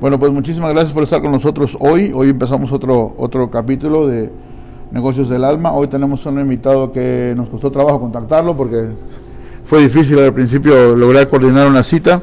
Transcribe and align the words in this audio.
Bueno, 0.00 0.16
pues 0.16 0.30
muchísimas 0.30 0.70
gracias 0.70 0.92
por 0.92 1.02
estar 1.02 1.20
con 1.20 1.32
nosotros 1.32 1.76
hoy. 1.80 2.12
Hoy 2.14 2.28
empezamos 2.28 2.70
otro, 2.70 3.16
otro 3.18 3.50
capítulo 3.50 4.06
de 4.06 4.30
Negocios 4.92 5.28
del 5.28 5.42
Alma. 5.42 5.72
Hoy 5.72 5.88
tenemos 5.88 6.24
un 6.24 6.38
invitado 6.38 6.92
que 6.92 7.34
nos 7.36 7.48
costó 7.48 7.72
trabajo 7.72 7.98
contactarlo 7.98 8.56
porque 8.56 8.90
fue 9.64 9.80
difícil 9.80 10.20
al 10.20 10.32
principio 10.32 10.94
lograr 10.94 11.26
coordinar 11.26 11.66
una 11.66 11.82
cita. 11.82 12.22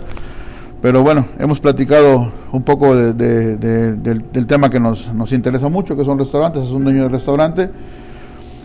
Pero 0.81 1.03
bueno, 1.03 1.25
hemos 1.37 1.59
platicado 1.59 2.31
un 2.53 2.63
poco 2.63 2.95
del, 2.95 3.17
del, 3.59 4.47
tema 4.47 4.69
que 4.69 4.79
nos, 4.79 5.13
nos 5.13 5.33
interesa 5.33 5.67
mucho, 5.67 5.97
que 5.97 6.05
son 6.05 6.17
restaurantes, 6.17 6.63
es 6.63 6.71
un 6.71 6.85
dueño 6.85 7.03
de 7.03 7.09
restaurante. 7.09 7.69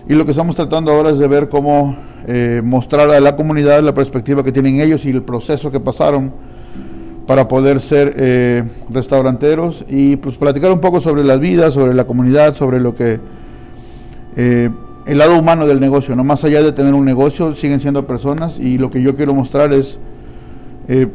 Y 0.08 0.14
lo 0.14 0.24
que 0.24 0.30
estamos 0.30 0.54
tratando 0.54 0.92
ahora 0.92 1.10
es 1.10 1.18
de 1.18 1.26
ver 1.26 1.48
cómo 1.48 1.96
eh, 2.28 2.62
mostrar 2.64 3.10
a 3.10 3.18
la 3.18 3.34
comunidad 3.34 3.82
la 3.82 3.92
perspectiva 3.92 4.44
que 4.44 4.52
tienen 4.52 4.80
ellos 4.80 5.04
y 5.04 5.10
el 5.10 5.22
proceso 5.22 5.68
que 5.72 5.80
pasaron 5.80 6.30
para 7.30 7.46
poder 7.46 7.78
ser 7.78 8.12
eh, 8.16 8.64
restauranteros 8.88 9.84
y 9.88 10.16
pues 10.16 10.36
platicar 10.36 10.72
un 10.72 10.80
poco 10.80 11.00
sobre 11.00 11.22
la 11.22 11.36
vida, 11.36 11.70
sobre 11.70 11.94
la 11.94 12.04
comunidad, 12.04 12.54
sobre 12.54 12.80
lo 12.80 12.96
que 12.96 13.20
eh, 14.34 14.68
el 15.06 15.18
lado 15.18 15.38
humano 15.38 15.64
del 15.64 15.78
negocio, 15.78 16.16
no 16.16 16.24
más 16.24 16.42
allá 16.42 16.60
de 16.60 16.72
tener 16.72 16.92
un 16.92 17.04
negocio, 17.04 17.54
siguen 17.54 17.78
siendo 17.78 18.04
personas 18.04 18.58
y 18.58 18.78
lo 18.78 18.90
que 18.90 19.00
yo 19.00 19.14
quiero 19.14 19.32
mostrar 19.32 19.72
es 19.72 20.00
eh, 20.88 21.06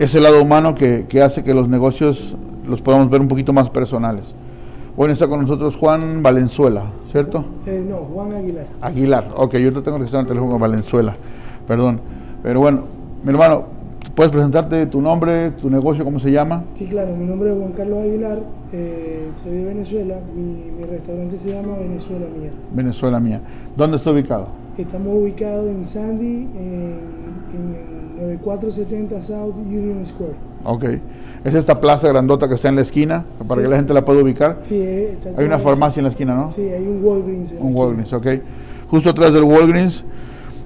ese 0.00 0.20
lado 0.20 0.42
humano 0.42 0.74
que, 0.74 1.06
que, 1.08 1.22
hace 1.22 1.44
que 1.44 1.54
los 1.54 1.68
negocios 1.68 2.34
los 2.68 2.82
podamos 2.82 3.08
ver 3.08 3.20
un 3.20 3.28
poquito 3.28 3.52
más 3.52 3.70
personales. 3.70 4.34
Bueno, 4.96 5.12
está 5.12 5.28
con 5.28 5.40
nosotros 5.40 5.76
Juan 5.76 6.20
Valenzuela, 6.20 6.86
¿cierto? 7.12 7.44
no, 7.88 7.98
Juan 8.12 8.32
Aguilar. 8.32 8.66
Aguilar, 8.80 9.28
ok, 9.36 9.54
yo 9.58 9.72
te 9.72 9.82
tengo 9.82 9.98
que 9.98 10.06
estar 10.06 10.18
en 10.18 10.26
el 10.26 10.32
teléfono 10.32 10.58
Valenzuela, 10.58 11.14
perdón. 11.64 12.00
Pero 12.42 12.58
bueno, 12.58 12.82
mi 13.22 13.30
hermano, 13.30 13.77
¿Puedes 14.18 14.32
presentarte 14.32 14.86
tu 14.86 15.00
nombre, 15.00 15.52
tu 15.52 15.70
negocio, 15.70 16.04
cómo 16.04 16.18
se 16.18 16.32
llama? 16.32 16.64
Sí, 16.74 16.86
claro, 16.86 17.14
mi 17.14 17.24
nombre 17.24 17.52
es 17.52 17.56
Juan 17.56 17.70
Carlos 17.70 18.00
Aguilar, 18.00 18.40
eh, 18.72 19.28
soy 19.32 19.58
de 19.58 19.64
Venezuela, 19.66 20.16
mi, 20.34 20.84
restaurante 20.86 21.38
se 21.38 21.52
llama 21.52 21.76
Venezuela 21.78 22.26
Mía. 22.36 22.50
Venezuela 22.72 23.20
Mía. 23.20 23.40
¿Dónde 23.76 23.96
está 23.96 24.10
ubicado? 24.10 24.48
Estamos 24.76 25.14
ubicados 25.14 25.68
en 25.68 25.84
Sandy, 25.84 26.48
en, 26.56 26.98
en 27.54 28.16
9470 28.16 29.22
South 29.22 29.54
Union 29.56 30.04
Square. 30.04 30.34
Ok. 30.64 30.84
¿Es 31.44 31.54
esta 31.54 31.78
plaza 31.78 32.08
grandota 32.08 32.48
que 32.48 32.56
está 32.56 32.70
en 32.70 32.74
la 32.74 32.82
esquina, 32.82 33.24
para 33.46 33.62
que 33.62 33.68
la 33.68 33.76
gente 33.76 33.94
la 33.94 34.04
pueda 34.04 34.20
ubicar? 34.20 34.58
Sí, 34.62 34.80
eh, 34.80 35.12
está 35.12 35.30
Hay 35.38 35.46
una 35.46 35.60
farmacia 35.60 36.00
en 36.00 36.04
la 36.06 36.10
esquina, 36.10 36.34
¿no? 36.34 36.50
Sí, 36.50 36.62
hay 36.62 36.88
un 36.88 37.04
Walgreens. 37.04 37.54
un 37.60 37.72
Walgreens, 37.72 38.12
ok. 38.12 38.26
Justo 38.90 39.10
atrás 39.10 39.32
del 39.32 39.44
Walgreens 39.44 40.04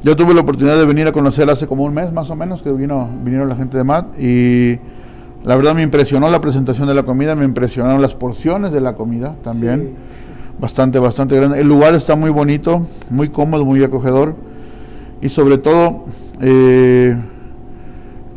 yo 0.02 0.16
tuve 0.16 0.34
la 0.34 0.40
oportunidad 0.40 0.78
de 0.78 0.84
venir 0.84 1.06
a 1.06 1.12
conocer 1.12 1.48
hace 1.48 1.66
como 1.66 1.84
un 1.84 1.94
mes 1.94 2.12
más 2.12 2.30
o 2.30 2.36
menos 2.36 2.62
que 2.62 2.72
vino, 2.72 3.08
vinieron 3.22 3.48
la 3.48 3.56
gente 3.56 3.76
de 3.76 3.84
MAT 3.84 4.18
y 4.18 4.78
la 5.44 5.56
verdad 5.56 5.74
me 5.74 5.82
impresionó 5.82 6.28
la 6.28 6.40
presentación 6.40 6.88
de 6.88 6.94
la 6.94 7.04
comida, 7.04 7.34
me 7.36 7.44
impresionaron 7.44 8.02
las 8.02 8.14
porciones 8.14 8.72
de 8.72 8.80
la 8.80 8.94
comida 8.94 9.36
también. 9.42 9.94
Bastante, 10.60 11.00
bastante 11.00 11.34
grande. 11.34 11.60
El 11.60 11.66
lugar 11.66 11.94
está 11.94 12.14
muy 12.14 12.30
bonito, 12.30 12.86
muy 13.10 13.30
cómodo, 13.30 13.64
muy 13.64 13.82
acogedor 13.82 14.36
y 15.20 15.28
sobre 15.28 15.58
todo 15.58 16.04
eh, 16.40 17.16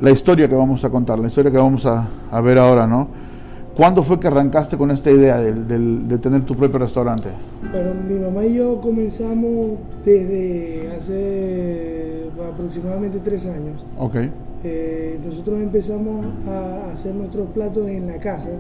la 0.02 0.12
historia 0.12 0.50
que 0.50 0.56
vamos 0.56 0.84
a 0.84 0.90
contar, 0.90 1.20
la 1.20 1.28
historia 1.28 1.52
que 1.52 1.58
vamos 1.58 1.86
a, 1.86 2.08
a 2.32 2.42
ver 2.42 2.58
ahora, 2.58 2.88
¿no? 2.88 3.25
¿Cuándo 3.76 4.04
fue 4.04 4.22
que 4.22 4.28
arrancaste 4.28 4.78
con 4.78 4.90
esta 4.90 5.12
idea 5.12 5.38
de, 5.38 6.18
tener 6.18 6.46
tu 6.46 6.56
propio 6.56 6.80
restaurante? 6.80 7.30
Bueno, 7.72 7.92
mi 8.08 8.16
mamá 8.18 8.46
y 8.46 8.56
yo 8.56 8.80
comenzamos 8.80 9.72
desde 10.06 10.92
hace 10.96 12.30
aproximadamente 12.50 13.20
tres 13.22 13.46
años. 13.48 13.86
Ok. 13.98 14.16
Eh, 14.64 15.20
nosotros 15.24 15.60
empezamos 15.60 16.26
a 16.48 16.90
hacer 16.94 17.14
nuestros 17.16 17.50
platos 17.50 17.88
en 17.90 18.08
la 18.08 18.18
casa 18.18 18.52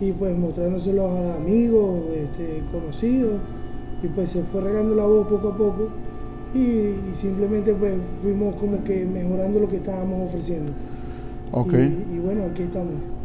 y 0.00 0.12
pues 0.12 0.36
mostrándoselos 0.36 1.10
a 1.10 1.36
amigos, 1.36 2.00
este, 2.14 2.62
conocidos 2.70 3.40
y 4.02 4.08
pues 4.08 4.30
se 4.30 4.42
fue 4.42 4.60
regando 4.60 4.94
la 4.94 5.06
voz 5.06 5.26
poco 5.28 5.48
a 5.48 5.56
poco 5.56 5.88
y, 6.54 7.14
simplemente 7.14 7.74
pues 7.74 7.94
fuimos 8.22 8.54
como 8.56 8.84
que 8.84 9.06
mejorando 9.06 9.60
lo 9.60 9.68
que 9.68 9.76
estábamos 9.76 10.28
ofreciendo. 10.28 10.72
Ok. 11.52 11.72
y 12.12 12.18
bueno, 12.18 12.42
aquí 12.44 12.62
estamos 12.62 13.15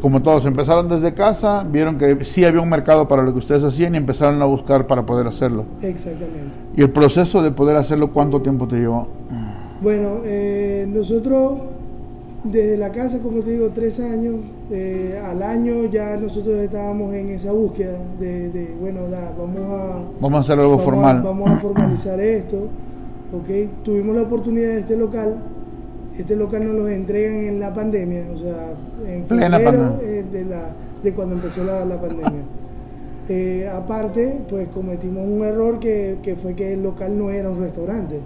como 0.00 0.20
todos, 0.20 0.44
empezaron 0.44 0.88
desde 0.88 1.14
casa, 1.14 1.64
vieron 1.64 1.96
que 1.96 2.22
sí 2.24 2.44
había 2.44 2.60
un 2.60 2.68
mercado 2.68 3.08
para 3.08 3.22
lo 3.22 3.32
que 3.32 3.38
ustedes 3.38 3.64
hacían 3.64 3.94
y 3.94 3.98
empezaron 3.98 4.40
a 4.42 4.44
buscar 4.44 4.86
para 4.86 5.06
poder 5.06 5.26
hacerlo. 5.26 5.64
Exactamente. 5.80 6.56
¿Y 6.76 6.82
el 6.82 6.90
proceso 6.90 7.42
de 7.42 7.50
poder 7.50 7.76
hacerlo 7.76 8.12
cuánto 8.12 8.42
tiempo 8.42 8.68
te 8.68 8.76
llevó? 8.76 9.08
Bueno, 9.80 10.18
eh, 10.24 10.86
nosotros 10.88 11.60
desde 12.44 12.76
la 12.76 12.90
casa, 12.90 13.20
como 13.20 13.40
te 13.40 13.52
digo, 13.52 13.70
tres 13.74 13.98
años, 14.00 14.36
eh, 14.70 15.20
al 15.24 15.42
año 15.42 15.86
ya 15.86 16.16
nosotros 16.16 16.56
estábamos 16.56 17.14
en 17.14 17.30
esa 17.30 17.52
búsqueda 17.52 17.98
de, 18.18 18.76
bueno, 18.80 19.00
vamos 19.38 19.60
a... 19.60 20.02
Vamos 20.20 20.38
a 20.38 20.40
hacer 20.40 20.60
algo 20.60 20.78
formal. 20.78 21.22
vamos 21.22 21.50
a 21.50 21.56
formalizar 21.58 22.20
esto, 22.20 22.68
¿ok? 23.32 23.82
Tuvimos 23.84 24.14
la 24.14 24.22
oportunidad 24.22 24.68
de 24.68 24.80
este 24.80 24.96
local 24.96 25.36
este 26.18 26.34
local 26.34 26.66
nos 26.66 26.74
lo 26.74 26.88
entregan 26.88 27.44
en 27.44 27.60
la 27.60 27.72
pandemia, 27.72 28.24
o 28.32 28.36
sea, 28.36 28.74
en 29.06 29.24
febrero 29.26 30.00
eh, 30.02 30.24
de, 30.30 30.44
la, 30.44 30.72
de 31.02 31.12
cuando 31.12 31.36
empezó 31.36 31.64
la, 31.64 32.00
pandemia. 32.00 32.42
Eh, 33.30 33.68
aparte, 33.70 34.38
pues 34.48 34.68
cometimos 34.68 35.28
un 35.28 35.44
error 35.44 35.78
que, 35.78 36.34
fue 36.42 36.54
que 36.54 36.72
el 36.72 36.82
local 36.82 37.18
no 37.18 37.30
era 37.30 37.50
un 37.50 37.60
restaurante, 37.60 38.20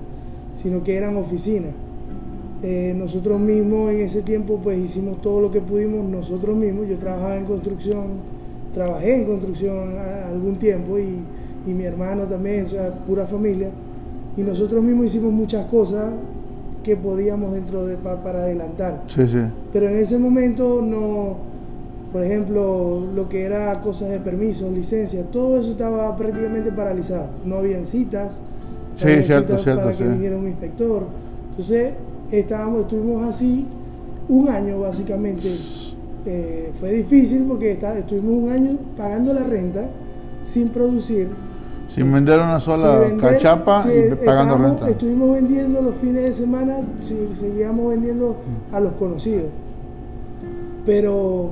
sino 0.53 0.85
que 0.85 0.97
eran 0.97 1.17
oficinas. 1.17 1.73
Eh, 2.63 2.95
nosotros 2.97 3.41
mismos 3.41 3.91
en 3.91 4.03
ese 4.03 4.23
tiempo 4.23 4.61
pues 4.63 4.79
hicimos 4.79 5.21
todo 5.21 5.41
lo 5.41 5.51
que 5.51 5.61
pudimos 5.61 6.09
nosotros 6.09 6.57
mismos. 6.57 6.87
Yo 6.89 6.99
trabajaba 6.99 7.37
en 7.37 7.47
construcción, 7.47 8.05
trabajé 8.73 9.17
en 9.17 9.25
construcción 9.25 9.99
algún 9.99 10.55
tiempo 10.55 10.97
y, 11.01 11.19
y 11.67 11.75
mi 11.75 11.83
hermano 11.83 12.23
también, 12.23 12.67
o 12.67 12.69
sea, 12.69 12.95
pura 12.95 13.27
familia. 13.27 13.71
Y 14.37 14.43
nosotros 14.43 14.85
mismos 14.85 15.07
hicimos 15.07 15.33
muchas 15.33 15.67
cosas 15.67 16.13
que 16.83 16.97
podíamos 16.97 17.53
dentro 17.53 17.87
de 17.87 17.97
para 17.97 18.45
adelantar. 18.45 19.03
Sí, 19.07 19.27
sí. 19.27 19.39
Pero 19.73 19.89
en 19.89 19.97
ese 19.97 20.19
momento 20.19 20.83
no, 20.83 21.37
por 22.13 22.25
ejemplo, 22.25 23.01
lo 23.15 23.29
que 23.29 23.43
era 23.43 23.81
cosas 23.81 24.11
de 24.11 24.19
permiso, 24.19 24.71
licencia, 24.71 25.23
todo 25.31 25.59
eso 25.59 25.71
estaba 25.71 26.15
prácticamente 26.17 26.71
paralizado. 26.73 27.29
No 27.45 27.57
habían 27.57 27.87
citas. 27.87 28.41
Sí, 28.97 29.23
cierto, 29.23 29.59
cierto. 29.59 29.85
Para 29.85 29.97
que 29.97 30.05
viniera 30.05 30.37
un 30.37 30.47
inspector. 30.47 31.05
Entonces, 31.51 31.93
estábamos, 32.31 32.81
estuvimos 32.83 33.25
así 33.25 33.67
un 34.29 34.49
año 34.49 34.81
básicamente. 34.81 35.49
Eh, 36.25 36.71
fue 36.79 36.93
difícil 36.93 37.45
porque 37.45 37.73
estuvimos 37.73 38.45
un 38.45 38.51
año 38.51 38.79
pagando 38.97 39.33
la 39.33 39.45
renta 39.45 39.87
sin 40.43 40.69
producir 40.69 41.29
sin 41.89 42.13
vender 42.13 42.41
una 42.41 42.61
sola 42.61 43.05
cachapa 43.21 43.85
y 43.87 44.15
pagando 44.25 44.59
renta. 44.59 44.89
Estuvimos 44.89 45.33
vendiendo 45.35 45.83
los 45.83 45.95
fines 45.97 46.25
de 46.25 46.33
semana, 46.33 46.81
seguíamos 47.01 47.91
vendiendo 47.91 48.37
a 48.73 48.81
los 48.81 48.93
conocidos. 48.95 49.47
Pero, 50.87 51.51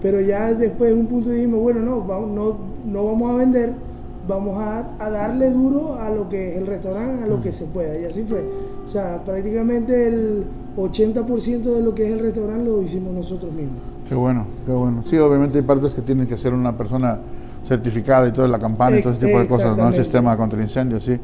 pero 0.00 0.20
ya 0.20 0.52
después 0.54 0.90
de 0.90 1.00
un 1.00 1.06
punto 1.06 1.30
dijimos, 1.30 1.60
bueno, 1.60 1.80
no, 1.80 2.02
vamos, 2.02 2.30
no, 2.30 2.56
no 2.86 3.04
vamos 3.06 3.32
a 3.32 3.36
vender, 3.36 3.72
vamos 4.28 4.60
a, 4.60 4.90
a, 4.98 5.10
darle 5.10 5.50
duro 5.50 5.94
a 5.94 6.10
lo 6.10 6.28
que 6.28 6.52
es 6.52 6.58
el 6.58 6.66
restaurante, 6.66 7.24
a 7.24 7.26
lo 7.26 7.40
que 7.40 7.50
se 7.50 7.64
pueda. 7.64 7.98
Y 7.98 8.04
así 8.04 8.22
fue. 8.22 8.44
O 8.84 8.86
sea, 8.86 9.22
prácticamente 9.24 10.06
el 10.06 10.44
80% 10.76 11.62
de 11.62 11.82
lo 11.82 11.94
que 11.94 12.06
es 12.06 12.12
el 12.12 12.20
restaurante 12.20 12.64
lo 12.64 12.82
hicimos 12.82 13.12
nosotros 13.12 13.52
mismos. 13.52 13.78
Qué 14.08 14.14
bueno, 14.14 14.46
qué 14.64 14.72
bueno. 14.72 15.02
Sí, 15.04 15.18
obviamente 15.18 15.58
hay 15.58 15.64
partes 15.64 15.94
que 15.94 16.02
tienen 16.02 16.26
que 16.26 16.38
ser 16.38 16.54
una 16.54 16.76
persona 16.76 17.18
certificada 17.68 18.26
y 18.26 18.32
toda 18.32 18.48
la 18.48 18.58
campana 18.58 18.98
y 18.98 19.02
todo 19.02 19.12
ese 19.12 19.26
tipo 19.26 19.38
de 19.38 19.46
cosas, 19.46 19.76
¿no? 19.76 19.88
El 19.88 19.94
sistema 19.94 20.36
contra 20.36 20.60
incendios, 20.62 21.04
sí. 21.04 21.18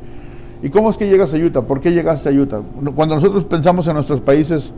¿Y 0.63 0.69
cómo 0.69 0.91
es 0.91 0.97
que 0.97 1.09
llegas 1.09 1.33
a 1.33 1.39
Utah? 1.39 1.63
¿Por 1.63 1.81
qué 1.81 1.91
llegaste 1.91 2.29
a 2.29 2.33
Utah? 2.33 2.61
Cuando 2.95 3.15
nosotros 3.15 3.45
pensamos 3.45 3.89
en 3.89 3.95
nuestros 3.95 4.21
países 4.21 4.73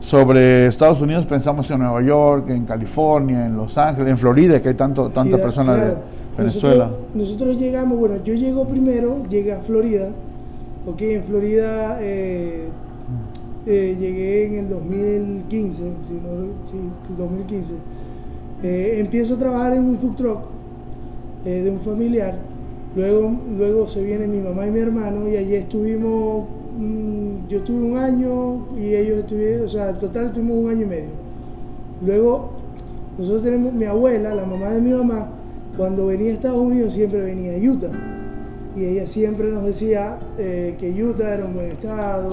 sobre 0.00 0.66
Estados 0.66 1.00
Unidos, 1.02 1.26
pensamos 1.26 1.70
en 1.70 1.80
Nueva 1.80 2.02
York, 2.02 2.48
en 2.48 2.64
California, 2.64 3.46
en 3.46 3.56
Los 3.56 3.76
Ángeles, 3.76 4.10
en 4.10 4.18
Florida, 4.18 4.62
que 4.62 4.70
hay 4.70 4.74
tanto, 4.74 5.10
tantas 5.10 5.40
personas 5.40 5.78
de 5.78 5.94
Venezuela. 6.38 6.90
Nosotros, 7.14 7.58
llegamos, 7.58 7.98
bueno, 7.98 8.16
yo 8.24 8.32
llego 8.32 8.66
primero, 8.66 9.24
llegué 9.28 9.52
a 9.52 9.58
Florida, 9.58 10.08
ok, 10.86 11.00
en 11.02 11.24
Florida 11.24 11.98
eh, 12.00 12.68
eh, 13.66 13.96
llegué 13.98 14.46
en 14.46 14.54
el 14.60 14.68
2015, 14.70 15.82
si 16.06 16.14
no, 16.14 16.46
sí, 16.66 16.78
2015. 17.16 17.74
Eh, 18.62 18.96
empiezo 18.98 19.34
a 19.34 19.38
trabajar 19.38 19.74
en 19.74 19.84
un 19.84 19.98
food 19.98 20.16
truck 20.16 20.57
eh, 21.44 21.62
de 21.62 21.70
un 21.70 21.80
familiar. 21.80 22.34
Luego, 22.96 23.32
luego 23.56 23.86
se 23.86 24.02
viene 24.02 24.26
mi 24.26 24.40
mamá 24.40 24.66
y 24.66 24.70
mi 24.70 24.80
hermano 24.80 25.28
y 25.28 25.36
allí 25.36 25.54
estuvimos, 25.54 26.46
mm, 26.78 27.48
yo 27.48 27.58
estuve 27.58 27.82
un 27.82 27.96
año 27.96 28.66
y 28.76 28.94
ellos 28.94 29.18
estuvieron, 29.18 29.66
o 29.66 29.68
sea, 29.68 29.90
en 29.90 29.98
total 29.98 30.32
tuvimos 30.32 30.58
un 30.64 30.70
año 30.70 30.82
y 30.82 30.86
medio. 30.86 31.10
Luego, 32.04 32.50
nosotros 33.18 33.42
tenemos 33.42 33.72
mi 33.72 33.84
abuela, 33.84 34.34
la 34.34 34.44
mamá 34.44 34.70
de 34.70 34.80
mi 34.80 34.90
mamá, 34.92 35.28
cuando 35.76 36.06
venía 36.06 36.30
a 36.30 36.34
Estados 36.34 36.58
Unidos 36.58 36.92
siempre 36.92 37.20
venía 37.20 37.52
a 37.52 37.72
Utah. 37.72 37.90
y 38.76 38.84
ella 38.84 39.06
siempre 39.06 39.50
nos 39.50 39.64
decía 39.64 40.18
eh, 40.38 40.76
que 40.78 41.02
Utah 41.02 41.34
era 41.34 41.44
un 41.44 41.54
buen 41.54 41.70
estado, 41.72 42.30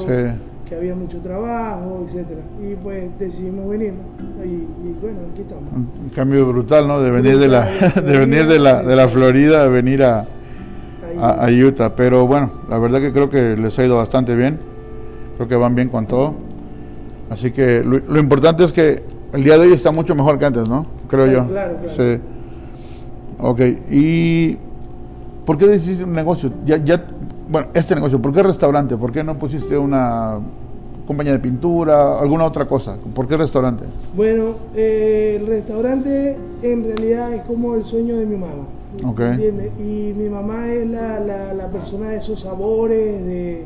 que 0.68 0.76
había 0.76 0.96
mucho 0.96 1.20
trabajo, 1.20 2.02
etcétera. 2.06 2.42
Y 2.62 2.76
pues 2.76 3.10
decidimos 3.20 3.70
venir 3.70 3.94
y, 4.44 4.94
bueno, 5.02 5.20
aquí 5.32 5.42
estamos. 5.42 5.72
Un, 5.74 6.10
cambio 6.10 6.48
brutal, 6.48 6.88
¿no? 6.88 7.02
De 7.02 7.12
venir 7.12 7.38
de 7.38 7.48
la 7.48 7.66
de 7.96 8.20
venir 8.20 8.48
de 8.48 8.60
la 8.60 8.84
de 8.84 8.96
la 8.96 9.08
Florida 9.08 9.64
a 9.64 9.68
venir 9.68 10.04
a, 10.04 10.26
a, 11.20 11.48
Utah, 11.50 11.96
pero 11.96 12.28
bueno, 12.28 12.52
la 12.70 12.78
verdad 12.80 13.00
que 13.00 13.12
creo 13.12 13.30
que 13.30 13.56
les 13.56 13.78
ha 13.80 13.86
ido 13.86 13.98
bastante 13.98 14.36
bien. 14.36 14.60
Creo 15.36 15.48
que 15.48 15.56
van 15.56 15.76
bien 15.76 15.90
con 15.90 16.08
todo. 16.08 16.36
Así 17.30 17.52
que 17.52 17.84
lo, 17.84 18.20
importante 18.20 18.64
es 18.64 18.72
que 18.72 19.04
el 19.34 19.44
día 19.44 19.58
de 19.58 19.68
hoy 19.68 19.74
está 19.74 19.92
mucho 19.92 20.16
mejor 20.16 20.40
que 20.40 20.46
antes, 20.46 20.70
¿no? 20.70 20.86
Creo 21.08 21.28
yo. 21.28 21.48
Claro, 21.48 21.78
claro. 21.78 21.94
Sí. 21.96 22.22
Ok, 23.38 23.60
y 23.92 24.58
¿Por 25.46 25.58
qué 25.58 25.68
decidiste 25.68 26.04
un 26.04 26.14
negocio? 26.14 26.50
Ya, 26.66 26.78
ya, 26.78 27.06
bueno, 27.50 27.68
este 27.74 27.96
negocio, 27.96 28.22
¿por 28.22 28.34
qué 28.34 28.44
restaurante? 28.44 28.98
¿Por 28.98 29.12
qué 29.12 29.24
no 29.24 29.38
pusiste 29.38 29.78
una 29.78 30.40
compañía 31.06 31.34
de 31.34 31.40
pintura, 31.40 32.20
alguna 32.20 32.46
otra 32.46 32.68
cosa? 32.68 32.98
¿Por 33.14 33.28
qué 33.28 33.38
restaurante? 33.38 33.86
Bueno, 34.16 34.56
eh, 34.76 35.38
el 35.40 35.48
restaurante 35.48 36.38
en 36.62 36.84
realidad 36.84 37.34
es 37.34 37.42
como 37.44 37.76
el 37.76 37.84
sueño 37.84 38.18
de 38.18 38.26
mi 38.26 38.38
mamá. 38.38 38.66
¿Entiendes? 38.98 39.72
Y 39.80 40.14
mi 40.18 40.30
mamá 40.30 40.72
es 40.72 40.88
la, 40.88 41.20
la, 41.20 41.54
la 41.54 41.68
persona 41.68 42.12
de 42.12 42.18
esos 42.18 42.40
sabores, 42.40 43.26
de 43.26 43.66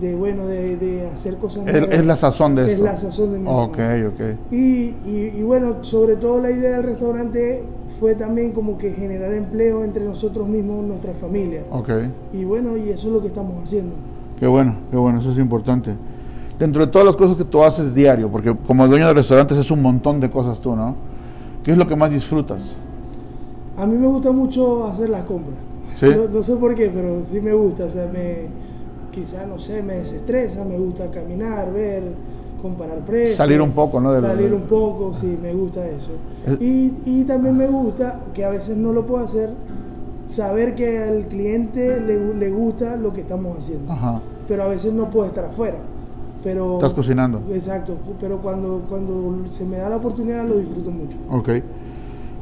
de 0.00 0.14
bueno 0.14 0.46
de, 0.46 0.76
de 0.76 1.06
hacer 1.08 1.36
cosas 1.36 1.66
es, 1.66 1.74
es, 1.90 2.06
la 2.06 2.16
sazón 2.16 2.54
de 2.54 2.62
esto 2.62 2.74
es 2.74 2.80
la 2.80 2.96
sazón 2.96 3.32
de 3.32 3.38
mi 3.38 3.46
ok 3.46 3.78
ok 4.08 4.20
y, 4.50 4.56
y, 5.04 5.32
y, 5.36 5.42
bueno 5.42 5.84
sobre 5.84 6.16
todo 6.16 6.40
la 6.40 6.50
idea 6.50 6.76
del 6.76 6.84
restaurante 6.84 7.62
fue 8.00 8.14
también 8.14 8.52
como 8.52 8.78
que 8.78 8.92
generar 8.92 9.32
empleo 9.34 9.84
entre 9.84 10.02
nosotros 10.04 10.48
mismos 10.48 10.84
nuestra 10.86 11.12
familia. 11.12 11.62
Ok. 11.70 11.90
Y 12.32 12.44
bueno 12.44 12.76
y 12.76 12.88
eso 12.88 13.08
es 13.08 13.12
lo 13.12 13.20
que 13.20 13.28
estamos 13.28 13.62
haciendo. 13.62 13.92
Qué 14.38 14.46
bueno 14.46 14.74
qué 14.90 14.96
bueno 14.96 15.20
eso 15.20 15.30
es 15.30 15.38
importante. 15.38 15.94
Dentro 16.58 16.84
de 16.84 16.90
todas 16.90 17.06
las 17.06 17.16
cosas 17.16 17.36
que 17.36 17.44
tú 17.44 17.62
haces 17.62 17.94
diario 17.94 18.30
porque 18.30 18.56
como 18.66 18.88
dueño 18.88 19.06
de 19.06 19.14
restaurantes 19.14 19.58
es 19.58 19.70
un 19.70 19.82
montón 19.82 20.18
de 20.18 20.30
cosas 20.30 20.60
tú 20.60 20.74
no 20.74 20.96
qué 21.62 21.72
es 21.72 21.78
lo 21.78 21.86
que 21.86 21.94
más 21.94 22.10
disfrutas 22.10 22.74
a 23.76 23.86
mí 23.86 23.96
me 23.96 24.06
gusta 24.06 24.32
mucho 24.32 24.84
hacer 24.86 25.08
las 25.08 25.24
compras. 25.24 25.56
¿Sí? 25.94 26.06
no, 26.06 26.28
no 26.28 26.42
sé 26.42 26.56
por 26.56 26.74
qué 26.74 26.90
pero 26.94 27.22
sí 27.22 27.40
me 27.40 27.52
gusta 27.52 27.84
o 27.84 27.90
sea 27.90 28.06
me 28.12 28.48
quizá, 29.10 29.44
no 29.46 29.58
sé, 29.58 29.82
me 29.82 29.94
desestresa, 29.94 30.64
me 30.64 30.78
gusta 30.78 31.10
caminar, 31.10 31.72
ver, 31.72 32.02
comparar 32.60 32.98
precios. 32.98 33.36
Salir 33.36 33.60
un 33.60 33.72
poco, 33.72 34.00
¿no? 34.00 34.14
salir 34.14 34.52
un 34.52 34.62
poco, 34.62 35.12
sí, 35.14 35.38
me 35.40 35.52
gusta 35.52 35.86
eso. 35.86 36.10
Y, 36.60 36.92
y, 37.04 37.24
también 37.24 37.56
me 37.56 37.66
gusta, 37.66 38.20
que 38.34 38.44
a 38.44 38.50
veces 38.50 38.76
no 38.76 38.92
lo 38.92 39.06
puedo 39.06 39.24
hacer, 39.24 39.50
saber 40.28 40.74
que 40.74 40.98
al 40.98 41.26
cliente 41.26 42.00
le, 42.00 42.34
le 42.34 42.50
gusta 42.50 42.96
lo 42.96 43.12
que 43.12 43.20
estamos 43.22 43.58
haciendo. 43.58 43.92
Ajá. 43.92 44.20
Pero 44.48 44.62
a 44.62 44.68
veces 44.68 44.92
no 44.92 45.10
puedo 45.10 45.26
estar 45.26 45.44
afuera. 45.44 45.78
Pero, 46.42 46.76
Estás 46.76 46.94
cocinando. 46.94 47.42
Exacto, 47.52 47.96
pero 48.18 48.38
cuando, 48.38 48.82
cuando 48.88 49.44
se 49.50 49.64
me 49.64 49.76
da 49.76 49.90
la 49.90 49.96
oportunidad 49.96 50.46
lo 50.48 50.56
disfruto 50.56 50.90
mucho. 50.90 51.18
Ok, 51.30 51.50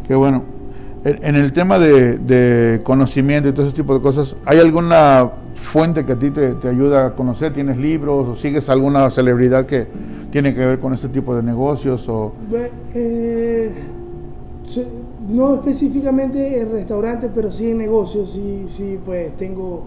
qué 0.07 0.15
bueno. 0.15 0.58
En 1.05 1.37
el 1.37 1.53
tema 1.53 1.79
de, 1.79 2.19
de 2.19 2.83
conocimiento 2.83 3.49
y 3.49 3.53
todo 3.53 3.67
ese 3.67 3.77
tipo 3.77 3.95
de 3.95 4.01
cosas, 4.01 4.35
¿hay 4.45 4.59
alguna 4.59 5.31
fuente 5.55 6.05
que 6.05 6.13
a 6.13 6.19
ti 6.19 6.31
te, 6.31 6.55
te, 6.55 6.69
ayuda 6.69 7.07
a 7.07 7.15
conocer? 7.15 7.53
¿Tienes 7.53 7.77
libros 7.77 8.27
o 8.27 8.35
sigues 8.35 8.69
alguna 8.69 9.11
celebridad 9.11 9.67
que 9.67 9.87
tiene 10.31 10.55
que 10.55 10.67
ver 10.67 10.79
con 10.81 10.95
este 10.95 11.09
tipo 11.09 11.37
de 11.37 11.43
negocios? 11.43 12.09
O... 12.09 12.33
Eh, 12.95 13.73
no 15.29 15.55
específicamente 15.55 16.61
en 16.61 16.73
restaurantes, 16.73 17.31
pero 17.35 17.53
sí 17.53 17.71
en 17.71 17.79
negocios, 17.79 18.33
sí, 18.33 18.65
sí, 18.67 18.99
pues 19.05 19.37
tengo 19.37 19.85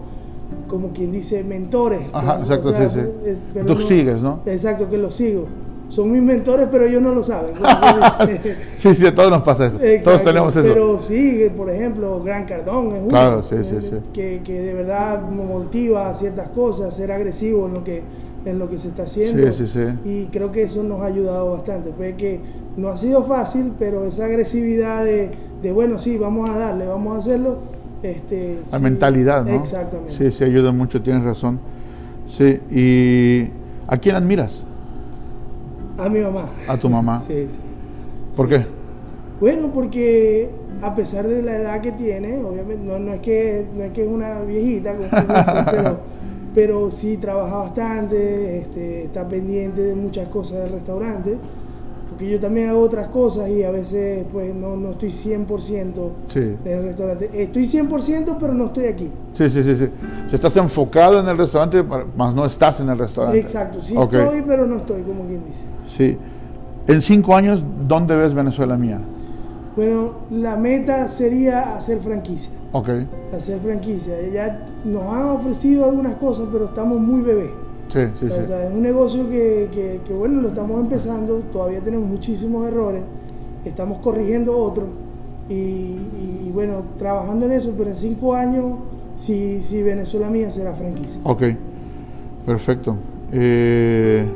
como 0.66 0.88
quien 0.88 1.12
dice 1.12 1.44
mentores. 1.44 2.00
Ajá, 2.12 2.38
exacto, 2.38 2.72
sí, 2.72 2.84
sí. 2.92 3.00
Es, 3.26 3.66
Tú 3.66 3.80
sigues, 3.82 4.22
¿no? 4.22 4.40
Exacto, 4.46 4.88
que 4.88 4.98
los 4.98 5.14
sigo 5.14 5.46
son 5.92 6.10
mis 6.10 6.22
mentores, 6.22 6.68
pero 6.72 6.86
ellos 6.86 7.02
no 7.02 7.14
lo 7.14 7.22
saben. 7.22 7.52
sí, 8.78 8.94
sí, 8.94 9.06
a 9.06 9.14
todos 9.14 9.30
nos 9.30 9.42
pasa 9.42 9.66
eso. 9.66 9.78
todos 10.02 10.24
tenemos 10.24 10.56
eso. 10.56 10.66
Pero 10.66 10.98
sí, 10.98 11.50
por 11.54 11.68
ejemplo, 11.68 12.22
Gran 12.22 12.46
Cardón 12.46 12.92
es 12.92 13.00
uno 13.00 13.08
claro, 13.08 13.42
sí, 13.42 13.56
sí, 13.62 13.76
sí. 13.82 13.96
Que, 14.10 14.40
que, 14.42 14.62
de 14.62 14.72
verdad 14.72 15.20
motiva 15.28 16.08
a 16.08 16.14
ciertas 16.14 16.48
cosas, 16.48 16.96
ser 16.96 17.12
agresivo 17.12 17.66
en 17.66 17.74
lo 17.74 17.84
que 17.84 18.02
en 18.46 18.58
lo 18.58 18.70
que 18.70 18.78
se 18.78 18.88
está 18.88 19.02
haciendo. 19.02 19.52
Sí, 19.52 19.66
sí, 19.66 19.68
sí. 19.68 20.08
Y 20.08 20.24
creo 20.32 20.50
que 20.50 20.62
eso 20.62 20.82
nos 20.82 21.02
ha 21.02 21.06
ayudado 21.06 21.50
bastante. 21.50 21.90
Pues 21.90 22.14
que 22.14 22.40
no 22.78 22.88
ha 22.88 22.96
sido 22.96 23.22
fácil, 23.24 23.72
pero 23.78 24.06
esa 24.06 24.24
agresividad 24.24 25.04
de, 25.04 25.30
de 25.60 25.72
bueno, 25.72 25.98
sí, 25.98 26.16
vamos 26.16 26.48
a 26.48 26.58
darle, 26.58 26.86
vamos 26.86 27.16
a 27.16 27.18
hacerlo. 27.18 27.58
Este, 28.02 28.60
La 28.72 28.78
mentalidad, 28.78 29.44
¿no? 29.44 29.60
Exactamente. 29.60 30.14
Sí, 30.14 30.32
sí, 30.32 30.42
ayuda 30.42 30.72
mucho, 30.72 31.02
tienes 31.02 31.22
razón. 31.22 31.60
Sí, 32.26 32.60
¿y 32.70 33.50
a 33.86 33.98
quién 33.98 34.16
admiras? 34.16 34.64
A 36.02 36.08
mi 36.08 36.20
mamá. 36.20 36.46
¿A 36.66 36.76
tu 36.76 36.88
mamá? 36.88 37.20
Sí, 37.20 37.46
sí. 37.48 37.58
¿Por 38.34 38.48
qué? 38.48 38.64
Bueno, 39.40 39.70
porque 39.72 40.50
a 40.82 40.94
pesar 40.94 41.28
de 41.28 41.42
la 41.42 41.56
edad 41.56 41.80
que 41.80 41.92
tiene, 41.92 42.42
obviamente, 42.42 42.84
no, 42.84 42.98
no 42.98 43.12
es, 43.14 43.20
que, 43.20 43.66
no 43.76 43.84
es 43.84 43.92
que 43.92 44.02
es 44.02 44.08
una 44.08 44.40
viejita, 44.40 44.96
pero, 45.70 45.98
pero 46.54 46.90
sí 46.90 47.18
trabaja 47.18 47.56
bastante, 47.56 48.58
este, 48.58 49.04
está 49.04 49.28
pendiente 49.28 49.80
de 49.80 49.94
muchas 49.94 50.28
cosas 50.28 50.64
del 50.64 50.72
restaurante 50.72 51.36
porque 52.22 52.34
yo 52.34 52.38
también 52.38 52.68
hago 52.68 52.80
otras 52.82 53.08
cosas 53.08 53.48
y 53.48 53.64
a 53.64 53.72
veces 53.72 54.24
pues 54.32 54.54
no, 54.54 54.76
no 54.76 54.90
estoy 54.90 55.08
100% 55.08 56.10
sí. 56.28 56.38
en 56.64 56.78
el 56.78 56.84
restaurante. 56.84 57.30
Estoy 57.32 57.64
100% 57.64 58.36
pero 58.38 58.54
no 58.54 58.66
estoy 58.66 58.84
aquí. 58.84 59.10
Sí, 59.32 59.50
sí, 59.50 59.64
sí, 59.64 59.74
sí. 59.74 59.88
Si 60.28 60.34
estás 60.36 60.56
enfocado 60.56 61.18
en 61.18 61.26
el 61.26 61.36
restaurante, 61.36 61.82
más 62.16 62.32
no 62.32 62.44
estás 62.44 62.78
en 62.78 62.90
el 62.90 62.98
restaurante. 62.98 63.40
Exacto, 63.40 63.80
sí 63.80 63.96
estoy 63.98 64.44
pero 64.46 64.68
no 64.68 64.76
estoy, 64.76 65.02
como 65.02 65.24
quien 65.26 65.42
dice. 65.44 65.64
Sí. 65.96 66.16
En 66.86 67.00
cinco 67.00 67.34
años, 67.34 67.64
¿dónde 67.88 68.14
ves 68.14 68.34
Venezuela 68.34 68.76
mía? 68.76 69.00
Bueno, 69.74 70.12
la 70.30 70.56
meta 70.56 71.08
sería 71.08 71.76
hacer 71.76 71.98
franquicia. 71.98 72.52
Ok. 72.70 72.88
Hacer 73.36 73.58
franquicia. 73.58 74.14
Ya 74.32 74.64
nos 74.84 75.12
han 75.12 75.24
ofrecido 75.24 75.86
algunas 75.86 76.14
cosas, 76.14 76.46
pero 76.52 76.66
estamos 76.66 77.00
muy 77.00 77.22
bebés. 77.22 77.50
Sí, 77.92 78.00
sí, 78.18 78.24
o 78.24 78.46
sea, 78.46 78.68
es 78.68 78.72
un 78.72 78.80
negocio 78.80 79.28
que, 79.28 79.68
que, 79.70 80.00
que, 80.06 80.14
bueno, 80.14 80.40
lo 80.40 80.48
estamos 80.48 80.80
empezando, 80.80 81.42
todavía 81.52 81.80
tenemos 81.80 82.08
muchísimos 82.08 82.66
errores, 82.66 83.02
estamos 83.66 83.98
corrigiendo 83.98 84.56
otros 84.56 84.86
y, 85.50 85.52
y, 85.52 86.50
bueno, 86.54 86.84
trabajando 86.98 87.44
en 87.44 87.52
eso, 87.52 87.74
pero 87.76 87.90
en 87.90 87.96
cinco 87.96 88.34
años, 88.34 88.78
si, 89.16 89.60
si 89.60 89.82
Venezuela 89.82 90.30
mía 90.30 90.50
será 90.50 90.72
franquicia. 90.72 91.20
Ok, 91.24 91.42
perfecto. 92.46 92.96
Eh, 93.30 94.26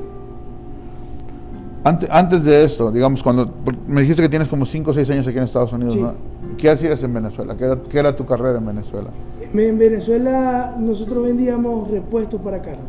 antes, 1.82 2.10
antes 2.10 2.44
de 2.44 2.62
esto, 2.62 2.92
digamos, 2.92 3.22
cuando 3.22 3.50
me 3.88 4.02
dijiste 4.02 4.20
que 4.20 4.28
tienes 4.28 4.48
como 4.48 4.66
cinco 4.66 4.90
o 4.90 4.94
seis 4.94 5.08
años 5.08 5.26
aquí 5.26 5.38
en 5.38 5.44
Estados 5.44 5.72
Unidos, 5.72 5.94
sí. 5.94 6.02
¿no? 6.02 6.12
¿qué 6.58 6.68
hacías 6.68 7.02
en 7.02 7.14
Venezuela? 7.14 7.56
¿Qué 7.56 7.64
era, 7.64 7.76
¿Qué 7.76 7.98
era 7.98 8.14
tu 8.14 8.26
carrera 8.26 8.58
en 8.58 8.66
Venezuela? 8.66 9.08
En 9.54 9.78
Venezuela 9.78 10.76
nosotros 10.78 11.24
vendíamos 11.24 11.88
repuestos 11.88 12.38
para 12.42 12.60
carros. 12.60 12.84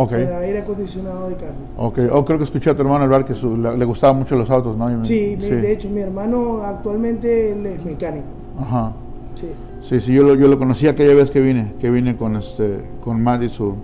Okay. 0.00 0.26
Para 0.26 0.38
aire 0.38 0.60
acondicionado 0.60 1.28
de 1.28 1.34
carro. 1.34 1.56
Ok, 1.76 1.98
oh, 2.12 2.24
creo 2.24 2.38
que 2.38 2.44
escuché 2.44 2.70
a 2.70 2.76
tu 2.76 2.82
hermano 2.82 3.02
hablar 3.02 3.24
que 3.24 3.34
su, 3.34 3.56
le, 3.56 3.76
le, 3.76 3.84
gustaban 3.84 4.16
mucho 4.16 4.36
los 4.36 4.48
autos, 4.48 4.76
¿no? 4.76 5.04
Sí, 5.04 5.36
sí, 5.40 5.50
de 5.50 5.72
hecho, 5.72 5.90
mi 5.90 6.00
hermano 6.00 6.62
actualmente 6.62 7.50
él 7.50 7.66
es 7.66 7.84
mecánico. 7.84 8.28
Ajá. 8.60 8.92
Sí. 9.34 9.48
Sí, 9.82 10.00
sí, 10.00 10.12
yo 10.12 10.22
lo, 10.22 10.36
yo 10.36 10.46
lo 10.46 10.56
conocí 10.56 10.86
aquella 10.86 11.14
vez 11.14 11.32
que 11.32 11.40
vine, 11.40 11.74
que 11.80 11.90
vine 11.90 12.16
con 12.16 12.36
este, 12.36 12.80
con 13.02 13.20
Matt 13.20 13.42
y 13.42 13.48
su, 13.48 13.74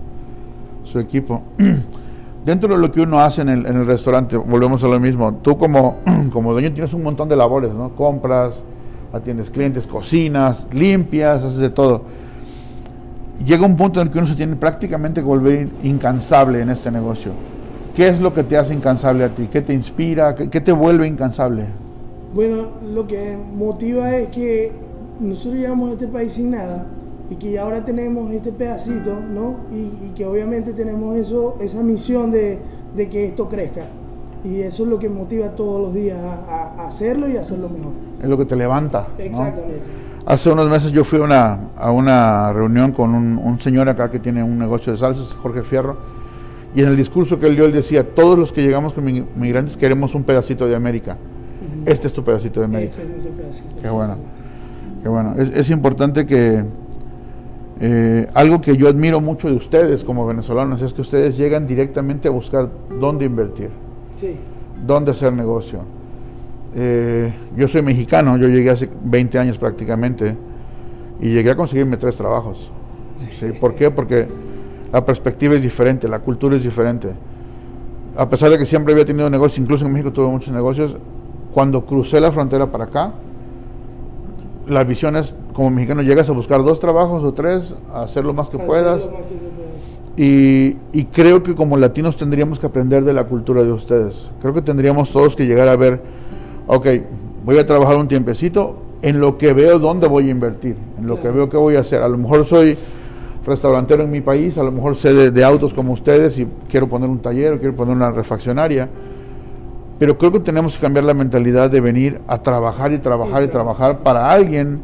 su 0.85 0.99
equipo. 0.99 1.41
Dentro 2.45 2.73
de 2.73 2.79
lo 2.79 2.89
que 2.93 3.01
uno 3.01 3.19
hace 3.19 3.41
en 3.41 3.49
el, 3.49 3.65
en 3.65 3.75
el 3.75 3.85
restaurante, 3.85 4.37
volvemos 4.37 4.81
a 4.85 4.87
lo 4.87 5.01
mismo, 5.01 5.33
tú 5.41 5.57
como, 5.57 5.97
como 6.31 6.53
dueño 6.53 6.71
tienes 6.71 6.93
un 6.93 7.03
montón 7.03 7.27
de 7.27 7.35
labores, 7.35 7.73
¿no? 7.73 7.93
Compras, 7.93 8.63
atiendes 9.11 9.49
clientes, 9.49 9.85
cocinas, 9.85 10.69
limpias, 10.71 11.43
haces 11.43 11.59
de 11.59 11.71
todo 11.71 12.03
llega 13.45 13.65
un 13.65 13.75
punto 13.75 14.01
en 14.01 14.07
el 14.07 14.13
que 14.13 14.19
uno 14.19 14.27
se 14.27 14.35
tiene 14.35 14.55
prácticamente 14.55 15.21
que 15.21 15.27
volver 15.27 15.69
incansable 15.83 16.61
en 16.61 16.69
este 16.69 16.91
negocio. 16.91 17.31
¿Qué 17.95 18.07
es 18.07 18.19
lo 18.19 18.33
que 18.33 18.43
te 18.43 18.57
hace 18.57 18.73
incansable 18.73 19.23
a 19.23 19.29
ti? 19.29 19.47
¿Qué 19.49 19.61
te 19.61 19.73
inspira? 19.73 20.35
¿Qué, 20.35 20.59
te 20.59 20.71
vuelve 20.71 21.07
incansable? 21.07 21.65
Bueno, 22.33 22.71
lo 22.93 23.07
que 23.07 23.37
motiva 23.37 24.17
es 24.17 24.27
que 24.29 24.73
nosotros 25.21 25.61
llegamos 25.61 25.91
a 25.91 25.93
este 25.93 26.07
país 26.07 26.33
sin 26.33 26.51
nada 26.51 26.85
y 27.29 27.35
que 27.35 27.57
ahora 27.57 27.85
tenemos 27.85 28.31
este 28.33 28.51
pedacito, 28.51 29.17
¿no? 29.21 29.55
Y, 29.71 30.07
y 30.07 30.11
que 30.13 30.25
obviamente 30.25 30.73
tenemos 30.73 31.15
eso, 31.15 31.55
esa 31.61 31.81
misión 31.83 32.31
de, 32.31 32.59
de, 32.95 33.09
que 33.09 33.27
esto 33.27 33.47
crezca. 33.47 33.85
Y 34.43 34.59
eso 34.59 34.83
es 34.83 34.89
lo 34.89 34.99
que 34.99 35.07
motiva 35.07 35.55
todos 35.55 35.81
los 35.81 35.93
días 35.93 36.19
a, 36.21 36.73
a 36.77 36.87
hacerlo 36.87 37.29
y 37.29 37.37
hacerlo 37.37 37.69
mejor. 37.69 37.93
Es 38.21 38.27
lo 38.27 38.37
que 38.37 38.45
te 38.45 38.57
levanta. 38.57 39.07
Exactamente. 39.17 39.77
¿no? 39.77 40.04
Hace 40.25 40.49
unos 40.49 40.69
meses 40.69 40.91
yo 40.91 41.03
fui 41.03 41.19
a 41.19 41.23
una, 41.23 41.59
a 41.77 41.91
una 41.91 42.51
reunión 42.51 42.91
con 42.91 43.13
un, 43.13 43.37
un, 43.37 43.59
señor 43.59 43.89
acá 43.89 44.09
que 44.09 44.19
tiene 44.19 44.43
un 44.43 44.57
negocio 44.57 44.91
de 44.91 44.97
salsas, 44.97 45.35
Jorge 45.35 45.61
Fierro, 45.61 45.97
y 46.73 46.81
en 46.81 46.87
el 46.87 46.97
discurso 46.97 47.39
que 47.39 47.47
él 47.47 47.55
dio, 47.55 47.65
él 47.65 47.71
decía, 47.71 48.15
todos 48.15 48.37
los 48.37 48.51
que 48.51 48.63
llegamos 48.63 48.93
con 48.93 49.05
migrantes 49.35 49.77
queremos 49.77 50.15
un 50.15 50.23
pedacito 50.23 50.65
de 50.65 50.75
América. 50.75 51.13
Uh 51.15 51.85
-huh. 51.85 51.91
Este 51.91 52.07
es 52.07 52.13
tu 52.13 52.23
pedacito 52.23 52.59
de 52.59 52.65
América. 52.65 52.95
Este 52.97 53.03
es 53.03 53.09
nuestro 53.09 53.33
pedacito. 53.33 53.81
Qué 53.81 53.89
bueno. 53.89 54.15
Qué 55.03 55.09
bueno. 55.09 55.33
Es, 55.37 55.49
es, 55.49 55.69
importante 55.69 56.25
que 56.25 56.63
Eh, 57.81 58.29
algo 58.33 58.61
que 58.61 58.77
yo 58.77 58.87
admiro 58.87 59.19
mucho 59.19 59.49
de 59.49 59.55
ustedes 59.55 60.05
como 60.05 60.25
venezolanos 60.25 60.81
es 60.81 60.93
que 60.93 61.01
ustedes 61.01 61.35
llegan 61.35 61.67
directamente 61.67 62.29
a 62.29 62.31
buscar 62.31 62.69
dónde 63.01 63.25
invertir, 63.25 63.69
sí. 64.15 64.37
dónde 64.87 65.11
hacer 65.11 65.33
negocio. 65.33 65.79
Eh, 66.77 67.33
yo 67.55 67.67
soy 67.69 67.81
mexicano, 67.81 68.37
yo 68.37 68.49
llegué 68.49 68.69
hace 68.69 68.89
20 69.03 69.39
años 69.39 69.57
prácticamente 69.57 70.35
y 71.21 71.29
llegué 71.29 71.51
a 71.51 71.55
conseguirme 71.55 71.95
tres 71.95 72.17
trabajos. 72.17 72.69
¿sí? 73.39 73.53
¿Por 73.59 73.75
qué? 73.75 73.91
Porque 73.91 74.27
la 74.91 75.05
perspectiva 75.05 75.55
es 75.55 75.63
diferente, 75.63 76.07
la 76.07 76.19
cultura 76.19 76.57
es 76.57 76.63
diferente. 76.63 77.13
A 78.17 78.29
pesar 78.29 78.49
de 78.49 78.57
que 78.57 78.65
siempre 78.65 78.93
había 78.93 79.05
tenido 79.05 79.29
negocios, 79.29 79.59
incluso 79.59 79.85
en 79.85 79.93
México 79.93 80.11
tuve 80.11 80.27
muchos 80.27 80.53
negocios, 80.53 80.97
cuando 81.53 81.85
crucé 81.85 82.19
la 82.19 82.31
frontera 82.31 82.69
para 82.71 82.85
acá, 82.85 83.13
la 84.67 84.83
visión 84.83 85.15
es, 85.15 85.35
como 85.53 85.69
mexicano, 85.69 86.01
llegas 86.01 86.29
a 86.29 86.33
buscar 86.33 86.63
dos 86.63 86.79
trabajos 86.79 87.23
o 87.23 87.33
tres, 87.33 87.75
a 87.93 88.03
hacer 88.03 88.25
lo 88.25 88.33
más 88.33 88.49
que 88.49 88.57
puedas. 88.57 89.09
Y, 90.17 90.77
y, 90.93 91.05
creo 91.11 91.43
que 91.43 91.55
como 91.55 91.75
latinos 91.75 92.15
tendríamos 92.15 92.57
que 92.57 92.67
aprender 92.67 93.03
de 93.03 93.11
la 93.11 93.25
cultura 93.25 93.63
de 93.63 93.71
ustedes. 93.73 94.29
Creo 94.41 94.53
que 94.53 94.61
tendríamos 94.61 95.11
todos 95.11 95.35
que 95.35 95.45
llegar 95.45 95.67
a 95.67 95.75
ver, 95.75 96.01
ok, 96.67 96.87
voy 97.43 97.57
a 97.57 97.65
trabajar 97.65 97.97
un 97.97 98.07
tiempecito 98.07 98.77
en 99.01 99.19
lo 99.19 99.37
que 99.37 99.53
veo 99.53 99.79
dónde 99.79 100.07
voy 100.07 100.27
a 100.27 100.31
invertir, 100.31 100.75
en 100.97 101.07
lo 101.07 101.21
que 101.21 101.29
veo 101.29 101.49
que 101.49 101.57
voy 101.57 101.75
a 101.75 101.81
hacer. 101.81 102.01
A 102.01 102.07
lo 102.07 102.17
mejor 102.17 102.45
soy 102.45 102.77
restaurantero 103.45 104.03
en 104.03 104.11
mi 104.11 104.21
país, 104.21 104.57
a 104.57 104.63
lo 104.63 104.71
mejor 104.71 104.95
sé 104.95 105.13
de, 105.13 105.31
de 105.31 105.43
autos 105.43 105.73
como 105.73 105.93
ustedes 105.93 106.39
y 106.39 106.47
quiero 106.69 106.89
poner 106.89 107.09
un 107.09 107.19
taller 107.19 107.53
o 107.53 107.59
quiero 107.59 107.75
poner 107.75 107.95
una 107.95 108.09
refaccionaria 108.09 108.89
pero 109.97 110.17
creo 110.17 110.31
que 110.31 110.39
tenemos 110.39 110.75
que 110.75 110.81
cambiar 110.81 111.05
la 111.05 111.13
mentalidad 111.13 111.69
de 111.69 111.79
venir 111.79 112.19
a 112.27 112.41
trabajar 112.41 112.91
y 112.91 112.97
trabajar 112.97 113.43
y 113.43 113.47
trabajar 113.47 113.99
para 113.99 114.29
alguien, 114.29 114.81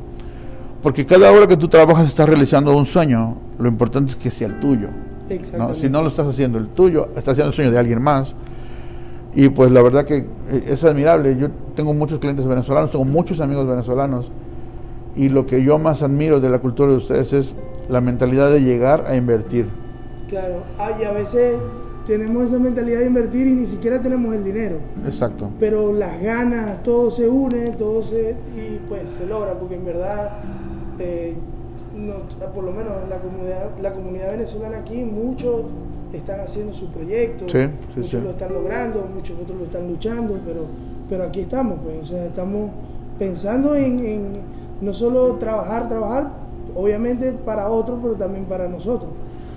porque 0.82 1.06
cada 1.06 1.32
hora 1.32 1.48
que 1.48 1.58
tú 1.58 1.68
trabajas 1.68 2.08
estás 2.08 2.30
realizando 2.30 2.76
un 2.76 2.86
sueño, 2.86 3.36
lo 3.60 3.68
importante 3.68 4.12
es 4.12 4.16
que 4.16 4.32
sea 4.32 4.48
el 4.48 4.60
tuyo. 4.60 4.88
¿no? 5.58 5.74
Si 5.76 5.90
no 5.90 6.02
lo 6.02 6.08
estás 6.08 6.28
haciendo 6.28 6.58
el 6.58 6.68
tuyo, 6.70 7.10
estás 7.10 7.34
haciendo 7.34 7.50
el 7.50 7.54
sueño 7.54 7.72
de 7.72 7.78
alguien 7.78 8.02
más. 8.02 8.36
Y 9.34 9.50
pues 9.50 9.72
la 9.72 9.82
verdad 9.82 10.06
que 10.06 10.18
eh, 10.18 10.64
es 10.68 10.84
admirable. 10.84 11.38
Yo 11.38 11.50
tengo 11.76 11.94
muchos 11.94 12.20
clientes 12.20 12.48
venezolanos, 12.48 12.92
tengo 12.92 13.06
muchos 13.06 13.40
amigos 13.40 13.68
venezolanos. 13.68 14.32
Y 15.16 15.30
lo 15.30 15.46
que 15.46 15.64
yo 15.64 15.78
más 15.78 16.04
admiro 16.04 16.40
de 16.40 16.50
la 16.50 16.60
cultura 16.60 16.92
de 16.92 16.98
ustedes 16.98 17.34
es 17.34 17.56
la 17.90 18.02
mentalidad 18.02 18.50
de 18.50 18.62
llegar 18.62 19.06
a 19.08 19.16
invertir. 19.16 19.68
Claro, 20.30 20.64
ah, 20.78 20.92
y 21.00 21.04
a 21.04 21.12
veces 21.12 21.56
tenemos 22.06 22.44
esa 22.44 22.60
mentalidad 22.60 23.00
de 23.00 23.06
invertir 23.06 23.48
y 23.48 23.54
ni 23.54 23.66
siquiera 23.66 24.02
tenemos 24.02 24.34
el 24.34 24.44
dinero. 24.44 24.78
Exacto. 25.06 25.50
Pero 25.60 25.94
las 25.94 26.22
ganas, 26.22 26.82
todo 26.84 27.12
se 27.12 27.28
une, 27.28 27.72
todo 27.72 28.02
se. 28.02 28.38
y 28.56 28.80
pues 28.88 29.10
se 29.10 29.28
logra, 29.28 29.54
porque 29.60 29.76
en 29.76 29.86
verdad, 29.86 30.38
eh, 31.00 31.36
por 32.54 32.64
lo 32.64 32.72
menos 32.72 32.94
la 33.10 33.20
comunidad, 33.20 33.72
la 33.82 33.94
comunidad 33.94 34.32
venezolana 34.32 34.78
aquí, 34.78 35.04
muchos 35.04 35.66
están 36.14 36.40
haciendo 36.40 36.74
sus 36.74 36.90
proyectos, 36.90 37.54
muchos 37.96 38.24
lo 38.24 38.32
están 38.32 38.54
logrando, 38.54 39.08
muchos 39.14 39.38
otros 39.42 39.58
lo 39.58 39.66
están 39.66 39.88
luchando, 39.88 40.40
pero, 40.46 40.66
pero 41.10 41.24
aquí 41.24 41.42
estamos, 41.42 41.80
pues, 41.84 42.02
o 42.02 42.06
sea, 42.06 42.26
estamos 42.26 42.72
pensando 43.18 43.76
en, 43.76 44.00
en 44.00 44.22
no 44.82 44.94
solo 44.94 45.36
trabajar, 45.36 45.88
trabajar, 45.88 46.32
obviamente 46.76 47.32
para 47.32 47.70
otros, 47.70 48.00
pero 48.02 48.16
también 48.16 48.46
para 48.46 48.68
nosotros. 48.68 49.12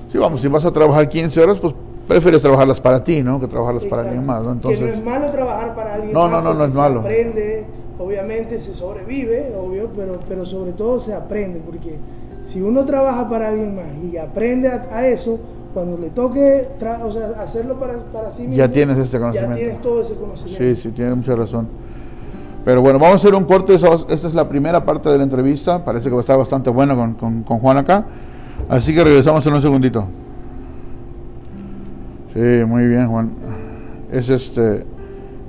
Sí, 0.08 0.18
vamos, 0.18 0.40
si 0.40 0.48
vas 0.48 0.64
a 0.64 0.72
trabajar 0.72 1.08
15 1.08 1.40
horas, 1.40 1.58
pues 1.58 1.74
prefieres 2.06 2.42
trabajarlas 2.42 2.80
para 2.80 3.02
ti, 3.02 3.22
¿no? 3.22 3.40
Que 3.40 3.48
trabajarlas 3.48 3.84
para 3.84 4.02
alguien 4.02 4.26
más, 4.26 4.44
¿no? 4.44 4.52
Entonces, 4.52 4.80
que 4.80 4.86
no 4.86 4.92
es 4.92 5.04
malo 5.04 5.30
trabajar 5.30 5.74
para 5.74 5.94
alguien 5.94 6.12
no, 6.12 6.20
más. 6.20 6.30
No, 6.30 6.40
no, 6.42 6.54
no 6.54 6.64
es 6.64 6.74
se 6.74 6.80
malo. 6.80 7.00
aprende, 7.00 7.64
obviamente 7.98 8.60
se 8.60 8.74
sobrevive, 8.74 9.54
obvio, 9.56 9.88
pero, 9.96 10.20
pero 10.28 10.44
sobre 10.46 10.72
todo 10.72 11.00
se 11.00 11.14
aprende, 11.14 11.60
porque 11.64 11.98
si 12.42 12.60
uno 12.60 12.84
trabaja 12.84 13.28
para 13.28 13.48
alguien 13.48 13.74
más 13.74 13.86
y 14.02 14.16
aprende 14.18 14.68
a, 14.68 15.06
eso, 15.06 15.38
cuando 15.74 15.98
le 15.98 16.10
toque 16.10 16.68
o 17.02 17.12
sea, 17.12 17.26
hacerlo 17.42 17.78
para, 17.78 17.98
para 18.04 18.32
sí 18.32 18.42
mismo, 18.42 18.56
ya 18.56 18.70
tienes 18.70 18.96
este 18.96 19.18
conocimiento. 19.18 19.56
Ya 19.56 19.58
tienes 19.58 19.80
todo 19.82 20.00
ese 20.00 20.14
conocimiento. 20.14 20.64
Sí, 20.64 20.76
sí, 20.76 20.90
tienes 20.90 21.16
mucha 21.16 21.34
razón. 21.34 21.68
Pero 22.64 22.80
bueno, 22.80 22.98
vamos 22.98 23.14
a 23.14 23.16
hacer 23.16 23.34
un 23.34 23.44
corte. 23.44 23.74
Esta 23.74 24.06
es 24.08 24.34
la 24.34 24.48
primera 24.48 24.84
parte 24.84 25.10
de 25.10 25.18
la 25.18 25.24
entrevista. 25.24 25.84
Parece 25.84 26.08
que 26.08 26.14
va 26.14 26.20
a 26.20 26.22
estar 26.22 26.38
bastante 26.38 26.70
bueno 26.70 26.96
con, 26.96 27.14
con, 27.14 27.42
con 27.42 27.58
Juan 27.58 27.76
acá. 27.76 28.06
Así 28.68 28.94
que 28.94 29.04
regresamos 29.04 29.46
en 29.46 29.52
un 29.52 29.60
segundito. 29.60 30.06
Sí, 32.32 32.64
muy 32.66 32.86
bien, 32.86 33.06
Juan. 33.08 33.30
Es 34.10 34.30
este, 34.30 34.86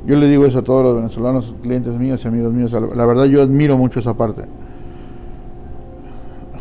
yo 0.05 0.17
le 0.17 0.27
digo 0.27 0.45
eso 0.45 0.59
a 0.59 0.61
todos 0.61 0.83
los 0.83 0.95
venezolanos, 0.95 1.55
clientes 1.61 1.97
míos 1.97 2.23
y 2.23 2.27
amigos 2.27 2.53
míos. 2.53 2.71
La, 2.73 3.05
verdad, 3.05 3.25
yo 3.25 3.41
admiro 3.41 3.77
mucho 3.77 3.99
esa 3.99 4.13
parte. 4.13 4.43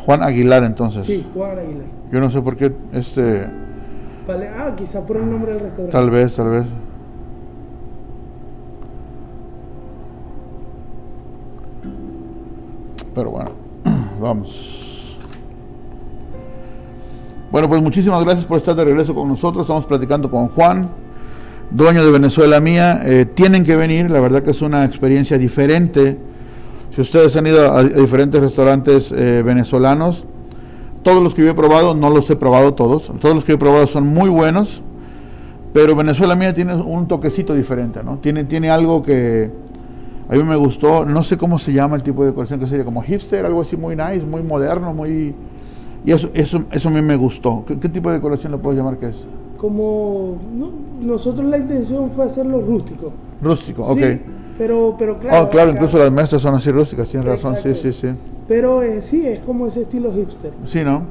Juan 0.04 0.22
Aguilar, 0.22 0.64
entonces. 0.64 1.06
Sí, 1.06 1.26
Juan 1.32 1.58
Aguilar. 1.58 1.86
Yo 2.12 2.20
no 2.20 2.30
sé 2.30 2.42
por 2.42 2.56
qué 2.56 2.72
este. 2.92 3.46
Vale, 4.26 4.48
ah, 4.48 4.74
quizá 4.76 5.04
por 5.06 5.16
el 5.16 5.30
nombre 5.30 5.52
del 5.52 5.60
restaurante. 5.60 5.92
Tal 5.92 6.10
vez, 6.10 6.34
tal 6.36 6.50
vez. 6.50 6.64
Pero 13.14 13.30
bueno, 13.30 13.50
vamos. 14.20 15.16
Bueno, 17.50 17.68
pues 17.68 17.80
muchísimas 17.80 18.22
gracias 18.24 18.44
por 18.46 18.58
estar 18.58 18.74
de 18.74 18.84
regreso 18.84 19.14
con 19.14 19.28
nosotros. 19.28 19.64
Estamos 19.64 19.86
platicando 19.86 20.30
con 20.30 20.48
Juan, 20.48 20.88
dueño 21.70 22.04
de 22.04 22.10
Venezuela 22.10 22.60
Mía. 22.60 23.00
Eh, 23.04 23.26
tienen 23.26 23.64
que 23.64 23.76
venir, 23.76 24.10
la 24.10 24.20
verdad 24.20 24.42
que 24.42 24.50
es 24.50 24.60
una 24.60 24.84
experiencia 24.84 25.38
diferente. 25.38 26.18
Si 26.94 27.00
ustedes 27.00 27.34
han 27.36 27.46
ido 27.46 27.72
a, 27.72 27.82
diferentes 27.82 28.40
restaurantes 28.40 29.12
eh, 29.12 29.42
venezolanos, 29.44 30.26
todos 31.02 31.22
los 31.22 31.34
que 31.34 31.42
yo 31.42 31.50
he 31.50 31.54
probado, 31.54 31.94
no 31.94 32.08
los 32.08 32.30
he 32.30 32.36
probado 32.36 32.74
todos, 32.74 33.12
todos 33.20 33.34
los 33.34 33.44
que 33.44 33.52
he 33.52 33.58
probado 33.58 33.86
son 33.86 34.06
muy 34.06 34.28
buenos, 34.28 34.82
pero 35.72 35.96
Venezuela 35.96 36.36
Mía 36.36 36.54
tiene 36.54 36.74
un 36.74 37.08
toquecito 37.08 37.54
diferente, 37.54 38.02
¿no? 38.04 38.18
Tiene, 38.18 38.44
tiene 38.44 38.70
algo 38.70 39.02
que 39.02 39.50
a 40.28 40.34
mí 40.34 40.42
me 40.44 40.56
gustó, 40.56 41.04
no 41.04 41.22
sé 41.22 41.36
cómo 41.36 41.58
se 41.58 41.72
llama 41.72 41.96
el 41.96 42.02
tipo 42.02 42.22
de 42.22 42.30
decoración 42.30 42.60
que 42.60 42.68
sería, 42.68 42.84
como 42.84 43.02
hipster, 43.02 43.44
algo 43.44 43.60
así 43.60 43.76
muy 43.76 43.96
nice, 43.96 44.24
muy 44.24 44.42
moderno, 44.42 44.94
muy 44.94 45.34
y 46.04 46.12
eso, 46.12 46.28
eso, 46.34 46.64
eso 46.70 46.88
a 46.88 46.92
mí 46.92 47.00
me 47.00 47.16
gustó. 47.16 47.64
¿Qué, 47.66 47.76
tipo 47.88 48.10
de 48.10 48.16
decoración 48.16 48.52
lo 48.52 48.60
puedo 48.60 48.76
llamar 48.76 48.98
que 48.98 49.08
es? 49.08 49.24
Como 49.56 50.36
nosotros 51.00 51.46
la 51.46 51.58
intención 51.58 52.10
fue 52.10 52.26
hacerlo 52.26 52.60
rústico. 52.60 53.12
Rústico, 53.40 53.82
ok. 53.82 54.00
Pero, 54.58 54.94
pero 54.98 55.18
claro. 55.18 55.44
Oh, 55.44 55.50
claro, 55.50 55.70
incluso 55.70 55.98
las 55.98 56.12
mesas 56.12 56.40
son 56.40 56.54
así 56.54 56.70
rústicas, 56.70 57.08
tienes 57.08 57.28
razón, 57.28 57.56
sí, 57.56 57.74
sí, 57.74 57.92
sí. 57.92 58.08
Pero 58.46 58.82
eh, 58.82 59.00
sí, 59.00 59.26
es 59.26 59.40
como 59.40 59.66
ese 59.66 59.82
estilo 59.82 60.12
hipster. 60.12 60.52
Sí, 60.66 60.84
¿no? 60.84 61.02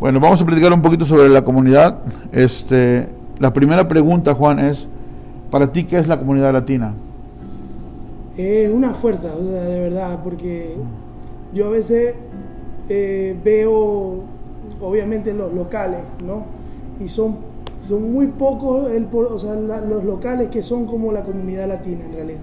Bueno, 0.00 0.18
vamos 0.18 0.42
a 0.42 0.44
platicar 0.44 0.72
un 0.72 0.82
poquito 0.82 1.04
sobre 1.04 1.28
la 1.28 1.44
comunidad. 1.44 1.98
Este, 2.32 3.08
la 3.38 3.52
primera 3.52 3.86
pregunta, 3.86 4.34
Juan, 4.34 4.58
es, 4.58 4.88
¿para 5.50 5.70
ti 5.70 5.84
qué 5.84 5.98
es 5.98 6.08
la 6.08 6.18
comunidad 6.18 6.52
latina? 6.52 6.94
Es 8.36 8.70
una 8.70 8.94
fuerza, 8.94 9.32
o 9.38 9.42
sea, 9.44 9.62
de 9.62 9.80
verdad, 9.80 10.20
porque 10.24 10.74
yo 11.52 11.66
a 11.66 11.70
veces 11.70 12.14
eh, 12.88 13.36
veo 13.44 14.24
obviamente 14.80 15.32
los 15.32 15.52
locales, 15.52 16.00
¿no? 16.26 16.44
Y 16.98 17.08
son, 17.08 17.36
son 17.82 18.12
muy 18.12 18.28
pocos 18.28 18.92
el, 18.92 19.08
o 19.12 19.38
sea, 19.38 19.56
los 19.56 20.04
locales 20.04 20.48
que 20.48 20.62
son 20.62 20.86
como 20.86 21.10
la 21.10 21.22
comunidad 21.22 21.66
latina 21.66 22.04
en 22.04 22.12
realidad. 22.12 22.40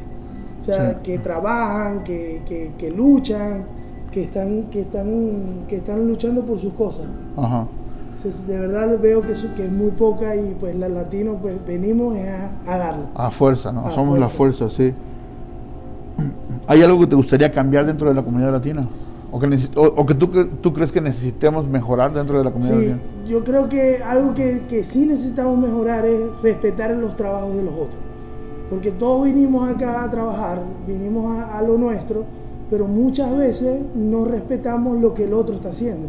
O 0.59 0.63
sea, 0.63 1.01
que 1.01 1.17
trabajan, 1.19 2.03
que, 2.03 2.73
que, 2.77 2.91
luchan, 2.91 3.63
que 4.11 4.23
están, 4.23 4.63
que, 4.63 4.81
están, 4.81 5.65
que 5.67 5.77
están 5.77 6.05
luchando 6.05 6.43
por 6.43 6.59
sus 6.59 6.73
cosas. 6.73 7.05
Ajá. 7.37 7.65
de 8.45 8.59
verdad 8.59 8.99
veo 8.99 9.21
que, 9.21 9.33
que 9.55 9.65
es 9.65 9.71
muy 9.71 9.91
poca 9.91 10.35
y 10.35 10.55
pues 10.59 10.75
los 10.75 10.91
latinos 10.91 11.37
pues 11.41 11.55
venimos 11.65 12.17
a, 12.17 12.73
a 12.73 12.77
darle. 12.77 13.05
A 13.15 13.31
fuerza, 13.31 13.71
¿no? 13.71 13.89
Somos 13.91 14.19
la 14.19 14.27
fuerza, 14.27 14.69
sí. 14.69 14.93
¿Hay 16.67 16.83
algo 16.83 16.99
que 16.99 17.07
te 17.07 17.15
gustaría 17.15 17.49
cambiar 17.49 17.85
dentro 17.85 18.09
de 18.09 18.15
la 18.15 18.23
comunidad 18.23 18.51
latina? 18.51 18.85
¿O 19.31 19.39
que, 19.39 19.59
o, 19.75 20.05
que 20.05 20.15
tú, 20.15 20.27
tú, 20.61 20.73
crees 20.73 20.91
que 20.91 21.01
necesitemos 21.01 21.67
mejorar 21.67 22.13
dentro 22.13 22.39
de 22.39 22.43
la 22.43 22.51
comunidad? 22.51 22.97
Sí, 22.97 23.31
yo 23.31 23.43
creo 23.43 23.69
que 23.69 24.01
algo 24.01 24.33
que, 24.33 24.63
que, 24.67 24.83
sí 24.83 25.05
necesitamos 25.05 25.57
mejorar 25.59 26.05
es 26.05 26.19
respetar 26.41 26.95
los 26.95 27.15
trabajos 27.15 27.55
de 27.55 27.63
los 27.63 27.73
otros. 27.73 28.01
Porque 28.71 28.91
todos 28.91 29.25
vinimos 29.25 29.69
acá 29.69 30.03
a 30.03 30.09
trabajar, 30.09 30.63
vinimos 30.87 31.37
a, 31.37 31.61
lo 31.61 31.77
nuestro, 31.77 32.23
pero 32.71 32.87
muchas 32.87 33.35
veces 33.37 33.81
no 33.95 34.25
respetamos 34.25 34.99
lo 34.99 35.13
que 35.13 35.25
el 35.25 35.33
otro 35.33 35.55
está 35.55 35.69
haciendo. 35.69 36.07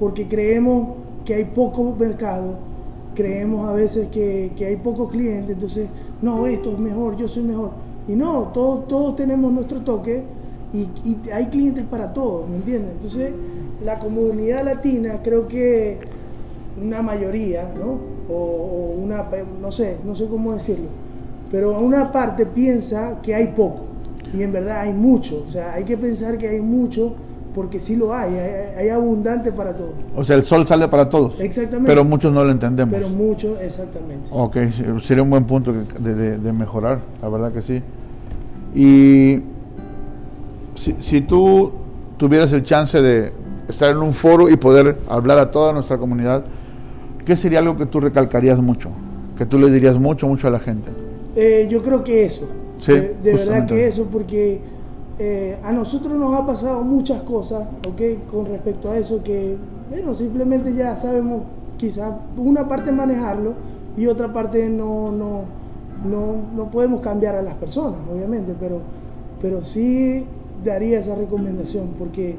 Porque 0.00 0.26
creemos 0.26 0.96
que 1.24 1.34
hay 1.34 1.44
poco 1.44 1.94
mercado, 1.96 2.56
creemos 3.14 3.68
a 3.68 3.72
veces 3.72 4.08
que, 4.08 4.52
que 4.56 4.66
hay 4.66 4.76
pocos 4.76 5.12
clientes, 5.12 5.50
entonces, 5.50 5.88
no, 6.20 6.46
esto 6.46 6.72
es 6.72 6.78
mejor, 6.78 7.16
yo 7.16 7.28
soy 7.28 7.44
mejor. 7.44 7.70
Y 8.08 8.14
no, 8.14 8.50
todos, 8.52 8.88
todos 8.88 9.14
tenemos 9.14 9.52
nuestro 9.52 9.80
toque 9.80 10.24
y, 10.72 10.88
hay 11.32 11.46
clientes 11.46 11.84
para 11.84 12.12
todos, 12.12 12.48
¿me 12.48 12.56
entiendes? 12.56 12.92
Entonces, 12.92 13.32
la 13.84 13.98
comunidad 13.98 14.64
latina 14.64 15.20
creo 15.22 15.46
que 15.46 15.98
una 16.80 17.02
mayoría, 17.02 17.70
¿no? 17.78 17.98
O, 18.32 18.94
una, 19.02 19.26
no 19.60 19.70
sé, 19.70 19.98
no 20.04 20.14
sé 20.14 20.26
cómo 20.26 20.54
decirlo, 20.54 20.86
pero 21.50 21.78
una 21.78 22.10
parte 22.10 22.46
piensa 22.46 23.18
que 23.22 23.34
hay 23.34 23.48
poco 23.48 23.82
y 24.32 24.42
en 24.42 24.52
verdad 24.52 24.80
hay 24.80 24.92
mucho, 24.92 25.42
o 25.44 25.48
sea, 25.48 25.74
hay 25.74 25.84
que 25.84 25.96
pensar 25.98 26.38
que 26.38 26.48
hay 26.48 26.60
mucho 26.60 27.14
porque 27.54 27.80
sí 27.80 27.96
lo 27.96 28.14
hay, 28.14 28.34
hay, 28.78 28.88
abundante 28.88 29.52
para 29.52 29.76
todos. 29.76 29.92
O 30.16 30.24
sea, 30.24 30.36
el 30.36 30.42
sol 30.42 30.66
sale 30.66 30.88
para 30.88 31.08
todos. 31.08 31.38
Exactamente. 31.38 31.90
Pero 31.90 32.04
muchos 32.04 32.32
no 32.32 32.44
lo 32.44 32.50
entendemos. 32.50 32.94
Pero 32.94 33.08
muchos, 33.10 33.60
exactamente. 33.60 34.30
Ok, 34.32 34.56
sería 35.02 35.22
un 35.22 35.30
buen 35.30 35.44
punto 35.44 35.72
de, 35.72 36.52
mejorar, 36.52 37.00
la 37.20 37.28
verdad 37.28 37.52
que 37.52 37.62
sí. 37.62 37.82
Y 38.74 39.42
si, 40.82 40.96
si, 40.98 41.20
tú 41.20 41.70
tuvieras 42.16 42.52
el 42.52 42.64
chance 42.64 43.00
de 43.00 43.32
estar 43.68 43.92
en 43.92 43.98
un 43.98 44.12
foro 44.12 44.50
y 44.50 44.56
poder 44.56 44.98
hablar 45.08 45.38
a 45.38 45.50
toda 45.52 45.72
nuestra 45.72 45.96
comunidad, 45.96 46.44
¿qué 47.24 47.36
sería 47.36 47.60
algo 47.60 47.76
que 47.76 47.86
tú 47.86 48.00
recalcarías 48.00 48.58
mucho? 48.58 48.90
Que 49.38 49.46
tú 49.46 49.58
le 49.58 49.70
dirías 49.70 49.96
mucho, 49.96 50.26
mucho 50.26 50.48
a 50.48 50.50
la 50.50 50.58
gente. 50.58 50.90
Eh, 51.36 51.68
yo 51.70 51.82
creo 51.82 52.02
que 52.02 52.24
eso. 52.24 52.48
Sí, 52.78 52.92
de 52.92 53.34
verdad 53.34 53.64
que 53.66 53.86
eso, 53.86 54.06
porque 54.10 54.60
eh, 55.20 55.56
a 55.62 55.70
nosotros 55.70 56.14
nos 56.14 56.34
ha 56.34 56.44
pasado 56.44 56.82
muchas 56.82 57.22
cosas, 57.22 57.62
¿ok? 57.88 58.28
Con 58.28 58.46
respecto 58.46 58.90
a 58.90 58.96
eso, 58.96 59.22
que, 59.22 59.56
bueno, 59.88 60.14
simplemente 60.14 60.74
ya 60.74 60.96
sabemos 60.96 61.42
quizás 61.78 62.12
una 62.36 62.68
parte 62.68 62.90
manejarlo 62.90 63.54
y 63.96 64.06
otra 64.06 64.32
parte 64.32 64.68
no, 64.68 65.12
no, 65.12 65.42
no, 66.04 66.34
no 66.56 66.70
podemos 66.72 67.00
cambiar 67.00 67.36
a 67.36 67.42
las 67.42 67.54
personas, 67.54 68.00
obviamente, 68.12 68.52
pero, 68.58 68.80
pero 69.40 69.64
sí 69.64 70.26
daría 70.64 70.98
esa 70.98 71.14
recomendación, 71.14 71.90
porque 71.98 72.36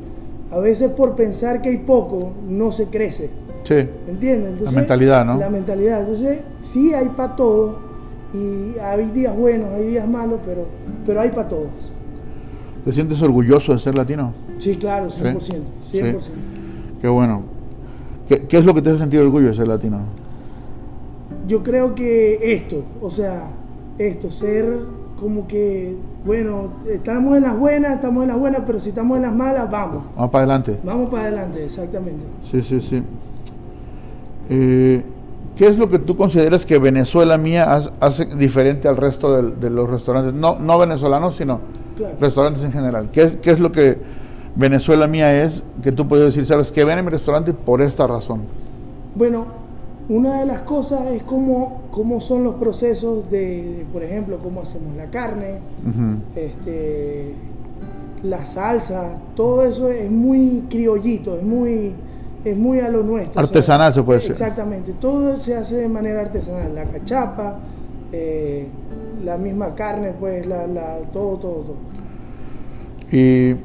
a 0.52 0.60
veces 0.60 0.92
por 0.92 1.16
pensar 1.16 1.62
que 1.62 1.70
hay 1.70 1.78
poco, 1.78 2.32
no 2.48 2.72
se 2.72 2.88
crece. 2.88 3.30
Sí. 3.64 3.88
¿Entiendes? 4.08 4.62
la 4.62 4.72
mentalidad, 4.72 5.26
¿no? 5.26 5.38
La 5.38 5.50
mentalidad. 5.50 6.02
Entonces, 6.02 6.42
sí 6.62 6.94
hay 6.94 7.10
para 7.10 7.36
todos, 7.36 7.76
y 8.34 8.78
hay 8.80 9.06
días 9.12 9.36
buenos, 9.36 9.70
hay 9.72 9.88
días 9.88 10.08
malos, 10.08 10.40
pero, 10.46 10.66
pero 11.06 11.22
hay 11.22 11.30
para 11.30 11.48
todos. 11.48 11.70
¿Te 12.84 12.92
sientes 12.92 13.22
orgulloso 13.22 13.74
de 13.74 13.80
ser 13.80 13.96
latino? 13.96 14.34
Sí, 14.58 14.76
claro, 14.76 15.08
100%. 15.08 15.62
100%. 15.92 16.18
Qué 17.02 17.08
bueno. 17.08 17.44
¿Qué, 18.28 18.58
es 18.58 18.66
lo 18.66 18.74
que 18.74 18.82
te 18.82 18.90
hace 18.90 19.00
sentir 19.00 19.20
orgullo 19.20 19.50
de 19.50 19.54
ser 19.54 19.68
latino? 19.68 20.00
Yo 21.48 21.62
creo 21.62 21.94
que 21.94 22.54
esto, 22.54 22.84
o 23.02 23.12
sea, 23.12 23.52
esto, 23.98 24.32
ser 24.32 24.80
como 25.24 25.48
que, 25.48 25.96
bueno, 26.26 26.74
estamos 26.92 27.38
en 27.38 27.44
las 27.44 27.58
buenas, 27.58 27.94
estamos 27.94 28.24
en 28.24 28.28
las 28.28 28.38
buenas, 28.38 28.64
pero 28.66 28.78
si 28.82 28.90
estamos 28.90 29.16
en 29.16 29.24
las 29.24 29.34
malas, 29.34 29.72
vamos. 29.72 30.04
Vamos 30.18 30.32
para 30.32 30.44
adelante. 30.44 30.78
Vamos 30.84 31.10
para 31.10 31.24
adelante, 31.24 31.64
exactamente. 31.64 32.26
Sí, 32.52 32.62
sí, 32.62 32.82
sí. 32.82 33.02
Eh, 34.50 35.02
¿Qué 35.56 35.68
es 35.68 35.78
lo 35.78 35.90
que 35.90 36.00
tú 36.00 36.18
consideras 36.18 36.66
que 36.66 36.78
Venezuela 36.78 37.38
mía 37.38 37.72
hace 38.02 38.26
diferente 38.36 38.90
al 38.90 38.98
resto 38.98 39.42
de, 39.42 39.70
los 39.70 39.90
restaurantes? 39.90 40.34
No, 40.34 40.60
no 40.60 40.78
venezolanos, 40.78 41.38
sino 41.38 41.62
restaurantes 42.20 42.66
en 42.66 42.74
general. 42.74 43.08
¿Qué, 43.14 43.40
¿Qué, 43.42 43.52
es 43.52 43.62
lo 43.62 43.72
que 43.72 43.98
Venezuela 44.58 45.08
mía 45.08 45.42
es 45.42 45.64
que 45.82 45.94
tú 45.94 46.06
puedes 46.06 46.26
decir, 46.26 46.46
sabes, 46.46 46.70
que 46.70 46.84
ven 46.84 47.00
en 47.00 47.06
mi 47.06 47.12
restaurante 47.12 47.54
por 47.54 47.82
esta 47.82 48.08
razón? 48.08 48.42
Bueno, 49.16 49.63
una 50.10 50.40
de 50.40 50.46
las 50.46 50.62
cosas 50.62 51.08
es 51.12 51.24
cómo, 51.24 51.84
cómo 51.92 52.20
son 52.20 52.44
los 52.44 52.56
procesos 52.56 53.30
de, 53.30 53.86
por 53.94 54.04
ejemplo, 54.04 54.40
cómo 54.40 54.62
hacemos 54.62 54.96
la 54.96 55.08
carne, 55.08 55.60
este, 56.36 57.34
la 58.24 58.46
salsa, 58.46 59.20
todo 59.36 59.64
eso 59.64 59.90
es 59.90 60.12
muy 60.12 60.66
criollito, 60.70 61.38
es 61.38 61.44
muy, 61.44 61.94
es 62.44 62.58
muy 62.58 62.80
a 62.80 62.90
lo 62.90 63.04
nuestro. 63.04 63.42
Artesanal 63.42 63.94
se 63.94 64.04
puede 64.04 64.20
decir. 64.20 64.32
Exactamente, 64.32 64.94
todo 65.00 65.38
se 65.38 65.56
hace 65.56 65.78
de 65.78 65.88
manera 65.88 66.22
artesanal, 66.22 66.76
la 66.76 66.86
cachapa, 66.86 67.60
eh, 68.12 68.68
la 69.24 69.38
misma 69.38 69.74
carne, 69.74 70.14
pues, 70.20 70.46
la, 70.46 70.68
la, 70.68 70.98
todo, 71.12 71.38
todo, 71.38 71.64
todo. 71.64 71.94
Y, 73.12 73.56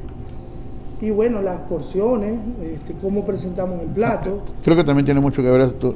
y 1.01 1.11
bueno, 1.11 1.41
las 1.41 1.59
porciones, 1.61 2.39
este, 2.61 2.93
cómo 3.01 3.25
presentamos 3.25 3.81
el 3.81 3.87
plato. 3.87 4.43
Creo 4.63 4.75
que 4.75 4.83
también 4.83 5.05
tiene 5.05 5.21
mucho 5.21 5.41
que 5.41 5.49
ver 5.49 5.61
esto. 5.61 5.95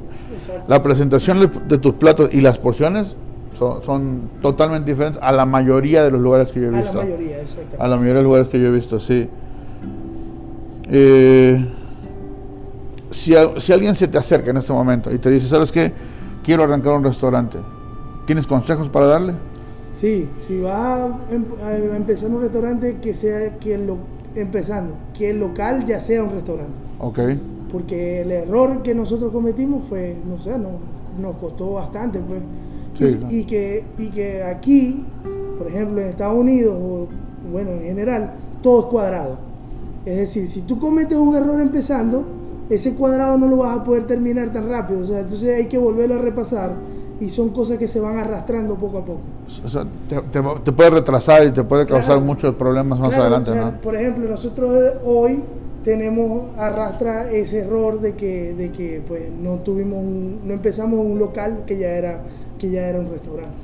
La 0.66 0.82
presentación 0.82 1.50
de 1.68 1.78
tus 1.78 1.94
platos 1.94 2.30
y 2.32 2.40
las 2.40 2.58
porciones 2.58 3.16
son, 3.58 3.82
son, 3.82 4.30
totalmente 4.40 4.90
diferentes 4.90 5.20
a 5.22 5.30
la 5.30 5.44
mayoría 5.46 6.02
de 6.02 6.10
los 6.10 6.20
lugares 6.20 6.50
que 6.50 6.60
yo 6.60 6.68
he 6.68 6.70
visto. 6.70 7.00
A 7.00 7.04
la 7.04 7.10
mayoría, 7.10 7.40
exactamente. 7.40 7.76
A 7.78 7.88
la 7.88 7.96
mayoría 7.96 8.14
de 8.14 8.22
los 8.22 8.24
lugares 8.24 8.48
que 8.48 8.60
yo 8.60 8.66
he 8.68 8.72
visto, 8.72 8.98
sí. 8.98 9.28
Eh, 10.90 11.66
si, 13.10 13.34
si 13.58 13.72
alguien 13.72 13.94
se 13.94 14.08
te 14.08 14.18
acerca 14.18 14.50
en 14.50 14.56
este 14.56 14.72
momento 14.72 15.12
y 15.12 15.18
te 15.18 15.30
dice, 15.30 15.46
¿sabes 15.46 15.70
qué? 15.70 15.92
Quiero 16.42 16.64
arrancar 16.64 16.94
un 16.94 17.04
restaurante. 17.04 17.58
¿Tienes 18.26 18.46
consejos 18.46 18.88
para 18.88 19.06
darle? 19.06 19.34
Sí, 19.92 20.28
si 20.38 20.60
va 20.60 21.20
em, 21.30 21.44
a, 21.62 21.76
empezar 21.96 22.30
un 22.30 22.40
restaurante, 22.42 22.98
que 23.00 23.14
sea 23.14 23.58
que 23.58 23.78
lo, 23.78 23.98
empezando, 24.34 24.94
que 25.16 25.30
el 25.30 25.38
local 25.38 25.84
ya 25.84 26.00
sea 26.00 26.22
un 26.22 26.30
restaurante. 26.30 26.74
Ok. 26.98 27.18
Porque 27.70 28.22
el 28.22 28.30
error 28.30 28.82
que 28.82 28.94
nosotros 28.94 29.32
cometimos 29.32 29.84
fue, 29.88 30.16
no 30.28 30.38
sé, 30.38 30.58
no, 30.58 30.78
nos 31.20 31.36
costó 31.36 31.72
bastante, 31.72 32.20
pues. 32.20 32.42
y, 33.30 33.40
y, 33.40 33.44
que, 33.44 33.84
y 33.98 34.08
que 34.08 34.42
aquí, 34.42 35.04
por 35.58 35.68
ejemplo, 35.68 36.00
en 36.00 36.08
Estados 36.08 36.38
Unidos, 36.38 36.76
o 36.80 37.08
bueno, 37.50 37.72
en 37.72 37.82
general, 37.82 38.34
todo 38.62 38.80
es 38.80 38.86
cuadrado. 38.86 39.38
Es 40.04 40.16
decir, 40.16 40.48
si 40.48 40.62
tú 40.62 40.78
cometes 40.78 41.16
un 41.16 41.34
error 41.34 41.60
empezando, 41.60 42.24
ese 42.70 42.94
cuadrado 42.94 43.38
no 43.38 43.46
lo 43.46 43.58
vas 43.58 43.78
a 43.78 43.84
poder 43.84 44.06
terminar 44.06 44.52
tan 44.52 44.68
rápido. 44.68 45.00
O 45.00 45.04
sea, 45.04 45.20
entonces 45.20 45.54
hay 45.54 45.66
que 45.66 45.78
volverlo 45.78 46.16
a 46.16 46.18
repasar 46.18 46.74
y 47.20 47.30
son 47.30 47.50
cosas 47.50 47.78
que 47.78 47.88
se 47.88 48.00
van 48.00 48.18
arrastrando 48.18 48.74
poco 48.74 48.98
a 48.98 49.04
poco. 49.04 49.20
O 49.64 49.68
sea, 49.68 49.84
te, 50.08 50.72
puede 50.72 50.90
retrasar 50.90 51.46
y 51.46 51.52
te 51.52 51.64
puede 51.64 51.86
causar 51.86 52.20
muchos 52.20 52.54
problemas 52.54 52.98
más 52.98 53.16
adelante, 53.16 53.54
¿no? 53.54 53.80
Por 53.80 53.96
ejemplo, 53.96 54.28
nosotros 54.28 54.94
hoy 55.04 55.42
tenemos 55.82 56.56
arrastra 56.58 57.30
ese 57.30 57.60
error 57.60 58.00
de 58.00 58.14
que 58.14 58.54
de 58.54 58.72
que 58.72 59.02
pues 59.06 59.24
no 59.30 59.56
tuvimos 59.56 60.02
no 60.02 60.54
empezamos 60.54 60.98
un 60.98 61.18
local 61.18 61.64
que 61.66 61.76
ya 61.76 61.90
era 61.90 62.22
que 62.58 62.70
ya 62.70 62.88
era 62.88 62.98
un 62.98 63.10
restaurante. 63.10 63.54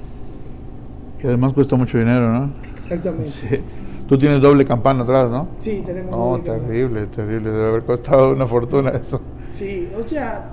Y 1.23 1.27
además 1.27 1.53
cuesta 1.53 1.77
mucho 1.77 1.99
dinero, 1.99 2.31
¿no? 2.31 2.51
Exactamente. 2.71 3.63
Tú 4.09 4.19
tienes 4.19 4.41
doble 4.41 4.65
campana 4.65 5.03
atrás, 5.03 5.31
¿no? 5.31 5.49
Sí, 5.61 5.83
tenemos 5.85 6.11
no, 6.11 6.43
terrible, 6.43 7.07
terrible. 7.07 7.51
Debe 7.51 7.69
haber 7.69 7.85
costado 7.85 8.33
una 8.33 8.47
fortuna 8.47 8.91
eso. 8.91 9.21
Sí, 9.53 9.89
o 9.97 10.09
sea, 10.09 10.53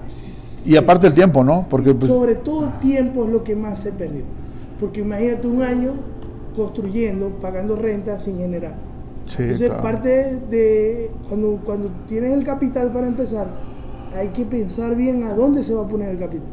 y 0.67 0.75
aparte 0.75 1.07
el 1.07 1.13
tiempo, 1.13 1.43
¿no? 1.43 1.65
Porque 1.69 1.93
pues, 1.93 2.11
sobre 2.11 2.35
todo 2.35 2.65
el 2.65 2.79
tiempo 2.79 3.25
es 3.25 3.31
lo 3.31 3.43
que 3.43 3.55
más 3.55 3.79
se 3.79 3.93
perdió. 3.93 4.23
Porque 4.79 4.99
imagínate 5.01 5.47
un 5.47 5.63
año 5.63 5.93
construyendo, 6.55 7.29
pagando 7.41 7.75
renta 7.75 8.19
sin 8.19 8.37
generar. 8.37 8.75
Sí, 9.27 9.43
Entonces, 9.43 9.69
parte 9.71 10.39
de 10.49 11.11
cuando, 11.27 11.59
cuando 11.63 11.89
tienes 12.07 12.33
el 12.33 12.43
capital 12.43 12.91
para 12.91 13.07
empezar, 13.07 13.47
hay 14.13 14.29
que 14.29 14.45
pensar 14.45 14.95
bien 14.95 15.23
a 15.23 15.33
dónde 15.33 15.63
se 15.63 15.73
va 15.73 15.83
a 15.83 15.87
poner 15.87 16.09
el 16.09 16.19
capital. 16.19 16.49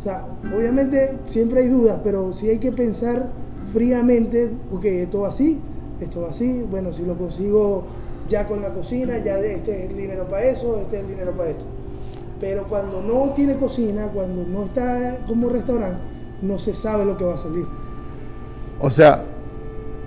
O 0.00 0.02
sea, 0.02 0.26
obviamente 0.56 1.18
siempre 1.26 1.60
hay 1.60 1.68
dudas, 1.68 2.00
pero 2.02 2.32
sí 2.32 2.48
hay 2.48 2.58
que 2.58 2.72
pensar 2.72 3.30
fríamente, 3.72 4.50
ok, 4.72 4.84
esto 4.84 5.20
va 5.20 5.28
así, 5.28 5.58
esto 6.00 6.22
va 6.22 6.30
así, 6.30 6.64
bueno, 6.68 6.92
si 6.92 7.04
lo 7.04 7.16
consigo 7.16 7.84
ya 8.28 8.48
con 8.48 8.60
la 8.60 8.70
cocina, 8.70 9.18
ya 9.18 9.38
este 9.38 9.84
es 9.84 9.90
el 9.90 9.96
dinero 9.96 10.26
para 10.26 10.44
eso, 10.44 10.80
este 10.80 10.96
es 10.96 11.02
el 11.02 11.08
dinero 11.08 11.32
para 11.32 11.50
esto. 11.50 11.64
Pero 12.42 12.64
cuando 12.64 13.00
no 13.00 13.30
tiene 13.34 13.54
cocina, 13.54 14.08
cuando 14.12 14.44
no 14.44 14.64
está 14.64 15.18
como 15.28 15.48
restaurante, 15.48 16.00
no 16.42 16.58
se 16.58 16.74
sabe 16.74 17.04
lo 17.04 17.16
que 17.16 17.24
va 17.24 17.36
a 17.36 17.38
salir. 17.38 17.64
O 18.80 18.90
sea, 18.90 19.22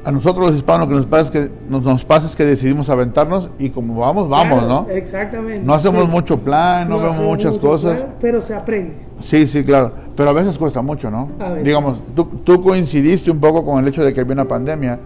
a 0.04 0.12
nosotros 0.12 0.48
los 0.48 0.56
hispanos 0.56 0.90
que 0.90 0.96
nos 0.96 1.06
pasa 1.06 1.22
es 1.22 1.32
que, 1.32 1.52
nos, 1.70 2.04
pasa 2.04 2.28
es 2.28 2.36
que 2.36 2.44
decidimos 2.44 2.90
aventarnos 2.90 3.50
y 3.58 3.70
como 3.70 4.02
vamos, 4.02 4.28
vamos, 4.28 4.64
¿no? 4.64 4.86
Exactamente. 4.90 5.66
No 5.66 5.74
hacemos 5.74 6.10
mucho 6.10 6.38
plan, 6.38 6.90
no, 6.90 7.00
vemos 7.00 7.20
muchas 7.20 7.58
cosas. 7.58 8.04
pero 8.20 8.42
se 8.42 8.54
aprende. 8.54 8.96
Sí, 9.22 9.48
sí, 9.48 9.64
claro. 9.64 9.94
Pero 10.14 10.32
a 10.32 10.34
veces 10.34 10.58
cuesta 10.58 10.82
mucho, 10.82 11.10
¿no? 11.10 11.30
Digamos, 11.64 12.02
tú, 12.14 12.26
tú, 12.44 12.62
coincidiste 12.62 13.32
un 13.32 13.40
poco 13.40 13.64
con 13.64 13.82
el 13.82 13.88
hecho 13.88 14.04
de 14.04 14.14
que 14.14 14.20
había 14.20 14.34
una 14.34 14.46
pandemia, 14.46 15.00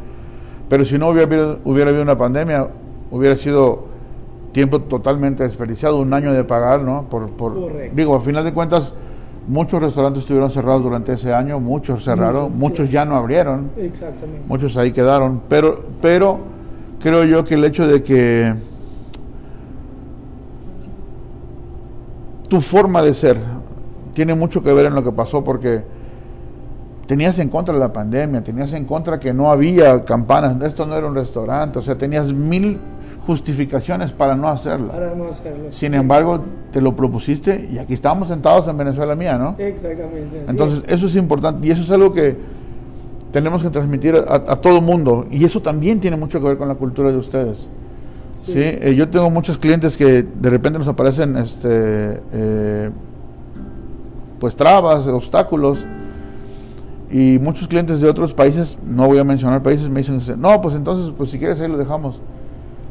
pero 0.67 0.83
si 0.83 0.97
no 0.97 1.09
hubiera 1.09 1.57
hubiera 1.63 1.89
habido 1.91 2.01
una 2.01 2.17
pandemia, 2.17 2.69
hubiera 3.11 3.35
sido 3.35 3.88
tiempo 4.51 4.79
totalmente 4.81 5.43
desperdiciado, 5.43 5.99
un 5.99 6.13
año 6.13 6.33
de 6.33 6.43
pagar, 6.43 6.81
¿no? 6.81 7.03
Por, 7.09 7.29
por 7.29 7.53
digo, 7.93 8.15
al 8.15 8.21
final 8.21 8.43
de 8.43 8.53
cuentas, 8.53 8.93
muchos 9.47 9.81
restaurantes 9.81 10.21
estuvieron 10.21 10.49
cerrados 10.49 10.83
durante 10.83 11.13
ese 11.13 11.33
año, 11.33 11.59
muchos 11.59 12.03
cerraron, 12.03 12.57
muchos 12.57 12.91
ya 12.91 13.05
no 13.05 13.15
abrieron, 13.15 13.71
Exactamente. 13.77 14.43
muchos 14.47 14.77
ahí 14.77 14.91
quedaron, 14.91 15.41
pero, 15.49 15.83
pero 16.01 16.39
creo 16.99 17.23
yo 17.23 17.43
que 17.43 17.55
el 17.55 17.65
hecho 17.65 17.87
de 17.87 18.03
que 18.03 18.53
tu 22.47 22.61
forma 22.61 23.01
de 23.01 23.13
ser 23.13 23.37
tiene 24.13 24.35
mucho 24.35 24.63
que 24.63 24.73
ver 24.73 24.87
en 24.87 24.95
lo 24.95 25.03
que 25.03 25.11
pasó 25.11 25.43
porque 25.43 25.83
tenías 27.05 27.39
en 27.39 27.49
contra 27.49 27.73
la 27.75 27.91
pandemia, 27.93 28.43
tenías 28.43 28.73
en 28.73 28.85
contra 28.85 29.19
que 29.19 29.33
no 29.33 29.51
había 29.51 30.03
campanas, 30.05 30.61
esto 30.61 30.85
no 30.85 30.95
era 30.95 31.07
un 31.07 31.15
restaurante, 31.15 31.79
o 31.79 31.81
sea, 31.81 31.97
tenías 31.97 32.31
mil 32.31 32.79
justificaciones 33.29 34.11
para 34.11 34.35
no 34.35 34.47
hacerlo. 34.47 34.87
Para 34.87 35.13
no 35.13 35.25
hacerlo. 35.25 35.67
Sin 35.69 35.93
embargo, 35.93 36.39
te 36.71 36.81
lo 36.81 36.95
propusiste 36.95 37.69
y 37.71 37.77
aquí 37.77 37.93
estamos 37.93 38.27
sentados 38.27 38.67
en 38.67 38.75
Venezuela 38.75 39.13
mía, 39.13 39.37
¿no? 39.37 39.53
Exactamente. 39.59 40.45
Entonces, 40.47 40.83
eso 40.87 41.05
es 41.05 41.15
importante 41.15 41.67
y 41.67 41.69
eso 41.69 41.83
es 41.83 41.91
algo 41.91 42.11
que 42.11 42.35
tenemos 43.31 43.61
que 43.61 43.69
transmitir 43.69 44.15
a, 44.15 44.55
todo 44.55 44.81
mundo 44.81 45.27
y 45.29 45.45
eso 45.45 45.61
también 45.61 45.99
tiene 45.99 46.17
mucho 46.17 46.41
que 46.41 46.47
ver 46.47 46.57
con 46.57 46.67
la 46.67 46.73
cultura 46.73 47.11
de 47.11 47.17
ustedes. 47.17 47.69
Sí, 48.33 48.53
eh, 48.55 48.95
yo 48.97 49.07
tengo 49.09 49.29
muchos 49.29 49.59
clientes 49.59 49.95
que 49.95 50.23
de 50.23 50.49
repente 50.49 50.79
nos 50.79 50.87
aparecen 50.87 51.37
este, 51.37 52.21
eh, 52.33 52.89
pues 54.39 54.55
trabas, 54.55 55.05
obstáculos. 55.05 55.85
Y 57.11 57.37
muchos 57.37 57.67
clientes 57.67 58.01
de 58.01 58.09
otros 58.09 58.33
países, 58.33 58.75
no 58.83 59.05
voy 59.05 59.19
a 59.19 59.23
mencionar 59.23 59.61
países, 59.61 59.87
me 59.87 60.01
dicen, 60.01 60.19
no, 60.39 60.61
pues 60.61 60.73
entonces, 60.73 61.13
pues 61.15 61.29
si 61.29 61.37
quieres 61.37 61.61
ahí 61.61 61.67
lo 61.67 61.77
dejamos. 61.77 62.21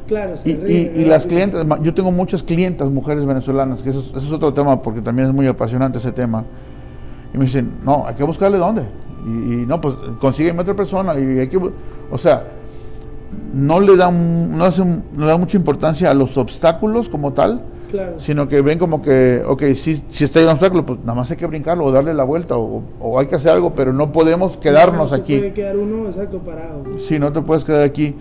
Claro, 0.08 0.34
y, 0.42 0.52
y, 0.52 1.04
las 1.04 1.26
clientes, 1.26 1.62
yo 1.82 1.92
tengo 1.92 2.10
muchas 2.10 2.42
clientas 2.42 2.88
mujeres 2.88 3.26
venezolanas, 3.26 3.82
que 3.82 3.90
eso, 3.90 4.10
es 4.16 4.32
otro 4.32 4.54
tema 4.54 4.80
porque 4.80 5.02
también 5.02 5.28
es 5.28 5.34
muy 5.34 5.46
apasionante 5.46 5.98
ese 5.98 6.12
tema. 6.12 6.44
Y 7.34 7.36
me 7.36 7.44
dicen, 7.44 7.72
no, 7.84 8.06
hay 8.06 8.14
que 8.14 8.24
buscarle 8.24 8.56
dónde. 8.56 8.86
Y, 9.26 9.66
no, 9.66 9.78
pues 9.82 9.94
consígueme 10.18 10.62
otra 10.62 10.74
persona. 10.74 11.12
Y 11.20 11.40
hay 11.40 11.48
que, 11.48 11.60
o 12.10 12.16
sea, 12.16 12.42
no 13.52 13.80
le 13.80 13.96
dan, 13.96 14.56
no, 14.56 14.64
hacen, 14.64 15.04
no 15.12 15.26
le 15.26 15.30
dan 15.30 15.40
mucha 15.40 15.58
importancia 15.58 16.10
a 16.10 16.14
los 16.14 16.38
obstáculos 16.38 17.10
como 17.10 17.34
tal, 17.34 17.62
sino 18.16 18.48
que 18.48 18.62
ven 18.62 18.78
como 18.78 19.02
que, 19.02 19.42
ok, 19.46 19.62
si, 19.74 19.96
si 19.96 20.24
está 20.24 20.38
ahí 20.38 20.46
un 20.46 20.52
obstáculo, 20.52 20.86
pues 20.86 21.00
nada 21.00 21.16
más 21.16 21.30
hay 21.30 21.36
que 21.36 21.46
brincarlo 21.46 21.84
o 21.84 21.92
darle 21.92 22.14
la 22.14 22.24
vuelta 22.24 22.56
o, 22.56 23.18
hay 23.18 23.26
que 23.26 23.34
hacer 23.34 23.52
algo, 23.52 23.74
pero 23.74 23.92
no 23.92 24.10
podemos 24.10 24.56
quedarnos 24.56 25.10
no, 25.10 25.16
no 25.18 25.22
aquí. 25.22 25.36
puede 25.36 25.52
quedar 25.52 25.76
uno 25.76 26.06
exacto 26.06 26.38
parado. 26.38 26.98
Sí, 26.98 27.18
no 27.18 27.30
te 27.30 27.42
puedes 27.42 27.64
quedar 27.64 27.82
aquí. 27.82 28.14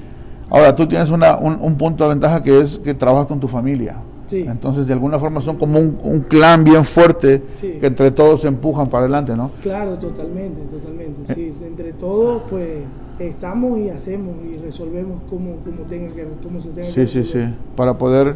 Ahora, 0.50 0.76
tú 0.76 0.88
tienes 0.88 1.10
una, 1.10 1.38
un, 1.38 1.76
punto 1.76 2.04
de 2.06 2.10
ventaja 2.12 2.42
que 2.42 2.60
es 2.62 2.80
que 2.80 2.94
trabajas 2.94 3.28
con 3.28 3.40
tu 3.40 3.48
familia. 3.48 3.98
Sí. 4.28 4.46
Entonces, 4.48 4.88
de 4.88 4.94
alguna 4.94 5.20
forma 5.20 5.42
son 5.42 5.58
como 5.58 5.80
un, 5.80 6.26
clan 6.28 6.64
bien 6.64 6.84
fuerte 6.84 7.44
que 7.60 7.86
entre 7.86 8.12
todos 8.12 8.42
se 8.42 8.48
empujan 8.48 8.90
para 8.90 9.04
adelante, 9.04 9.36
¿no? 9.36 9.52
Claro, 9.62 9.98
totalmente, 9.98 10.62
totalmente. 10.62 11.34
Sí, 11.34 11.54
entre 11.66 11.94
todos, 11.94 12.44
pues 12.50 12.80
estamos 13.20 13.80
y 13.80 13.90
hacemos 13.90 14.36
y 14.46 14.58
resolvemos 14.58 15.22
como, 15.30 15.56
como, 15.58 15.84
tenga 15.90 16.14
que, 16.14 16.28
como 16.44 16.60
se 16.60 16.70
tenga 16.70 16.88
que 16.88 17.08
Sí, 17.08 17.08
sí, 17.08 17.24
sí. 17.24 17.40
Para 17.76 17.98
poder 17.98 18.36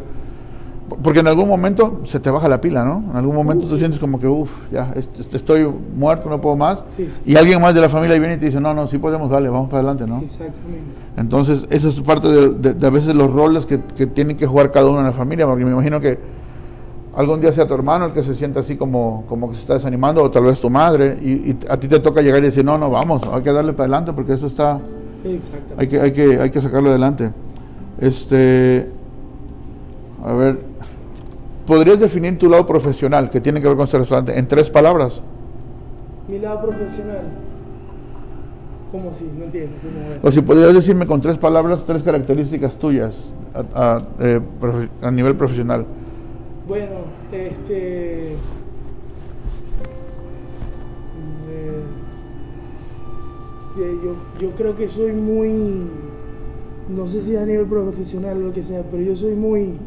porque 1.02 1.20
en 1.20 1.28
algún 1.28 1.48
momento 1.48 2.00
se 2.04 2.20
te 2.20 2.30
baja 2.30 2.48
la 2.48 2.60
pila, 2.60 2.84
¿no? 2.84 3.04
En 3.10 3.16
algún 3.16 3.34
momento 3.34 3.66
tú 3.66 3.78
sientes 3.78 3.98
como 3.98 4.20
que, 4.20 4.26
uff, 4.26 4.50
ya 4.70 4.92
estoy 4.94 5.66
muerto, 5.96 6.28
no 6.28 6.40
puedo 6.40 6.56
más. 6.56 6.82
Y 7.24 7.36
alguien 7.36 7.60
más 7.60 7.74
de 7.74 7.80
la 7.80 7.88
familia 7.88 8.18
viene 8.18 8.34
y 8.34 8.38
te 8.38 8.46
dice, 8.46 8.60
no, 8.60 8.74
no, 8.74 8.86
sí 8.86 8.98
podemos, 8.98 9.30
dale, 9.30 9.48
vamos 9.48 9.68
para 9.68 9.78
adelante, 9.78 10.06
¿no? 10.06 10.20
Exactamente. 10.20 11.02
Entonces, 11.16 11.66
esa 11.70 11.88
es 11.88 12.00
parte 12.00 12.28
de, 12.28 12.86
a 12.86 12.90
veces 12.90 13.14
los 13.14 13.32
roles 13.32 13.66
que, 13.66 13.78
tienen 13.78 14.36
que 14.36 14.46
jugar 14.46 14.70
cada 14.70 14.90
uno 14.90 15.00
en 15.00 15.06
la 15.06 15.12
familia, 15.12 15.46
porque 15.46 15.64
me 15.64 15.70
imagino 15.72 16.00
que 16.00 16.18
algún 17.14 17.40
día 17.40 17.52
sea 17.52 17.66
tu 17.66 17.74
hermano 17.74 18.06
el 18.06 18.12
que 18.12 18.22
se 18.22 18.34
sienta 18.34 18.60
así 18.60 18.76
como, 18.76 19.24
como 19.28 19.48
que 19.48 19.54
se 19.54 19.62
está 19.62 19.74
desanimando, 19.74 20.22
o 20.22 20.30
tal 20.30 20.44
vez 20.44 20.60
tu 20.60 20.70
madre, 20.70 21.18
y, 21.22 21.56
a 21.68 21.76
ti 21.76 21.88
te 21.88 22.00
toca 22.00 22.20
llegar 22.20 22.40
y 22.40 22.46
decir, 22.46 22.64
no, 22.64 22.76
no, 22.76 22.90
vamos, 22.90 23.22
hay 23.32 23.42
que 23.42 23.52
darle 23.52 23.72
para 23.72 23.84
adelante, 23.84 24.12
porque 24.12 24.34
eso 24.34 24.46
está... 24.46 24.78
Exactamente. 25.24 25.74
Hay 25.78 25.86
que, 25.86 26.00
hay 26.00 26.12
que, 26.12 26.40
hay 26.40 26.50
que 26.50 26.60
sacarlo 26.60 26.90
adelante. 26.90 27.30
Este... 28.00 28.88
A 30.24 30.32
ver, 30.34 30.71
¿podrías 31.66 32.00
definir 32.00 32.38
tu 32.38 32.48
lado 32.48 32.66
profesional 32.66 33.30
que 33.30 33.40
tiene 33.40 33.60
que 33.60 33.68
ver 33.68 33.76
con 33.76 33.84
este 33.84 33.98
restaurante 33.98 34.38
en 34.38 34.46
tres 34.46 34.70
palabras? 34.70 35.20
Mi 36.28 36.38
lado 36.38 36.60
profesional. 36.62 37.24
¿Cómo 38.90 39.10
así? 39.10 39.30
No 39.38 39.44
entiendo. 39.44 39.76
o 40.22 40.30
si 40.30 40.42
podrías 40.42 40.74
decirme 40.74 41.06
con 41.06 41.20
tres 41.20 41.38
palabras, 41.38 41.84
tres 41.86 42.02
características 42.02 42.76
tuyas 42.76 43.34
a, 43.74 43.98
eh, 44.20 44.40
nivel 45.10 45.34
profesional. 45.34 45.86
Bueno, 46.68 46.96
este. 47.32 48.32
Eh, 48.32 48.36
yo, 53.74 54.16
yo 54.38 54.50
creo 54.54 54.76
que 54.76 54.86
soy 54.88 55.12
muy. 55.12 55.86
No 56.90 57.08
sé 57.08 57.22
si 57.22 57.34
a 57.34 57.46
nivel 57.46 57.66
profesional 57.66 58.36
o 58.36 58.40
lo 58.48 58.52
que 58.52 58.62
sea, 58.62 58.82
pero 58.90 59.02
yo 59.02 59.16
soy 59.16 59.34
muy 59.34 59.78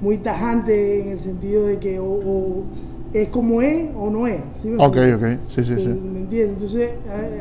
muy 0.00 0.18
tajante 0.18 1.02
en 1.02 1.08
el 1.08 1.18
sentido 1.18 1.66
de 1.66 1.78
que 1.78 1.98
o, 1.98 2.64
es 3.12 3.28
como 3.28 3.62
es 3.62 3.88
o 3.96 4.10
no 4.10 4.26
es. 4.26 4.40
¿sí 4.54 4.72
ok, 4.76 4.96
ok, 5.16 5.24
sí, 5.48 5.64
sí, 5.64 5.74
sí. 5.76 5.86
¿Me 5.86 6.20
entiendes? 6.20 6.62
Entonces, 6.62 6.92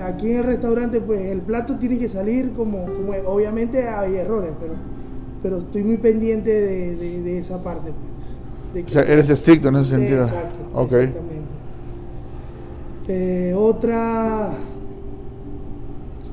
aquí 0.01 0.31
en 0.31 0.37
el 0.37 0.43
restaurante, 0.43 1.01
pues 1.01 1.21
el 1.21 1.41
plato 1.41 1.75
tiene 1.75 1.97
que 1.97 2.07
salir 2.07 2.51
como, 2.53 2.85
como 2.85 3.13
es. 3.13 3.21
Obviamente 3.25 3.87
hay 3.87 4.15
errores, 4.15 4.51
pero, 4.59 4.73
pero 5.43 5.57
estoy 5.57 5.83
muy 5.83 5.97
pendiente 5.97 6.49
de, 6.49 7.37
esa 7.37 7.61
parte. 7.61 7.91
Pues, 8.71 8.85
o 8.85 8.89
sea, 8.89 9.03
eres 9.03 9.29
estricto 9.29 9.69
en 9.69 9.75
ese 9.75 9.89
sentido. 9.91 10.21
Exacto, 10.21 10.59
exactamente. 10.83 11.57
Eh, 13.09 13.53
otra, 13.55 14.51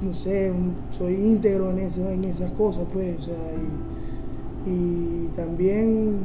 no 0.02 0.14
sé, 0.14 0.52
soy 0.90 1.14
íntegro 1.14 1.70
en, 1.70 1.78
eso, 1.80 2.08
en 2.10 2.24
esas 2.24 2.50
cosas, 2.52 2.84
pues, 2.92 3.16
o 3.18 3.20
sea, 3.20 3.34
y 3.34 3.93
también 5.34 6.18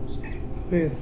no 0.00 0.08
sé, 0.08 0.40
a 0.68 0.70
ver. 0.70 0.92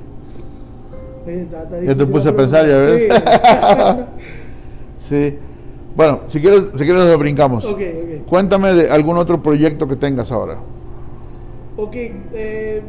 Ya 1.87 1.94
te 1.94 2.07
puse 2.07 2.29
a 2.29 2.37
pensar 2.37 2.66
ya 2.66 2.77
ves. 2.77 3.09
Sí. 5.09 5.37
bueno 5.96 6.20
si 6.29 6.40
quieres 6.40 6.62
si 6.77 6.85
quieres 6.85 7.05
lo 7.05 7.18
brincamos. 7.18 7.77
Cuéntame 8.29 8.72
de 8.72 8.90
algún 8.90 9.18
otro 9.18 9.42
proyecto 9.42 9.87
que 9.87 9.96
tengas 9.96 10.33
ahora. 10.33 10.59
Ok 11.77 11.94
eh, 11.94 12.83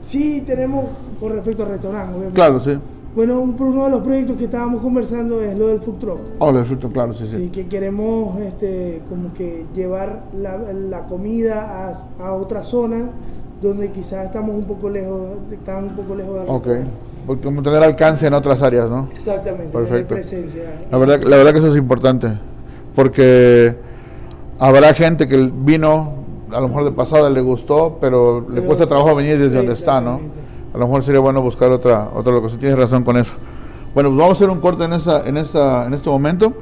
sí 0.00 0.42
tenemos 0.46 0.86
con 1.20 1.32
respecto 1.32 1.64
al 1.64 1.70
restaurante 1.70 2.14
obviamente. 2.14 2.34
Claro 2.34 2.60
sí 2.60 2.78
bueno, 3.16 3.40
uno 3.40 3.84
de 3.84 3.90
los 3.90 4.02
proyectos 4.02 4.36
que 4.36 4.44
estábamos 4.44 4.82
conversando 4.82 5.40
es 5.40 5.56
lo 5.56 5.68
del 5.68 5.80
food 5.80 5.96
truck. 5.96 6.20
Oh, 6.38 6.52
lo 6.52 6.58
del 6.58 6.66
food 6.66 6.78
truck, 6.80 6.92
claro, 6.92 7.14
sí, 7.14 7.26
sí. 7.26 7.36
Sí, 7.36 7.48
que 7.48 7.66
queremos 7.66 8.38
este, 8.40 9.00
como 9.08 9.32
que 9.32 9.64
llevar 9.74 10.24
la, 10.36 11.06
comida 11.06 11.88
a, 11.88 11.94
a, 12.22 12.34
otra 12.34 12.62
zona 12.62 13.08
donde 13.62 13.90
quizás 13.90 14.26
estamos 14.26 14.54
un 14.54 14.64
poco 14.64 14.90
lejos, 14.90 15.30
están 15.50 15.84
un 15.84 15.96
poco 15.96 16.14
lejos 16.14 16.40
de 16.40 16.44
la 16.44 16.52
Ok, 16.52 16.68
porque 17.26 17.42
como 17.42 17.62
tener 17.62 17.82
alcance 17.82 18.26
en 18.26 18.34
otras 18.34 18.62
áreas, 18.62 18.90
¿no? 18.90 19.08
Exactamente, 19.10 19.72
Perfecto. 19.72 20.14
presencia. 20.14 20.64
La 20.90 20.98
verdad, 20.98 21.22
la 21.22 21.38
verdad 21.38 21.52
que 21.52 21.58
eso 21.60 21.70
es 21.70 21.78
importante, 21.78 22.28
porque 22.94 23.76
habrá 24.58 24.92
gente 24.92 25.26
que 25.26 25.50
vino, 25.54 26.16
a 26.52 26.60
lo 26.60 26.68
mejor 26.68 26.84
de 26.84 26.92
pasada 26.92 27.30
le 27.30 27.40
gustó, 27.40 27.96
pero, 27.98 28.46
le 28.50 28.60
cuesta 28.60 28.86
trabajo 28.86 29.14
venir 29.14 29.38
desde 29.38 29.56
donde 29.56 29.72
está, 29.72 30.02
¿no? 30.02 30.20
A 30.76 30.78
lo 30.78 30.86
mejor 30.88 31.02
sería 31.02 31.20
bueno 31.20 31.40
buscar 31.40 31.70
otra 31.70 32.10
otra 32.12 32.34
locación. 32.34 32.60
Tienes 32.60 32.78
razón 32.78 33.02
con 33.02 33.16
eso. 33.16 33.32
Bueno, 33.94 34.10
pues 34.10 34.18
vamos 34.18 34.28
a 34.28 34.32
hacer 34.34 34.50
un 34.50 34.60
corte 34.60 34.84
en 34.84 34.92
esta, 34.92 35.26
en 35.26 35.38
esta, 35.38 35.86
en 35.86 35.94
este 35.94 36.10
momento. 36.10 36.52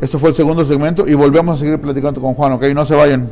Esto 0.00 0.20
fue 0.20 0.28
el 0.28 0.36
segundo 0.36 0.64
segmento 0.64 1.08
y 1.08 1.14
volvemos 1.14 1.56
a 1.56 1.58
seguir 1.58 1.80
platicando 1.80 2.20
con 2.20 2.34
Juan, 2.34 2.52
¿ok? 2.52 2.62
No 2.66 2.84
se 2.84 2.94
vayan. 2.94 3.28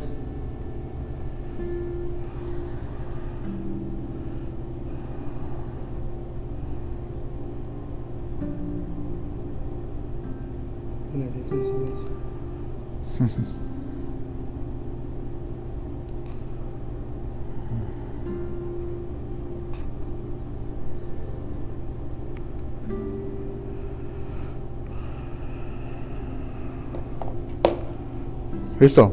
¿Listo? 28.80 29.12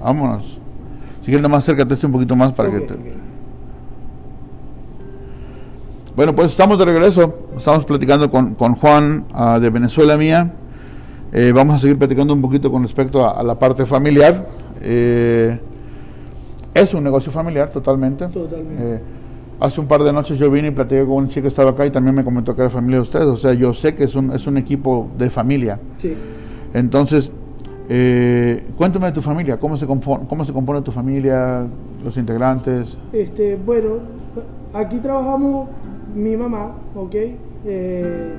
Vámonos. 0.00 0.58
Si 1.20 1.26
quieres, 1.26 1.42
nomás 1.42 1.64
acércate 1.64 1.94
este 1.94 2.06
un 2.06 2.12
poquito 2.12 2.34
más 2.36 2.52
para 2.52 2.70
que 2.70 2.80
te... 2.80 2.94
Bueno, 6.16 6.34
pues 6.34 6.50
estamos 6.50 6.78
de 6.78 6.84
regreso. 6.84 7.46
Estamos 7.56 7.84
platicando 7.84 8.30
con, 8.30 8.54
Juan 8.54 9.26
ah, 9.32 9.60
de 9.60 9.70
Venezuela 9.70 10.16
Mía. 10.16 10.52
Eh, 11.32 11.52
vamos 11.54 11.76
a 11.76 11.78
seguir 11.78 11.98
platicando 11.98 12.32
un 12.32 12.42
poquito 12.42 12.72
con 12.72 12.82
respecto 12.82 13.24
a, 13.24 13.42
la 13.42 13.56
parte 13.58 13.86
familiar. 13.86 14.48
Eh, 14.80 15.60
es 16.74 16.94
un 16.94 17.04
negocio 17.04 17.30
familiar 17.30 17.70
totalmente. 17.70 18.26
Totalmente. 18.26 18.96
Eh, 18.96 19.00
hace 19.60 19.80
un 19.80 19.86
par 19.86 20.02
de 20.02 20.12
noches 20.12 20.38
yo 20.38 20.50
vine 20.50 20.68
y 20.68 20.70
platiqué 20.72 21.02
con 21.02 21.12
una 21.12 21.28
chica 21.28 21.42
que 21.42 21.48
estaba 21.48 21.70
acá 21.70 21.86
y 21.86 21.90
también 21.90 22.16
me 22.16 22.24
comentó 22.24 22.52
que 22.52 22.62
era 22.62 22.70
familia 22.70 22.96
de 22.96 23.02
ustedes. 23.02 23.26
O 23.26 23.36
sea, 23.36 23.52
yo 23.52 23.72
sé 23.72 23.94
que 23.94 24.04
es 24.04 24.14
un, 24.14 24.32
es 24.32 24.46
un 24.46 24.56
equipo 24.56 25.10
de 25.16 25.30
familia. 25.30 25.78
Sí. 25.98 26.16
Entonces, 26.74 27.30
eh, 27.88 28.66
cuéntame 28.76 29.06
de 29.06 29.12
tu 29.12 29.22
familia, 29.22 29.58
¿cómo 29.58 29.76
se, 29.76 29.86
compone, 29.86 30.26
¿cómo 30.28 30.44
se 30.44 30.52
compone 30.52 30.82
tu 30.82 30.92
familia, 30.92 31.66
los 32.04 32.16
integrantes? 32.16 32.98
Este, 33.12 33.56
bueno, 33.56 33.98
aquí 34.74 34.98
trabajamos 34.98 35.68
mi 36.14 36.36
mamá, 36.36 36.72
¿ok? 36.94 37.14
Eh, 37.64 38.34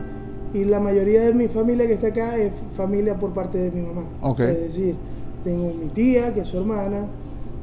y 0.54 0.66
la 0.66 0.80
mayoría 0.80 1.24
de 1.24 1.34
mi 1.34 1.48
familia 1.48 1.88
que 1.88 1.94
está 1.94 2.08
acá 2.08 2.38
es 2.38 2.52
familia 2.76 3.16
por 3.16 3.32
parte 3.32 3.58
de 3.58 3.72
mi 3.72 3.82
mamá. 3.82 4.04
Es 4.40 4.60
decir, 4.60 4.96
tengo 5.44 5.74
mi 5.74 5.88
tía, 5.90 6.34
que 6.34 6.42
es 6.42 6.48
su 6.48 6.58
hermana, 6.58 7.06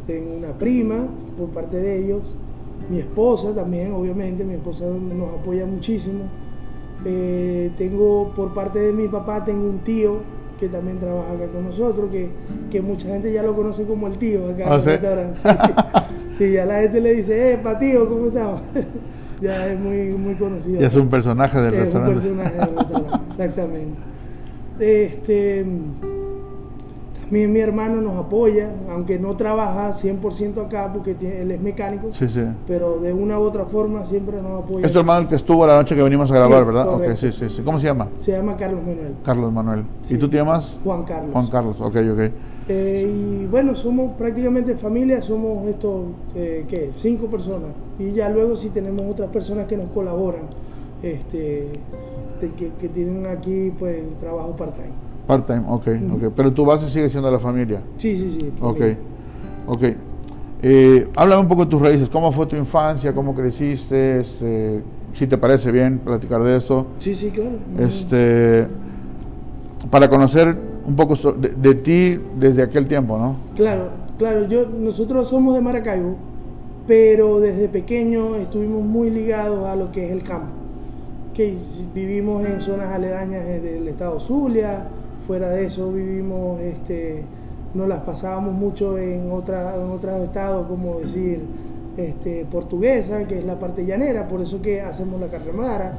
tengo 0.07 0.37
una 0.37 0.53
prima 0.53 1.07
por 1.39 1.49
parte 1.51 1.77
de 1.79 2.05
ellos, 2.05 2.23
mi 2.91 2.99
esposa 2.99 3.55
también, 3.55 3.93
obviamente, 3.93 4.45
mi 4.45 4.55
esposa 4.55 4.85
nos 4.87 5.41
apoya 5.41 5.67
muchísimo. 5.67 6.25
Eh, 7.05 7.71
tengo 7.77 8.33
por 8.35 8.55
parte 8.55 8.81
de 8.81 8.93
mi 8.93 9.09
papá, 9.09 9.45
tengo 9.45 9.69
un 9.69 9.79
tío 9.79 10.19
que 10.59 10.69
también 10.69 10.99
trabaja 10.99 11.33
acá 11.33 11.47
con 11.49 11.65
nosotros, 11.65 12.11
que, 12.11 12.29
que 12.71 12.81
mucha 12.81 13.09
gente 13.09 13.33
ya 13.33 13.43
lo 13.43 13.55
conoce 13.55 13.85
como 13.85 14.07
el 14.07 14.17
tío 14.19 14.49
acá 14.49 14.65
en 14.65 14.73
el 14.73 14.85
restaurante. 14.85 15.41
Sí. 16.37 16.53
ya 16.53 16.67
la 16.67 16.81
gente 16.81 17.01
le 17.01 17.15
dice, 17.15 17.53
eh, 17.53 17.57
pa 17.57 17.79
tío, 17.79 18.07
¿cómo 18.07 18.27
estamos? 18.27 18.61
ya 19.41 19.69
es 19.69 19.81
muy, 19.81 20.09
muy 20.09 20.35
conocido. 20.35 20.81
Ya 20.81 20.89
es 20.89 20.95
un 20.95 21.09
personaje 21.09 21.59
del 21.59 21.73
restaurante. 21.73 22.19
Es 22.19 22.27
un 22.27 22.37
personaje 22.37 22.59
del 22.59 22.77
restaurante, 22.77 23.27
exactamente. 23.27 23.99
Este 24.79 25.65
mi, 27.31 27.47
mi 27.49 27.61
hermano 27.61 28.01
nos 28.01 28.17
apoya, 28.17 28.71
aunque 28.91 29.19
no 29.19 29.37
trabaja 29.37 29.91
100% 29.91 30.65
acá 30.65 30.93
porque 30.93 31.17
él 31.21 31.51
es 31.51 31.61
mecánico, 31.61 32.09
sí, 32.13 32.29
sí. 32.29 32.43
pero 32.67 32.99
de 32.99 33.13
una 33.13 33.39
u 33.39 33.43
otra 33.43 33.65
forma 33.65 34.05
siempre 34.05 34.41
nos 34.41 34.63
apoya. 34.63 34.87
Es 34.87 34.93
tu 34.93 35.01
hermano 35.01 35.23
el 35.23 35.29
que 35.29 35.35
estuvo 35.37 35.67
la 35.67 35.77
noche 35.77 35.97
que 35.97 36.03
venimos 36.03 36.31
a 36.31 36.35
grabar, 36.35 36.65
¿verdad? 36.65 36.89
Okay, 36.95 37.17
sí, 37.17 37.33
sí, 37.33 37.49
sí. 37.51 37.63
¿Cómo 37.63 37.79
se 37.81 37.87
llama? 37.87 38.09
Se 38.17 38.33
llama 38.33 38.57
Carlos 38.57 38.81
Manuel. 38.81 39.15
Carlos 39.25 39.53
Manuel. 39.53 39.85
¿Y 40.09 40.17
tú 40.17 40.29
te 40.29 40.37
llamas? 40.37 40.79
Juan 40.85 41.05
Carlos. 41.05 41.33
Juan 41.33 41.47
Carlos, 41.49 41.81
ok, 41.81 41.97
ok. 42.13 42.21
Eh, 42.69 43.43
y 43.43 43.47
bueno, 43.47 43.77
somos 43.77 44.13
prácticamente 44.17 44.77
familia, 44.77 45.23
somos 45.23 45.67
estos, 45.69 46.07
eh, 46.35 46.65
¿qué? 46.69 46.91
Cinco 46.97 47.27
personas. 47.27 47.71
Y 47.99 48.13
ya 48.13 48.29
luego 48.29 48.57
sí 48.57 48.71
tenemos 48.71 49.03
otras 49.09 49.31
personas 49.31 49.67
que 49.67 49.77
nos 49.77 49.87
colaboran, 49.87 50.43
este, 51.03 51.69
que, 52.41 52.73
que 52.73 52.89
tienen 52.89 53.27
aquí 53.27 53.73
pues 53.79 54.03
trabajo 54.21 54.57
part-time. 54.57 55.06
Part-time, 55.27 55.65
ok, 55.69 55.89
ok. 56.15 56.33
Pero 56.35 56.53
tu 56.53 56.65
base 56.65 56.89
sigue 56.89 57.09
siendo 57.09 57.31
la 57.31 57.39
familia. 57.39 57.81
Sí, 57.97 58.17
sí, 58.17 58.31
sí. 58.31 58.53
Ok, 58.61 58.81
ok. 59.67 59.83
Eh, 60.63 61.09
háblame 61.17 61.43
un 61.43 61.49
poco 61.49 61.65
de 61.65 61.71
tus 61.71 61.81
raíces. 61.81 62.09
¿Cómo 62.09 62.31
fue 62.33 62.47
tu 62.47 62.57
infancia? 62.57 63.13
¿Cómo 63.13 63.35
creciste? 63.35 64.21
Este, 64.21 64.83
si 65.13 65.27
te 65.27 65.37
parece 65.37 65.73
bien 65.73 65.99
platicar 65.99 66.43
de 66.43 66.57
eso. 66.57 66.87
Sí, 66.99 67.15
sí, 67.15 67.31
claro. 67.31 67.57
Este, 67.79 68.67
para 69.91 70.09
conocer 70.09 70.57
un 70.87 70.95
poco 70.95 71.17
de, 71.33 71.75
ti 71.75 72.19
desde 72.39 72.63
aquel 72.63 72.87
tiempo, 72.87 73.19
¿no? 73.19 73.37
Claro, 73.57 73.91
claro. 74.19 74.47
Yo, 74.47 74.67
nosotros 74.67 75.29
somos 75.29 75.55
de 75.55 75.61
Maracaibo, 75.61 76.17
pero 76.87 77.41
desde 77.41 77.69
pequeño 77.69 78.37
estuvimos 78.37 78.85
muy 78.85 79.11
ligados 79.11 79.67
a 79.67 79.75
lo 79.75 79.91
que 79.91 80.07
es 80.07 80.13
el 80.13 80.23
campo. 80.23 80.53
Que 81.35 81.55
vivimos 81.95 82.47
en 82.47 82.61
zonas 82.61 82.93
aledañas 82.93 83.45
del 83.45 83.89
estado 83.89 84.21
Zulia, 84.21 84.89
Fuera 85.27 85.51
de 85.51 85.67
eso 85.67 85.91
vivimos, 85.91 86.61
este, 86.61 87.25
nos 87.75 87.89
las 87.89 88.01
pasábamos 88.01 88.55
mucho 88.55 88.97
en, 88.97 89.33
otra, 89.33 89.75
en 89.75 89.91
otros 89.91 90.23
estados, 90.23 90.69
como 90.69 91.01
decir, 91.01 91.41
este, 91.97 92.47
portuguesa, 92.51 93.25
que 93.25 93.41
es 93.41 93.45
la 93.45 93.59
parte 93.59 93.85
llanera, 93.85 94.29
por 94.29 94.41
eso 94.41 94.63
que 94.63 94.81
hacemos 94.81 95.21
la 95.21 95.27
carremara. 95.27 95.99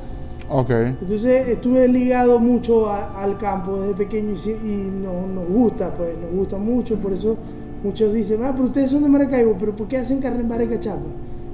Okay. 0.50 0.96
Entonces 1.02 1.50
estuve 1.50 1.90
ligado 1.90 2.40
mucho 2.40 2.90
al 2.90 3.38
campo 3.38 3.82
desde 3.82 3.96
pequeño 3.96 4.34
y, 4.34 4.70
nos 4.70 5.50
gusta, 5.50 5.94
pues 5.94 6.12
nos 6.18 6.32
gusta 6.32 6.58
mucho, 6.58 6.96
por 6.96 7.12
eso 7.12 7.36
muchos 7.84 8.14
dicen, 8.14 8.42
ah, 8.46 8.52
pero 8.54 8.68
ustedes 8.68 8.90
son 8.92 9.04
de 9.04 9.10
Maracaibo, 9.10 9.58
pero 9.60 9.76
¿por 9.76 9.90
qué 9.90 9.98
hacen 9.98 10.22
carremara 10.22 10.64
y 10.64 10.68
cachapa? 10.68 11.02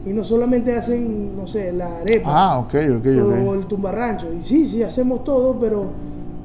Y 0.05 0.13
no 0.13 0.23
solamente 0.23 0.75
hacen, 0.75 1.35
no 1.35 1.47
sé, 1.47 1.73
la 1.73 2.01
arepa 2.01 2.29
ah, 2.29 2.59
okay, 2.59 2.89
okay, 2.91 3.17
o 3.17 3.55
el 3.55 3.65
tumbarrancho. 3.65 4.31
Y 4.31 4.43
sí, 4.43 4.67
sí, 4.67 4.83
hacemos 4.83 5.23
todo, 5.23 5.57
pero 5.59 5.87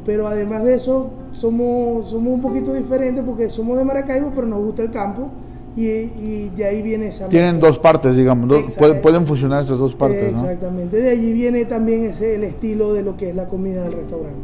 pero 0.09 0.27
además 0.27 0.65
de 0.65 0.75
eso 0.75 1.11
somos, 1.33 2.09
somos 2.09 2.35
un 2.35 2.41
poquito 2.41 2.73
diferentes 2.73 3.23
porque 3.25 3.49
somos 3.51 3.79
de 3.79 3.85
Maracaibo, 3.85 4.33
pero 4.35 4.47
nos 4.47 4.63
gusta 4.63 4.83
el 4.83 4.91
campo 4.91 5.31
y, 5.77 6.49
de 6.49 6.65
ahí 6.65 6.83
viene 6.83 7.09
esa... 7.09 7.29
Tienen 7.29 7.61
dos 7.61 7.79
partes, 7.79 8.17
digamos, 8.17 8.65
pueden, 9.03 9.27
fusionar 9.27 9.63
esas 9.63 9.79
dos 9.79 9.95
partes. 9.95 10.33
Exactamente, 10.33 10.97
de 10.97 11.11
allí 11.11 11.33
viene 11.33 11.65
también 11.67 12.05
ese, 12.05 12.35
el 12.35 12.45
estilo 12.45 12.95
de 12.95 13.03
lo 13.03 13.17
que 13.17 13.31
es 13.31 13.37
la 13.37 13.49
comida 13.49 13.85
del 13.85 13.93
restaurante. 13.93 14.41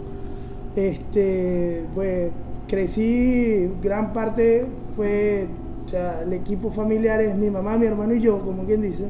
Este, 0.77 1.85
pues 1.95 2.31
crecí, 2.69 3.69
gran 3.83 4.13
parte 4.13 4.67
fue, 4.95 5.49
o 5.85 5.89
sea, 5.89 6.23
el 6.23 6.33
equipo 6.33 6.71
familiar 6.71 7.21
es 7.21 7.37
mi 7.37 7.51
mamá, 7.51 7.77
mi 7.79 7.87
hermano 7.87 8.15
y 8.15 8.21
yo, 8.21 8.41
como 8.41 8.65
quien 8.65 8.83
dice. 8.83 9.05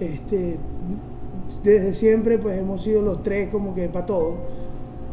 Este, 0.00 0.56
desde 1.62 1.92
siempre 1.94 2.38
pues 2.38 2.58
hemos 2.58 2.82
sido 2.82 3.02
los 3.02 3.22
tres 3.22 3.48
como 3.50 3.74
que 3.74 3.88
para 3.88 4.06
todo 4.06 4.34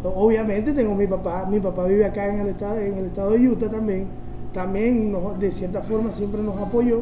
Obviamente 0.04 0.74
tengo 0.74 0.96
mi 0.96 1.08
papá, 1.08 1.48
mi 1.50 1.60
papá 1.60 1.86
vive 1.86 2.06
acá 2.06 2.28
en 2.28 2.40
el 2.42 2.48
estado, 2.48 2.80
en 2.80 2.98
el 2.98 3.06
estado 3.06 3.32
de 3.32 3.48
Utah 3.48 3.70
también. 3.70 4.06
También 4.54 5.16
de 5.40 5.52
cierta 5.52 5.82
forma 5.82 6.12
siempre 6.12 6.42
nos 6.42 6.58
apoyó 6.58 7.02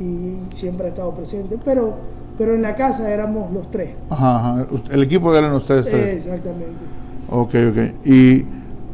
y 0.00 0.36
siempre 0.50 0.86
ha 0.86 0.88
estado 0.88 1.14
presente, 1.14 1.58
pero, 1.64 1.94
pero 2.36 2.54
en 2.54 2.62
la 2.62 2.74
casa 2.74 3.12
éramos 3.12 3.52
los 3.52 3.70
tres. 3.70 3.90
Ajá, 4.10 4.66
el 4.90 5.02
equipo 5.02 5.34
eran 5.34 5.52
ustedes 5.54 5.88
tres. 5.88 6.26
Exactamente. 6.26 6.84
Ok, 7.30 7.54
ok. 7.70 8.06
¿Y 8.06 8.44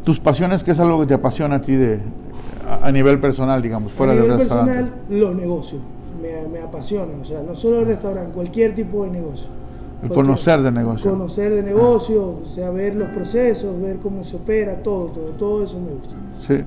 tus 0.04 0.20
pasiones, 0.20 0.62
qué 0.62 0.72
es 0.72 0.80
algo 0.80 1.00
que 1.00 1.06
te 1.06 1.14
apasiona 1.14 1.56
a 1.56 1.60
ti 1.60 1.74
de, 1.74 2.00
a, 2.82 2.92
nivel 2.92 3.18
personal, 3.20 3.62
digamos, 3.62 3.92
fuera 3.92 4.14
del 4.14 4.28
restaurante? 4.28 4.70
A 4.70 4.74
nivel 4.74 4.90
personal, 4.92 5.20
los 5.20 5.34
negocios. 5.34 5.82
Me, 6.20 6.48
me 6.48 6.60
apasionan, 6.60 7.20
o 7.20 7.24
sea, 7.24 7.42
no 7.42 7.54
solo 7.54 7.80
el 7.80 7.86
restaurante, 7.86 8.32
cualquier 8.32 8.74
tipo 8.74 9.04
de 9.04 9.10
negocio. 9.10 9.48
El 10.02 10.10
conocer 10.10 10.62
de 10.62 10.70
negocio. 10.70 11.10
Conocer 11.10 11.52
de 11.52 11.62
negocio, 11.62 12.40
o 12.42 12.46
sea, 12.46 12.70
ver 12.70 12.94
los 12.94 13.08
procesos, 13.08 13.80
ver 13.80 13.96
cómo 13.96 14.22
se 14.22 14.36
opera, 14.36 14.76
todo, 14.76 15.06
todo, 15.06 15.24
todo 15.32 15.64
eso 15.64 15.80
me 15.80 15.92
gusta. 15.92 16.14
Sí. 16.38 16.64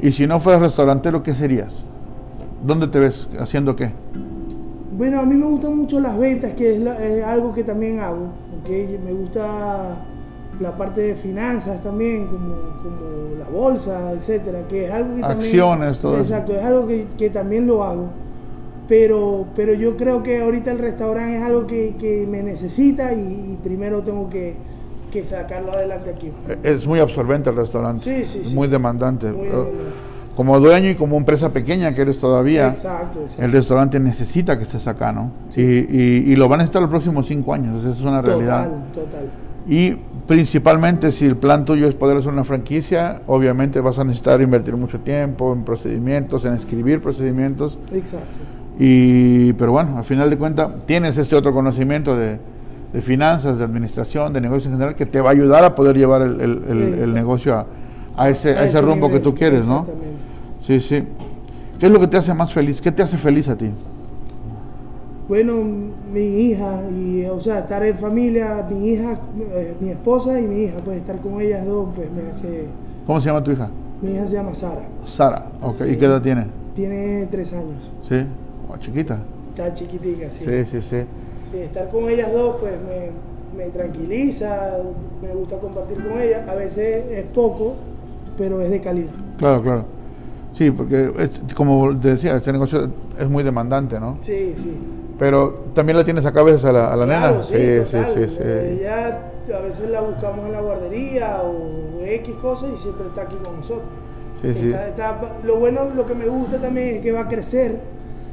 Y 0.00 0.12
si 0.12 0.26
no 0.26 0.38
fueras 0.38 0.62
restaurantero, 0.62 1.22
¿qué 1.22 1.34
serías? 1.34 1.84
¿Dónde 2.64 2.86
te 2.86 3.00
ves? 3.00 3.28
¿Haciendo 3.38 3.74
qué? 3.74 3.92
Bueno, 4.96 5.18
a 5.18 5.24
mí 5.24 5.34
me 5.34 5.46
gustan 5.46 5.76
mucho 5.76 5.98
las 5.98 6.16
ventas, 6.16 6.52
que 6.52 6.76
es, 6.76 7.24
algo 7.24 7.52
que 7.52 7.64
también 7.64 7.98
hago. 7.98 8.28
¿okay? 8.60 9.00
Me 9.04 9.12
gusta 9.12 10.06
la 10.60 10.76
parte 10.76 11.00
de 11.00 11.14
finanzas 11.16 11.82
también, 11.82 12.26
como, 12.26 12.54
como 12.80 13.36
la 13.36 13.48
bolsa, 13.48 14.12
etcétera, 14.12 14.60
que 14.68 14.84
es 14.84 14.92
algo 14.92 15.16
que 15.16 15.24
Acciones, 15.24 15.98
todo 15.98 16.18
Exacto, 16.18 16.52
es 16.52 16.62
algo 16.62 16.86
que, 16.86 17.08
que 17.18 17.30
también 17.30 17.66
lo 17.66 17.82
hago 17.82 18.23
pero, 18.88 19.46
pero 19.56 19.74
yo 19.74 19.96
creo 19.96 20.22
que 20.22 20.42
ahorita 20.42 20.70
el 20.70 20.78
restaurante 20.78 21.38
es 21.38 21.42
algo 21.42 21.66
que, 21.66 21.94
que 21.98 22.26
me 22.26 22.42
necesita 22.42 23.12
y, 23.14 23.58
primero 23.62 24.02
tengo 24.02 24.28
que, 24.28 24.56
que, 25.10 25.24
sacarlo 25.24 25.72
adelante 25.72 26.10
aquí. 26.10 26.32
Es 26.62 26.86
muy 26.86 27.00
absorbente 27.00 27.50
el 27.50 27.56
restaurante, 27.56 28.02
sí, 28.02 28.26
sí, 28.26 28.42
sí, 28.48 28.54
muy, 28.54 28.68
demandante. 28.68 29.32
Como 30.36 30.58
dueño 30.58 30.90
y 30.90 30.96
como 30.96 31.16
empresa 31.16 31.52
pequeña 31.52 31.94
que 31.94 32.02
eres 32.02 32.18
todavía, 32.18 32.68
exacto, 32.68 33.20
el 33.38 33.52
restaurante 33.52 34.00
necesita 34.00 34.56
que 34.56 34.64
estés 34.64 34.88
acá, 34.88 35.12
¿no? 35.12 35.30
Y, 35.56 35.62
y, 35.62 36.24
y, 36.32 36.36
lo 36.36 36.48
van 36.48 36.60
a 36.60 36.64
estar 36.64 36.82
los 36.82 36.90
próximos 36.90 37.26
cinco 37.26 37.54
años, 37.54 37.80
esa 37.80 37.90
es 37.90 38.00
una 38.00 38.20
realidad. 38.20 38.64
Total, 38.64 38.92
total. 38.92 39.30
Y 39.66 39.92
principalmente 40.26 41.12
si 41.12 41.24
el 41.24 41.36
plan 41.36 41.64
tuyo 41.64 41.88
es 41.88 41.94
poder 41.94 42.16
hacer 42.16 42.32
una 42.32 42.44
franquicia, 42.44 43.22
obviamente 43.28 43.80
vas 43.80 43.98
a 43.98 44.04
necesitar 44.04 44.42
invertir 44.42 44.76
mucho 44.76 44.98
tiempo 45.00 45.52
en 45.52 45.64
procedimientos, 45.64 46.44
en 46.44 46.54
escribir 46.54 47.00
procedimientos. 47.00 47.78
Exacto 47.92 48.40
y, 48.78 49.52
pero 49.52 49.72
bueno, 49.72 49.98
al 49.98 50.04
final 50.04 50.28
de 50.30 50.36
cuentas 50.36 50.68
tienes 50.86 51.16
este 51.18 51.36
otro 51.36 51.52
conocimiento 51.52 52.16
de, 52.16 52.38
finanzas, 53.00 53.58
de 53.58 53.64
administración, 53.64 54.32
de 54.32 54.40
negocios 54.40 54.66
en 54.66 54.72
general, 54.72 54.96
que 54.96 55.06
te 55.06 55.20
va 55.20 55.30
a 55.30 55.32
ayudar 55.32 55.64
a 55.64 55.74
poder 55.74 55.96
llevar 55.96 56.22
el, 56.22 56.40
el, 56.40 57.14
negocio 57.14 57.66
a, 58.16 58.28
ese, 58.28 58.50
a 58.50 58.64
ese, 58.64 58.80
rumbo 58.80 59.10
que 59.10 59.20
tú 59.20 59.34
quieres, 59.34 59.68
¿no? 59.68 59.86
Sí, 60.60 60.80
sí. 60.80 61.04
¿Qué 61.78 61.86
es 61.86 61.92
lo 61.92 62.00
que 62.00 62.06
te 62.06 62.16
hace 62.16 62.32
más 62.34 62.52
feliz? 62.52 62.80
¿Qué 62.80 62.90
te 62.90 63.02
hace 63.02 63.16
feliz 63.16 63.48
a 63.48 63.56
ti? 63.56 63.70
Bueno, 65.28 65.54
mi 66.12 66.20
hija, 66.20 66.82
y, 66.90 67.24
o 67.24 67.40
sea, 67.40 67.60
estar 67.60 67.82
en 67.84 67.96
familia, 67.96 68.66
mi 68.68 68.88
hija, 68.88 69.18
eh, 69.52 69.74
mi 69.80 69.90
esposa 69.90 70.38
y 70.38 70.46
mi 70.46 70.64
hija, 70.64 70.76
pues 70.84 70.98
estar 70.98 71.18
con 71.20 71.40
ellas 71.40 71.64
dos, 71.64 71.88
pues 71.94 72.10
me 72.12 72.28
hace... 72.28 72.66
¿Cómo 73.06 73.20
se 73.20 73.28
llama 73.28 73.42
tu 73.42 73.52
hija? 73.52 73.70
Mi 74.02 74.12
hija 74.12 74.28
se 74.28 74.36
llama 74.36 74.52
Sara. 74.52 74.82
Sara, 75.04 75.46
ok. 75.62 75.80
¿Y 75.90 75.96
qué 75.96 76.04
edad 76.04 76.20
tiene? 76.20 76.46
Tiene 76.74 77.26
tres 77.30 77.54
años. 77.54 77.90
Sí 78.06 78.16
chiquita. 78.78 79.20
Está 79.50 79.72
chiquitica, 79.72 80.30
sí. 80.30 80.44
Sí, 80.44 80.64
sí, 80.64 80.82
sí. 80.82 81.06
Sí, 81.50 81.58
estar 81.58 81.90
con 81.90 82.08
ellas 82.08 82.32
dos, 82.32 82.56
pues 82.60 82.72
me, 83.56 83.64
tranquiliza, 83.66 84.78
me 85.22 85.32
gusta 85.34 85.58
compartir 85.58 85.98
con 85.98 86.20
ellas. 86.20 86.48
A 86.48 86.54
veces 86.54 87.04
es 87.10 87.24
poco, 87.26 87.74
pero 88.36 88.60
es 88.60 88.70
de 88.70 88.80
calidad. 88.80 89.12
Claro, 89.38 89.62
claro. 89.62 89.84
Sí, 90.52 90.70
porque 90.70 91.10
como 91.54 91.96
te 91.98 92.08
decía, 92.10 92.36
este 92.36 92.52
negocio 92.52 92.90
es 93.18 93.28
muy 93.28 93.42
demandante, 93.42 93.98
¿no? 93.98 94.18
Sí, 94.20 94.54
sí. 94.56 94.76
Pero 95.18 95.66
también 95.74 95.96
la 95.96 96.04
tienes 96.04 96.26
acá 96.26 96.40
a 96.40 96.44
veces 96.44 96.64
a 96.64 96.72
la, 96.72 96.92
a 96.92 96.96
la 96.96 97.06
nena. 97.06 97.42
Sí, 97.42 97.56
sí, 97.86 97.98
sí, 98.14 98.30
sí, 98.30 98.38
Ella 98.42 99.30
a 99.52 99.60
veces 99.60 99.90
la 99.90 100.00
buscamos 100.00 100.46
en 100.46 100.52
la 100.52 100.60
guardería 100.60 101.42
o 101.42 102.02
X 102.02 102.34
cosas 102.36 102.70
y 102.74 102.76
siempre 102.76 103.06
está 103.06 103.22
aquí 103.22 103.36
con 103.44 103.58
nosotros. 103.58 103.88
Sí, 104.40 104.54
sí. 104.54 104.74
lo 105.44 105.56
bueno, 105.56 105.90
lo 105.94 106.06
que 106.06 106.14
me 106.14 106.26
gusta 106.26 106.60
también 106.60 106.96
es 106.96 107.02
que 107.02 107.12
va 107.12 107.20
a 107.20 107.28
crecer 107.28 107.80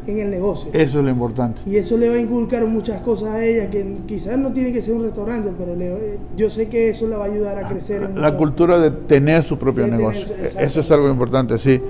en 0.08 0.20
el 0.20 0.32
negocio. 0.32 0.72
Eso 0.74 1.00
es 1.00 1.06
lo 1.06 1.12
importante. 1.12 1.62
Y 1.66 1.78
eso 1.78 1.98
le 1.98 2.10
va 2.10 2.16
a 2.16 2.20
inculcar 2.20 2.66
muchas 2.66 3.02
cosas 3.02 3.30
a 3.30 3.46
ella, 3.46 3.70
que 3.70 3.98
quizás 4.08 4.38
no 4.38 4.52
tiene 4.52 4.72
que 4.72 4.82
ser 4.82 4.96
un 4.96 5.04
restaurante, 5.04 5.52
pero 5.58 5.74
eh, 5.80 6.18
yo 6.36 6.50
sé 6.50 6.68
que 6.68 6.90
eso 6.90 7.08
le 7.08 7.16
va 7.16 7.26
a 7.26 7.28
ayudar 7.28 7.58
a 7.58 7.68
crecer. 7.68 8.04
En 8.04 8.22
la 8.22 8.36
cultura 8.36 8.78
de 8.78 8.92
tener 8.92 9.44
su 9.44 9.58
propio 9.58 9.88
negocio. 9.88 10.36
eso 10.60 10.80
es 10.80 10.92
algo 10.92 11.10
importante, 11.10 11.58
sí. 11.58 11.82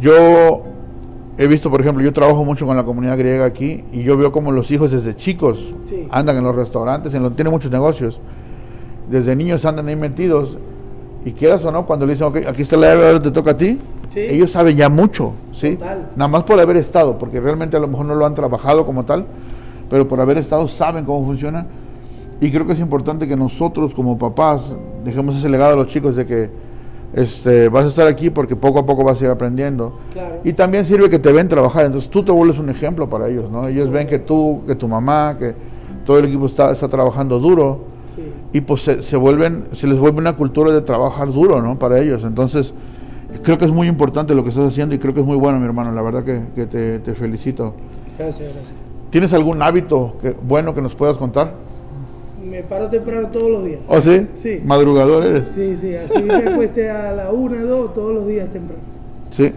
Yo 0.00 0.64
he 1.38 1.46
visto, 1.46 1.70
por 1.70 1.80
ejemplo, 1.80 2.02
yo 2.02 2.12
trabajo 2.12 2.44
mucho 2.44 2.66
con 2.66 2.76
la 2.76 2.84
comunidad 2.84 3.18
griega 3.18 3.44
aquí 3.44 3.84
y 3.92 4.02
yo 4.02 4.16
veo 4.16 4.32
como 4.32 4.52
los 4.52 4.70
hijos 4.70 4.92
desde 4.92 5.16
chicos 5.16 5.72
andan 6.10 6.36
en 6.36 6.44
los 6.44 6.54
restaurantes, 6.54 7.14
en 7.14 7.32
tienen 7.34 7.52
muchos 7.52 7.70
negocios. 7.70 8.20
Desde 9.08 9.36
niños 9.36 9.66
andan 9.66 9.86
ahí 9.88 9.96
metidos 9.96 10.56
Y 11.26 11.32
quieras 11.32 11.62
o 11.64 11.70
no, 11.70 11.86
cuando 11.86 12.06
le 12.06 12.12
dicen, 12.12 12.26
ok, 12.26 12.38
aquí 12.48 12.62
está 12.62 12.76
la 12.76 12.88
llave, 12.88 13.06
ahora 13.06 13.22
te 13.22 13.30
toca 13.30 13.52
a 13.52 13.56
ti, 13.56 13.78
ellos 14.14 14.52
saben 14.52 14.76
ya 14.76 14.88
mucho, 14.88 15.32
¿sí? 15.52 15.78
Nada 16.16 16.28
más 16.28 16.44
por 16.44 16.58
haber 16.60 16.76
estado, 16.76 17.18
porque 17.18 17.40
realmente 17.40 17.76
a 17.76 17.80
lo 17.80 17.88
mejor 17.88 18.06
no 18.06 18.14
lo 18.14 18.26
han 18.26 18.34
trabajado 18.34 18.86
como 18.86 19.04
tal, 19.04 19.26
pero 19.90 20.06
por 20.08 20.20
haber 20.20 20.38
estado 20.38 20.68
saben 20.68 21.04
cómo 21.04 21.24
funciona. 21.24 21.66
Y 22.40 22.50
creo 22.50 22.66
que 22.66 22.72
es 22.72 22.80
importante 22.80 23.26
que 23.28 23.36
nosotros 23.36 23.94
como 23.94 24.18
papás 24.18 24.70
dejemos 25.04 25.36
ese 25.36 25.48
legado 25.48 25.74
a 25.74 25.76
los 25.76 25.86
chicos 25.86 26.16
de 26.16 26.26
que 26.26 26.50
este, 27.14 27.68
vas 27.68 27.84
a 27.84 27.88
estar 27.88 28.08
aquí 28.08 28.30
porque 28.30 28.56
poco 28.56 28.80
a 28.80 28.86
poco 28.86 29.04
vas 29.04 29.20
a 29.20 29.24
ir 29.24 29.30
aprendiendo. 29.30 29.98
Y 30.42 30.52
también 30.52 30.84
sirve 30.84 31.08
que 31.08 31.18
te 31.18 31.32
ven 31.32 31.48
trabajar, 31.48 31.86
entonces 31.86 32.10
tú 32.10 32.24
te 32.24 32.32
vuelves 32.32 32.58
un 32.58 32.70
ejemplo 32.70 33.08
para 33.08 33.28
ellos, 33.28 33.50
¿no? 33.50 33.68
Ellos 33.68 33.90
ven 33.90 34.06
que 34.06 34.18
tú, 34.18 34.62
que 34.66 34.74
tu 34.74 34.88
mamá, 34.88 35.36
que 35.38 35.54
todo 36.04 36.18
el 36.18 36.26
equipo 36.26 36.46
está, 36.46 36.72
está 36.72 36.88
trabajando 36.88 37.38
duro 37.38 37.94
y 38.52 38.60
pues 38.60 38.82
se, 38.82 39.16
vuelven, 39.16 39.66
se 39.72 39.86
les 39.86 39.98
vuelve 39.98 40.18
una 40.18 40.36
cultura 40.36 40.70
de 40.70 40.80
trabajar 40.80 41.32
duro, 41.32 41.60
¿no? 41.60 41.78
Para 41.78 42.00
ellos. 42.00 42.22
Entonces, 42.24 42.72
creo 43.42 43.58
que 43.58 43.64
es 43.64 43.70
muy 43.70 43.88
importante 43.88 44.34
lo 44.34 44.42
que 44.42 44.50
estás 44.50 44.68
haciendo 44.68 44.94
y 44.94 44.98
creo 44.98 45.14
que 45.14 45.20
es 45.20 45.26
muy 45.26 45.36
bueno, 45.36 45.58
mi 45.58 45.64
hermano. 45.64 45.92
La 45.92 46.02
verdad 46.02 46.24
que, 46.24 46.66
te, 46.66 47.14
felicito. 47.14 47.74
Gracias, 48.18 48.52
gracias. 48.52 48.74
¿Tienes 49.10 49.32
algún 49.32 49.62
hábito 49.62 50.16
que, 50.20 50.30
bueno 50.30 50.74
que 50.74 50.82
nos 50.82 50.94
puedas 50.94 51.18
contar? 51.18 51.54
Me 52.44 52.62
paro 52.62 52.88
temprano 52.88 53.28
todos 53.28 53.50
los 53.50 53.64
días. 53.64 53.80
¿Oh, 53.88 54.00
sí? 54.00 54.26
Sí. 54.34 54.60
¿Madrugador 54.64 55.24
eres? 55.24 55.48
Sí, 55.48 55.76
sí. 55.76 55.94
Así 55.94 56.22
me 56.22 56.54
cueste 56.54 56.90
a 56.90 57.12
la 57.12 57.30
una, 57.30 57.62
dos, 57.62 57.94
todos 57.94 58.12
los 58.12 58.26
días 58.26 58.50
temprano. 58.50 58.82
Sí. 59.30 59.52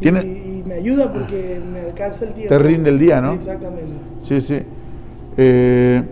Y, 0.00 0.08
y, 0.08 0.64
me 0.66 0.74
ayuda 0.74 1.10
porque 1.12 1.60
me 1.72 1.80
alcanza 1.80 2.26
el 2.26 2.34
tiempo. 2.34 2.54
Te 2.54 2.58
rinde 2.58 2.90
el 2.90 2.98
día, 2.98 3.20
¿no? 3.20 3.32
Exactamente. 3.32 3.94
Sí, 4.22 4.40
sí. 4.40 4.60
Eh, 5.36 6.02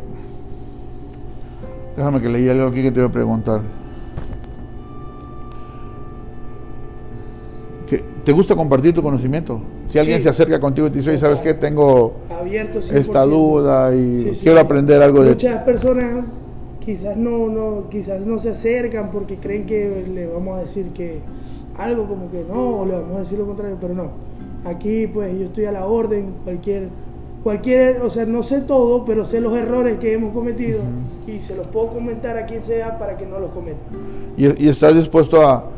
Déjame 1.96 2.20
que 2.20 2.28
leí 2.28 2.48
algo 2.48 2.68
aquí 2.68 2.82
que 2.82 2.92
te 2.92 3.00
voy 3.00 3.08
a 3.08 3.12
preguntar. 3.12 3.62
¿Te 8.26 8.32
gusta 8.32 8.56
compartir 8.56 8.92
tu 8.92 9.04
conocimiento? 9.04 9.60
Si 9.88 10.00
alguien 10.00 10.20
se 10.20 10.28
acerca 10.28 10.58
contigo 10.58 10.88
y 10.88 10.90
te 10.90 10.98
dice, 10.98 11.16
¿sabes 11.16 11.40
qué? 11.40 11.54
Tengo 11.54 12.14
esta 12.92 13.24
duda 13.24 13.94
y 13.94 14.36
quiero 14.42 14.58
aprender 14.58 15.00
algo 15.00 15.22
de... 15.22 15.28
Muchas 15.30 15.62
personas 15.62 16.24
quizás 16.80 17.16
no, 17.16 17.46
no, 17.46 17.84
quizás 17.88 18.26
no 18.26 18.36
se 18.38 18.50
acercan 18.50 19.12
porque 19.12 19.36
creen 19.36 19.64
que 19.64 20.04
le 20.12 20.26
vamos 20.26 20.58
a 20.58 20.62
decir 20.62 20.88
que 20.88 21.20
algo 21.78 22.08
como 22.08 22.28
que 22.28 22.42
no, 22.42 22.80
o 22.80 22.84
le 22.84 22.94
vamos 22.94 23.14
a 23.14 23.20
decir 23.20 23.38
lo 23.38 23.46
contrario, 23.46 23.78
pero 23.80 23.94
no. 23.94 24.10
Aquí 24.64 25.06
pues 25.06 25.32
yo 25.38 25.44
estoy 25.44 25.66
a 25.66 25.70
la 25.70 25.86
orden, 25.86 26.34
cualquier 26.42 26.88
cualquier, 27.44 28.00
o 28.02 28.10
sea, 28.10 28.26
no 28.26 28.42
sé 28.42 28.62
todo, 28.62 29.04
pero 29.04 29.24
sé 29.24 29.40
los 29.40 29.56
errores 29.56 29.98
que 29.98 30.12
hemos 30.12 30.34
cometido 30.34 30.80
y 31.28 31.38
se 31.38 31.54
los 31.54 31.68
puedo 31.68 31.90
comentar 31.90 32.36
a 32.36 32.44
quien 32.44 32.60
sea 32.60 32.98
para 32.98 33.16
que 33.16 33.24
no 33.24 33.38
los 33.38 33.50
cometa. 33.50 33.78
Y, 34.36 34.66
estás 34.66 34.96
dispuesto 34.96 35.48
a, 35.48 35.70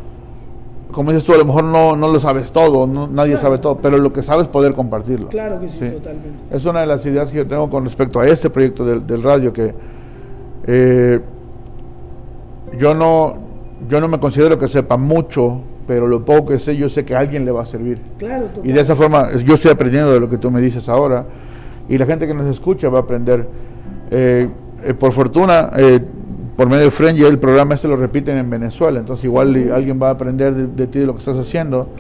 como 0.92 1.10
dices 1.10 1.24
tú, 1.24 1.34
a 1.34 1.38
lo 1.38 1.44
mejor 1.44 1.64
no, 1.64 1.96
no 1.96 2.08
lo 2.08 2.18
sabes 2.18 2.50
todo, 2.50 2.86
nadie 2.86 3.36
sabe 3.36 3.58
todo, 3.58 3.76
pero 3.76 3.98
lo 3.98 4.12
que 4.12 4.22
sabes 4.22 4.48
poder 4.48 4.72
compartirlo. 4.72 5.28
Claro 5.28 5.60
que 5.60 5.68
sí, 5.68 5.78
totalmente. 5.78 6.44
Es 6.50 6.64
una 6.64 6.80
de 6.80 6.86
las 6.86 7.04
ideas 7.06 7.30
que 7.30 7.38
yo 7.38 7.46
tengo 7.46 7.68
con 7.68 7.84
respecto 7.84 8.20
a 8.20 8.26
este 8.26 8.50
proyecto 8.50 8.84
del, 8.84 9.22
radio, 9.22 9.52
que 9.52 9.74
eh, 10.66 11.20
yo, 12.78 12.94
no, 12.94 13.36
yo 13.88 14.00
no 14.00 14.08
me 14.08 14.18
considero 14.18 14.58
que 14.58 14.66
sepa 14.66 14.96
mucho, 14.96 15.60
pero 15.86 16.06
lo 16.06 16.24
poco 16.24 16.52
que 16.52 16.58
sé, 16.58 16.76
yo 16.76 16.88
sé 16.88 17.04
que 17.04 17.14
a 17.14 17.18
alguien 17.18 17.44
le 17.44 17.50
va 17.50 17.62
a 17.62 17.66
servir. 17.66 18.00
Claro, 18.18 18.48
Y 18.62 18.72
de 18.72 18.80
esa 18.80 18.96
forma, 18.96 19.32
yo 19.36 19.54
estoy 19.54 19.70
aprendiendo 19.70 20.12
de 20.12 20.20
lo 20.20 20.30
que 20.30 20.38
tú 20.38 20.50
me 20.50 20.60
dices 20.60 20.88
ahora 20.88 21.26
y 21.88 21.96
la 21.96 22.06
gente 22.06 22.26
que 22.26 22.34
nos 22.34 22.46
escucha 22.46 22.88
va 22.88 22.98
a 22.98 23.02
aprender. 23.02 23.46
Eh, 24.10 24.48
eh, 24.84 24.94
por 24.94 25.12
fortuna, 25.12 25.70
eh, 25.76 26.00
por 26.58 26.68
medio 26.68 26.86
de 26.86 26.90
Friend, 26.90 27.16
el 27.20 27.38
programa 27.38 27.76
este 27.76 27.86
lo 27.86 27.94
repiten 27.94 28.36
en 28.36 28.50
Venezuela, 28.50 28.98
entonces 28.98 29.24
igual 29.24 29.70
alguien 29.72 30.02
va 30.02 30.08
a 30.08 30.10
aprender 30.10 30.52
de, 30.52 30.86
ti 30.88 30.98
de 30.98 31.06
lo 31.06 31.12
que 31.12 31.20
estás 31.20 31.38
haciendo. 31.38 31.90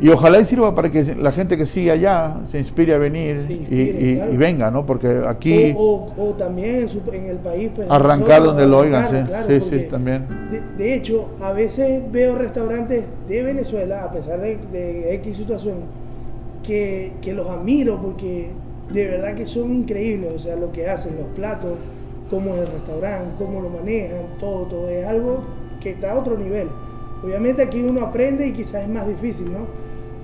Y 0.00 0.08
ojalá 0.08 0.40
y 0.40 0.44
sirva 0.44 0.74
para 0.74 0.90
que 0.90 1.14
la 1.14 1.30
gente 1.30 1.56
que 1.56 1.66
sigue 1.66 1.92
allá 1.92 2.40
se 2.46 2.58
inspire 2.58 2.96
a 2.96 2.98
venir 2.98 3.46
y, 3.48 4.36
venga, 4.36 4.72
¿no? 4.72 4.84
Porque 4.84 5.22
aquí... 5.24 5.72
O, 5.76 6.34
también 6.36 6.88
en, 7.12 7.26
el 7.26 7.36
país... 7.36 7.70
Pues, 7.72 7.88
arrancar 7.88 8.42
donde 8.42 8.66
lo 8.66 8.78
oigan, 8.78 9.06
sí, 9.46 9.60
sí, 9.60 9.86
también. 9.88 10.26
De, 10.76 10.94
hecho, 10.96 11.30
a 11.40 11.52
veces 11.52 12.02
veo 12.10 12.34
restaurantes 12.34 13.06
de 13.28 13.42
Venezuela, 13.44 14.02
a 14.02 14.10
pesar 14.10 14.40
de, 14.40 14.58
de 14.72 15.14
X 15.14 15.36
situación, 15.36 15.76
que, 16.64 17.12
que 17.22 17.34
los 17.34 17.46
admiro 17.46 18.02
porque 18.02 18.50
de 18.92 19.06
verdad 19.06 19.36
que 19.36 19.46
son 19.46 19.72
increíbles, 19.72 20.32
o 20.34 20.38
sea, 20.40 20.56
lo 20.56 20.72
que 20.72 20.88
hacen, 20.88 21.14
los 21.16 21.28
platos, 21.28 21.74
cómo 22.30 22.54
es 22.54 22.60
el 22.60 22.68
restaurante, 22.68 23.34
cómo 23.38 23.60
lo 23.60 23.68
manejan, 23.68 24.20
todo, 24.38 24.64
todo 24.66 24.88
es 24.88 25.04
algo 25.04 25.42
que 25.80 25.90
está 25.90 26.12
a 26.12 26.18
otro 26.18 26.38
nivel. 26.38 26.68
Obviamente 27.22 27.62
aquí 27.62 27.82
uno 27.82 28.02
aprende 28.02 28.46
y 28.46 28.52
quizás 28.52 28.84
es 28.84 28.88
más 28.88 29.06
difícil, 29.06 29.52
¿no? 29.52 29.66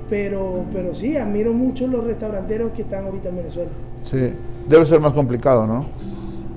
Pero, 0.08 0.64
pero 0.72 0.94
sí, 0.94 1.16
admiro 1.16 1.52
mucho 1.52 1.88
los 1.88 2.04
restauranteros 2.04 2.70
que 2.72 2.82
están 2.82 3.06
ahorita 3.06 3.28
en 3.28 3.36
Venezuela. 3.36 3.70
Sí, 4.04 4.32
debe 4.68 4.86
ser 4.86 5.00
más 5.00 5.12
complicado, 5.12 5.66
¿no? 5.66 5.86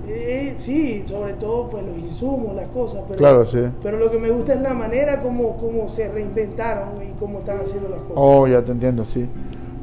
Eh, 0.07 0.53
sí, 0.57 1.03
sobre 1.05 1.33
todo 1.33 1.69
pues 1.69 1.83
los 1.83 1.97
insumos, 1.97 2.55
las 2.55 2.67
cosas, 2.67 3.03
pero, 3.07 3.17
claro, 3.17 3.45
sí. 3.45 3.59
pero 3.81 3.97
lo 3.97 4.11
que 4.11 4.17
me 4.17 4.29
gusta 4.29 4.53
es 4.53 4.61
la 4.61 4.73
manera 4.73 5.21
como, 5.21 5.57
como 5.57 5.89
se 5.89 6.07
reinventaron 6.09 6.89
y 7.07 7.11
cómo 7.19 7.39
están 7.39 7.59
haciendo 7.59 7.89
las 7.89 7.99
cosas. 8.01 8.15
Oh, 8.15 8.47
ya 8.47 8.63
te 8.63 8.71
entiendo, 8.71 9.03
sí 9.05 9.27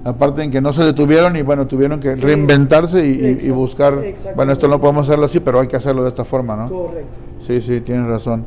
aparte 0.06 0.42
en 0.42 0.52
que 0.52 0.60
no 0.60 0.72
se 0.72 0.84
detuvieron 0.84 1.34
y 1.36 1.42
bueno, 1.42 1.66
tuvieron 1.66 1.98
que 1.98 2.14
reinventarse 2.14 3.04
y, 3.04 3.50
buscar, 3.50 3.98
bueno, 4.36 4.52
esto 4.52 4.68
no 4.68 4.80
podemos 4.80 5.08
hacerlo 5.08 5.26
así, 5.26 5.40
pero 5.40 5.58
hay 5.58 5.66
que 5.66 5.74
hacerlo 5.74 6.04
de 6.04 6.10
esta 6.10 6.24
forma, 6.24 6.54
¿no? 6.54 6.68
Correcto. 6.68 7.18
Sí, 7.40 7.60
sí, 7.60 7.80
tienes 7.80 8.06
razón. 8.06 8.44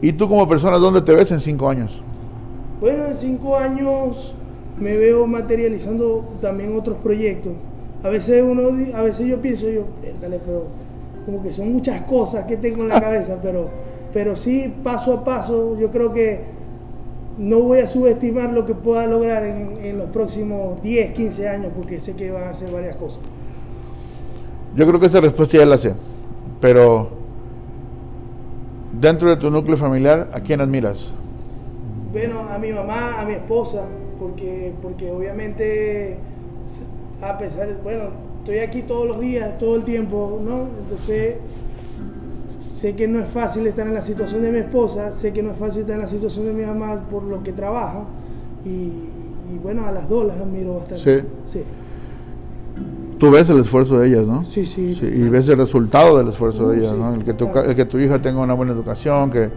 ¿Y 0.00 0.12
tú 0.12 0.28
como 0.28 0.48
persona, 0.48 0.78
dónde 0.78 1.02
te 1.02 1.12
ves 1.12 1.32
en 1.32 1.40
cinco 1.40 1.68
años? 1.68 2.00
Bueno, 2.80 3.06
en 3.06 3.14
cinco 3.16 3.56
años 3.56 4.36
me 4.78 4.96
veo 4.96 5.26
materializando 5.26 6.24
también 6.40 6.76
otros 6.76 6.98
proyectos. 6.98 7.52
A 8.04 8.08
veces 8.08 8.44
uno, 8.46 8.68
a 8.94 9.02
veces 9.02 9.26
yo 9.26 9.40
pienso 9.40 9.68
yo, 9.68 9.84
dale, 10.20 10.38
pero 10.44 10.66
como 11.26 11.42
que 11.42 11.50
son 11.50 11.72
muchas 11.72 12.02
cosas 12.02 12.44
que 12.44 12.56
tengo 12.56 12.82
en 12.82 12.88
la 12.90 13.00
cabeza, 13.00 13.38
pero, 13.42 13.68
pero 14.12 14.36
sí, 14.36 14.72
paso 14.84 15.12
a 15.12 15.24
paso, 15.24 15.76
yo 15.76 15.90
creo 15.90 16.12
que 16.12 16.40
no 17.38 17.60
voy 17.60 17.80
a 17.80 17.88
subestimar 17.88 18.52
lo 18.52 18.64
que 18.64 18.74
pueda 18.74 19.06
lograr 19.06 19.44
en, 19.44 19.98
los 19.98 20.10
próximos 20.10 20.80
10, 20.82 21.12
15 21.12 21.48
años, 21.48 21.72
porque 21.74 21.98
sé 21.98 22.14
que 22.14 22.30
van 22.30 22.44
a 22.44 22.50
hacer 22.50 22.70
varias 22.70 22.96
cosas. 22.96 23.22
Yo 24.76 24.86
creo 24.86 25.00
que 25.00 25.06
esa 25.06 25.20
respuesta 25.20 25.58
ya 25.58 25.66
la 25.66 25.78
sé, 25.78 25.94
pero 26.60 27.10
dentro 28.92 29.28
de 29.28 29.36
tu 29.36 29.50
núcleo 29.50 29.76
familiar, 29.76 30.30
¿a 30.32 30.40
quién 30.40 30.60
admiras? 30.60 31.12
Bueno, 32.12 32.40
a 32.48 32.58
mi 32.58 32.72
mamá, 32.72 33.20
a 33.20 33.24
mi 33.24 33.34
esposa, 33.34 33.86
porque, 34.18 34.72
porque 34.82 35.10
obviamente, 35.10 36.16
a 37.20 37.38
pesar, 37.38 37.68
de, 37.68 37.74
bueno, 37.82 38.04
estoy 38.38 38.58
aquí 38.58 38.82
todos 38.82 39.06
los 39.06 39.20
días, 39.20 39.58
todo 39.58 39.76
el 39.76 39.84
tiempo, 39.84 40.40
¿no? 40.44 40.68
Entonces 40.80 41.36
Sé 42.84 42.94
que 42.94 43.08
no 43.08 43.18
es 43.18 43.28
fácil 43.28 43.66
estar 43.66 43.86
en 43.86 43.94
la 43.94 44.02
situación 44.02 44.42
de 44.42 44.52
mi 44.52 44.58
esposa, 44.58 45.10
sé 45.14 45.32
que 45.32 45.42
no 45.42 45.52
es 45.52 45.56
fácil 45.56 45.80
estar 45.80 45.94
en 45.94 46.02
la 46.02 46.06
situación 46.06 46.44
de 46.44 46.52
mi 46.52 46.66
mamá 46.66 47.02
por 47.10 47.22
lo 47.22 47.42
que 47.42 47.54
trabaja 47.54 48.04
y, 48.62 48.90
bueno, 49.62 49.86
a 49.86 49.90
las 49.90 50.06
dos 50.06 50.26
las 50.26 50.38
admiro 50.38 50.74
bastante. 50.74 51.22
Sí. 51.22 51.26
sí. 51.46 51.64
Tú 53.18 53.30
ves 53.30 53.48
el 53.48 53.60
esfuerzo 53.60 53.98
de 53.98 54.08
ellas, 54.08 54.26
¿no? 54.26 54.44
Sí, 54.44 54.66
sí. 54.66 54.98
y 55.00 55.30
ves 55.30 55.48
el 55.48 55.56
resultado 55.56 56.18
del 56.18 56.28
esfuerzo 56.28 56.68
de 56.68 56.76
uh, 56.76 56.80
ellas, 56.82 56.92
¿no? 56.92 57.14
El 57.14 57.24
que, 57.24 57.32
tu, 57.32 57.48
el 57.58 57.74
que 57.74 57.86
tu 57.86 57.98
hija 57.98 58.20
tenga 58.20 58.42
una 58.42 58.52
buena 58.52 58.72
educación, 58.72 59.30
que 59.30 59.48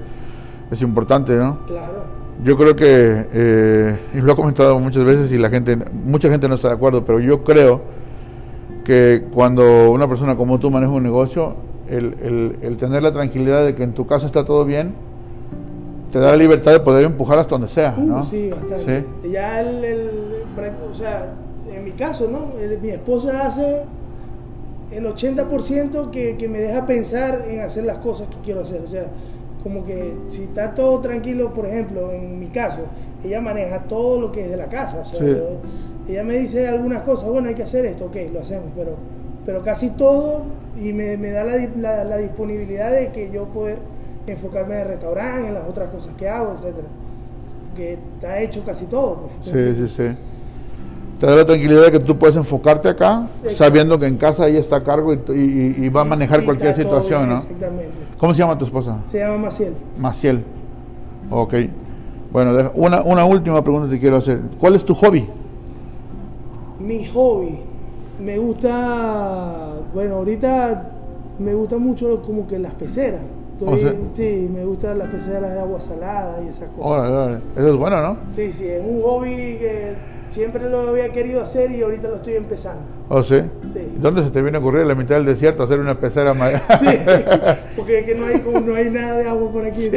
es 0.71 0.81
importante, 0.81 1.35
¿no? 1.35 1.65
Claro. 1.65 2.03
Yo 2.45 2.55
creo 2.55 2.77
que, 2.77 3.27
eh, 3.33 3.99
y 4.13 4.21
lo 4.21 4.31
he 4.31 4.35
comentado 4.37 4.79
muchas 4.79 5.03
veces 5.03 5.33
y 5.33 5.37
la 5.37 5.49
gente, 5.49 5.75
mucha 5.75 6.29
gente 6.29 6.47
no 6.47 6.55
está 6.55 6.69
de 6.69 6.75
acuerdo, 6.75 7.03
pero 7.03 7.19
yo 7.19 7.43
creo 7.43 7.81
que 8.85 9.25
cuando 9.33 9.91
una 9.91 10.07
persona 10.07 10.37
como 10.37 10.57
tú 10.59 10.71
maneja 10.71 10.93
un 10.93 11.03
negocio, 11.03 11.66
el, 11.89 12.77
tener 12.77 13.03
la 13.03 13.11
tranquilidad 13.11 13.65
de 13.65 13.75
que 13.75 13.83
en 13.83 13.93
tu 13.93 14.05
casa 14.05 14.25
está 14.25 14.45
todo 14.45 14.65
bien, 14.65 14.93
te 16.11 16.19
da 16.19 16.31
la 16.31 16.37
libertad 16.37 16.71
de 16.71 16.79
poder 16.79 17.05
empujar 17.05 17.39
hasta 17.39 17.55
donde 17.55 17.67
sea, 17.67 17.95
¿no? 17.97 18.21
Uh, 18.21 18.25
sí, 18.25 18.49
bastante. 18.49 19.05
Ya 19.29 19.59
el, 19.59 20.07
o 20.89 20.95
sea, 20.95 21.33
en 21.71 21.83
mi 21.83 21.91
caso, 21.91 22.29
¿no? 22.29 22.53
mi 22.81 22.89
esposa 22.89 23.45
hace 23.45 23.83
el 24.91 25.05
80% 25.05 26.11
que, 26.11 26.37
que 26.37 26.47
me 26.47 26.59
deja 26.59 26.85
pensar 26.85 27.45
en 27.47 27.59
hacer 27.59 27.83
las 27.83 27.97
cosas 27.97 28.29
que 28.29 28.37
quiero 28.43 28.61
hacer. 28.61 28.81
O 28.81 28.87
sea, 28.87 29.07
como 29.63 29.85
que 29.85 30.13
si 30.29 30.43
está 30.43 30.73
todo 30.73 30.99
tranquilo, 31.01 31.53
por 31.53 31.65
ejemplo, 31.65 32.11
en 32.11 32.39
mi 32.39 32.47
caso, 32.47 32.81
ella 33.23 33.41
maneja 33.41 33.83
todo 33.83 34.21
lo 34.21 34.31
que 34.31 34.45
es 34.45 34.49
de 34.49 34.57
la 34.57 34.67
casa. 34.67 35.01
O 35.01 35.05
sea, 35.05 35.19
ella 36.07 36.23
me 36.23 36.37
dice 36.37 36.67
algunas 36.67 37.01
cosas, 37.01 37.29
bueno, 37.29 37.49
hay 37.49 37.55
que 37.55 37.63
hacer 37.63 37.85
esto, 37.85 38.05
ok, 38.05 38.15
lo 38.31 38.39
hacemos, 38.39 38.67
pero 38.75 38.95
pero 39.47 39.63
casi 39.63 39.91
todo 39.91 40.41
y 40.77 40.91
me, 40.91 41.15
da 41.31 41.45
la, 41.45 42.03
la, 42.03 42.17
disponibilidad 42.17 42.91
de 42.91 43.13
que 43.13 43.31
yo 43.31 43.45
poder 43.45 43.77
enfocarme 44.27 44.75
en 44.75 44.81
el 44.81 44.87
restaurante, 44.89 45.47
en 45.47 45.53
las 45.53 45.65
otras 45.69 45.89
cosas 45.89 46.13
que 46.17 46.27
hago, 46.27 46.51
etcétera. 46.53 46.87
Que 47.73 47.93
está 47.93 48.41
hecho 48.41 48.63
casi 48.65 48.87
todo. 48.87 49.29
Pues. 49.41 49.49
Sí, 49.49 49.87
sí, 49.87 49.87
sí. 49.87 50.17
te 51.17 51.25
da 51.25 51.33
la 51.33 51.45
tranquilidad 51.45 51.83
de 51.83 51.91
que 51.93 51.99
tú 52.01 52.17
puedes 52.17 52.35
enfocarte 52.35 52.89
acá, 52.89 53.25
sabiendo 53.47 53.97
que 53.97 54.07
en 54.07 54.17
casa 54.17 54.49
ella 54.49 54.59
está 54.59 54.75
a 54.75 54.83
cargo 54.83 55.13
y, 55.13 55.87
va 55.87 56.01
a 56.01 56.03
manejar 56.03 56.43
cualquier 56.43 56.75
situación, 56.75 57.29
¿no? 57.29 57.37
Exactamente. 57.37 57.93
¿Cómo 58.17 58.33
se 58.33 58.39
llama 58.39 58.57
tu 58.57 58.65
esposa? 58.65 58.99
Se 59.05 59.19
llama 59.19 59.37
Maciel. 59.37 59.73
Maciel. 59.97 60.43
Ok. 61.31 61.53
Bueno, 62.33 62.69
una, 62.75 63.01
una 63.01 63.23
última 63.23 63.63
pregunta 63.63 63.89
te 63.89 63.97
quiero 63.97 64.17
hacer. 64.17 64.41
¿Cuál 64.59 64.75
es 64.75 64.83
tu 64.83 64.93
hobby? 64.93 65.25
Mi 66.81 67.05
hobby. 67.05 67.66
Me 68.27 68.37
gusta, 68.37 69.79
bueno, 69.93 70.15
ahorita 70.15 70.91
me 71.39 71.53
gusta 71.53 71.77
mucho 71.77 72.21
como 72.23 72.45
que 72.45 72.59
las 72.59 72.73
peceras. 72.73 73.21
sí, 74.15 74.49
me 74.53 74.65
gustan 74.65 74.97
las 74.97 75.07
peceras 75.07 75.53
de 75.53 75.59
agua 75.61 75.79
salada 75.79 76.43
y 76.43 76.49
esas 76.49 76.67
cosas. 76.77 77.39
Eso 77.55 77.69
es 77.69 77.75
bueno, 77.77 78.01
¿no? 78.01 78.17
Sí, 78.29 78.51
sí, 78.51 78.67
es 78.67 78.83
un 78.85 79.01
hobby 79.01 79.29
que 79.29 79.93
siempre 80.27 80.69
lo 80.69 80.89
había 80.89 81.09
querido 81.13 81.41
hacer 81.41 81.71
y 81.71 81.81
ahorita 81.81 82.09
lo 82.09 82.15
estoy 82.17 82.33
empezando. 82.33 82.81
¿Oh, 83.07 83.23
sí? 83.23 83.39
Sí. 83.71 83.93
¿Dónde 83.95 84.25
se 84.25 84.31
te 84.31 84.41
viene 84.41 84.57
a 84.57 84.59
ocurrir 84.59 84.81
en 84.81 84.89
la 84.89 84.95
mitad 84.95 85.15
del 85.15 85.25
desierto 85.25 85.63
hacer 85.63 85.79
una 85.79 85.97
pecera 85.97 86.33
Sí, 86.81 86.99
porque 87.77 87.99
es 87.99 88.05
que 88.07 88.13
no 88.13 88.25
hay, 88.25 88.43
no 88.61 88.75
hay 88.75 88.89
nada 88.89 89.19
de 89.19 89.29
agua 89.29 89.49
por 89.53 89.63
aquí. 89.63 89.89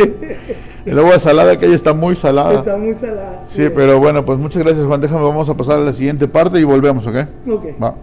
El 0.86 0.98
agua 1.00 1.18
salada 1.18 1.58
que 1.58 1.66
ahí 1.66 1.74
está 1.74 1.94
muy 1.94 2.14
salada. 2.14 2.54
Está 2.54 2.76
muy 2.76 2.94
salada. 2.94 3.44
Sí, 3.48 3.68
pero 3.74 3.98
bueno, 3.98 4.24
pues 4.24 4.38
muchas 4.38 4.62
gracias 4.62 4.86
Juan. 4.86 5.00
Déjame, 5.00 5.24
vamos 5.24 5.48
a 5.48 5.54
pasar 5.54 5.80
a 5.80 5.82
la 5.82 5.92
siguiente 5.92 6.28
parte 6.28 6.60
y 6.60 6.62
volvemos, 6.62 7.04
¿ok? 7.04 7.16
Ok. 7.48 7.64
Va. 7.82 7.96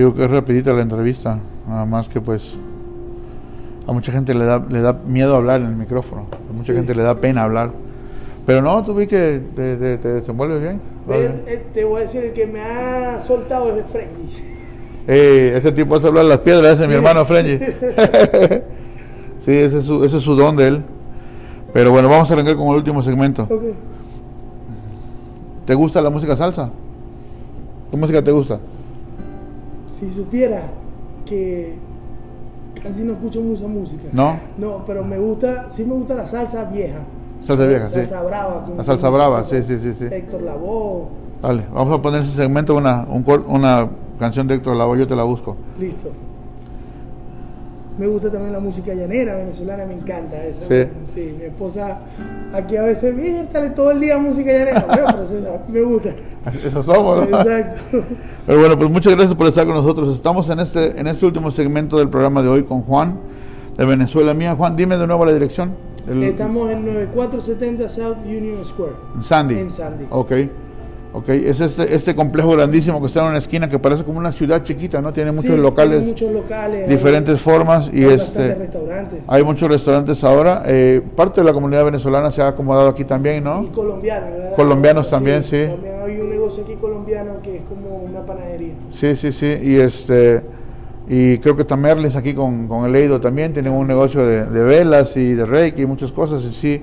Digo 0.00 0.14
que 0.14 0.24
es 0.24 0.30
rapidita 0.30 0.72
la 0.72 0.80
entrevista, 0.80 1.38
nada 1.68 1.84
más 1.84 2.08
que 2.08 2.22
pues 2.22 2.56
a 3.86 3.92
mucha 3.92 4.10
gente 4.10 4.32
le 4.32 4.46
da, 4.46 4.64
le 4.66 4.80
da 4.80 4.94
miedo 4.94 5.36
hablar 5.36 5.60
en 5.60 5.66
el 5.66 5.76
micrófono, 5.76 6.24
a 6.48 6.52
mucha 6.54 6.72
gente 6.72 6.94
le 6.94 7.02
da 7.02 7.16
pena 7.16 7.42
hablar. 7.42 7.70
Pero 8.46 8.62
no, 8.62 8.82
tú 8.82 8.94
vi 8.94 9.06
que 9.06 9.42
te, 9.54 9.76
desenvuelves 9.76 10.62
bien. 10.62 10.80
Eh, 11.10 11.66
te 11.74 11.84
voy 11.84 11.98
a 11.98 12.04
decir, 12.04 12.24
el 12.24 12.32
que 12.32 12.46
me 12.46 12.62
ha 12.62 13.20
soltado 13.20 13.76
es 13.76 13.84
Frenji. 13.92 14.38
Eh, 15.06 15.52
ese 15.56 15.70
tipo 15.70 15.96
hace 15.96 16.06
hablar 16.08 16.24
las 16.24 16.38
piedras, 16.38 16.72
ese 16.72 16.84
es 16.84 16.88
mi 16.88 16.94
hermano 16.94 17.26
Frenji. 17.26 17.58
sí, 19.44 19.52
ese 19.52 19.80
es, 19.80 19.84
su, 19.84 20.02
ese 20.02 20.16
es 20.16 20.22
su 20.22 20.34
don 20.34 20.56
de 20.56 20.66
él. 20.66 20.82
Pero 21.74 21.90
bueno, 21.90 22.08
vamos 22.08 22.30
a 22.30 22.32
arrancar 22.32 22.56
con 22.56 22.68
el 22.68 22.76
último 22.76 23.02
segmento. 23.02 23.46
¿Te 25.66 25.74
gusta 25.74 26.00
la 26.00 26.08
música 26.08 26.36
salsa? 26.36 26.70
¿Qué 27.90 27.98
música 27.98 28.24
te 28.24 28.32
gusta? 28.32 28.60
Si 30.00 30.10
supiera 30.10 30.62
que 31.26 31.74
casi 32.82 33.04
no 33.04 33.12
escucho 33.12 33.42
mucha 33.42 33.66
música. 33.66 34.08
¿No? 34.12 34.40
No, 34.56 34.82
pero 34.86 35.04
me 35.04 35.18
gusta, 35.18 35.68
sí 35.68 35.84
me 35.84 35.92
gusta 35.92 36.14
la 36.14 36.26
salsa 36.26 36.64
vieja. 36.64 37.00
Salsa 37.42 37.66
vieja, 37.66 37.86
sí. 37.86 37.94
Salsa 37.96 38.22
brava. 38.22 38.64
la 38.78 38.84
salsa 38.84 39.10
brava, 39.10 39.44
sí, 39.44 39.62
sí, 39.62 39.78
sí, 39.78 39.92
sí. 39.92 40.06
Héctor 40.10 40.42
Lavoe. 40.42 41.08
Vale, 41.42 41.66
vamos 41.72 41.98
a 41.98 42.00
poner 42.00 42.22
ese 42.22 42.32
segmento 42.32 42.74
una, 42.74 43.06
una 43.46 43.90
canción 44.18 44.46
de 44.48 44.54
Héctor 44.54 44.76
Lavoe, 44.76 44.98
yo 44.98 45.06
te 45.06 45.14
la 45.14 45.24
busco. 45.24 45.56
Listo. 45.78 46.10
Me 47.98 48.06
gusta 48.06 48.30
también 48.30 48.52
la 48.52 48.60
música 48.60 48.94
llanera 48.94 49.36
venezolana, 49.36 49.84
me 49.84 49.94
encanta 49.94 50.42
esa. 50.42 50.66
Sí. 51.04 51.34
mi 51.38 51.44
esposa 51.44 52.00
aquí 52.52 52.76
a 52.76 52.82
veces, 52.82 53.14
viértale 53.14 53.70
todo 53.70 53.90
el 53.90 54.00
día 54.00 54.16
música 54.18 54.50
llanera. 54.50 54.86
pero 54.88 55.22
eso, 55.22 55.58
me 55.68 55.82
gusta. 55.82 56.10
Eso 56.64 56.82
somos, 56.82 57.28
¿no? 57.28 57.38
Exacto. 57.38 58.04
Pero 58.46 58.58
bueno, 58.58 58.78
pues 58.78 58.90
muchas 58.90 59.14
gracias 59.14 59.36
por 59.36 59.46
estar 59.46 59.66
con 59.66 59.74
nosotros. 59.74 60.14
Estamos 60.14 60.48
en 60.48 60.60
este, 60.60 60.98
en 60.98 61.06
este 61.06 61.26
último 61.26 61.50
segmento 61.50 61.98
del 61.98 62.08
programa 62.08 62.42
de 62.42 62.48
hoy 62.48 62.62
con 62.62 62.82
Juan 62.82 63.18
de 63.76 63.84
Venezuela 63.84 64.32
Mía. 64.34 64.54
Juan, 64.54 64.76
dime 64.76 64.96
de 64.96 65.06
nuevo 65.06 65.24
la 65.24 65.32
dirección. 65.32 65.72
Estamos 66.08 66.70
en 66.70 66.84
9470 66.84 67.88
South 67.88 68.16
Union 68.24 68.64
Square. 68.64 68.94
En 69.16 69.22
Sandy. 69.22 69.58
En 69.58 69.70
Sandy. 69.70 70.06
Ok. 70.10 70.32
Ok, 71.12 71.28
es 71.30 71.60
este, 71.60 71.92
este 71.92 72.14
complejo 72.14 72.52
grandísimo 72.52 73.00
que 73.00 73.08
está 73.08 73.22
en 73.22 73.28
una 73.28 73.38
esquina 73.38 73.68
que 73.68 73.80
parece 73.80 74.04
como 74.04 74.18
una 74.18 74.30
ciudad 74.30 74.62
chiquita, 74.62 75.00
¿no? 75.00 75.12
Tiene 75.12 75.32
muchos 75.32 75.58
locales. 75.58 76.06
muchos 76.06 76.32
locales. 76.32 76.88
Diferentes 76.88 77.40
formas 77.40 77.90
y 77.92 78.04
hay 78.04 78.14
este. 78.14 78.54
restaurantes. 78.54 79.24
Hay 79.26 79.42
muchos 79.42 79.68
restaurantes 79.68 80.22
ahora. 80.22 80.62
Eh, 80.66 81.02
parte 81.16 81.40
de 81.40 81.46
la 81.46 81.52
comunidad 81.52 81.84
venezolana 81.84 82.30
se 82.30 82.42
ha 82.42 82.48
acomodado 82.48 82.88
aquí 82.88 83.04
también, 83.04 83.42
¿no? 83.42 83.60
Y 83.60 83.66
colombiana, 83.68 84.30
¿verdad? 84.30 84.54
Colombianos 84.54 85.10
también, 85.10 85.42
sí. 85.42 85.64
También 85.66 85.96
hay 86.00 86.20
un 86.20 86.30
negocio 86.30 86.62
aquí 86.62 86.74
colombiano 86.74 87.40
que 87.42 87.56
es 87.56 87.62
como 87.62 88.04
una 88.04 88.24
panadería. 88.24 88.74
Sí, 88.90 89.16
sí, 89.16 89.32
sí. 89.32 89.58
Y 89.62 89.76
este. 89.76 90.42
Y 91.08 91.38
creo 91.38 91.56
que 91.56 91.62
está 91.62 91.76
Merlis 91.76 92.14
aquí 92.14 92.34
con, 92.34 92.68
con 92.68 92.84
el 92.84 92.94
Eido 92.94 93.20
también. 93.20 93.52
Tienen 93.52 93.72
un 93.72 93.88
negocio 93.88 94.24
de, 94.24 94.46
de 94.46 94.62
velas 94.62 95.16
y 95.16 95.34
de 95.34 95.44
reiki 95.44 95.82
y 95.82 95.86
muchas 95.86 96.12
cosas. 96.12 96.44
Y 96.44 96.52
sí 96.52 96.82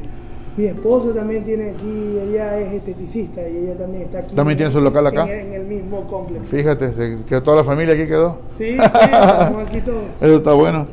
mi 0.58 0.66
esposa 0.66 1.14
también 1.14 1.44
tiene 1.44 1.70
aquí, 1.70 2.18
ella 2.28 2.60
es 2.60 2.74
esteticista 2.74 3.48
y 3.48 3.58
ella 3.58 3.78
también 3.78 4.04
está 4.04 4.20
aquí. 4.20 4.36
¿También 4.36 4.58
tiene 4.58 4.72
su 4.72 4.82
local 4.82 5.06
acá? 5.06 5.32
En, 5.32 5.54
el 5.54 5.66
mismo 5.66 6.08
complejo. 6.08 6.44
Fíjate, 6.46 6.92
que 7.28 7.42
toda 7.42 7.58
la 7.58 7.64
familia 7.64 7.94
aquí 7.94 8.08
quedó. 8.08 8.40
Sí, 8.50 8.72
sí, 8.74 8.80
estamos 8.80 9.68
aquí 9.68 9.82
todos. 9.82 10.04
Eso 10.20 10.38
está 10.38 10.54
bueno. 10.54 10.88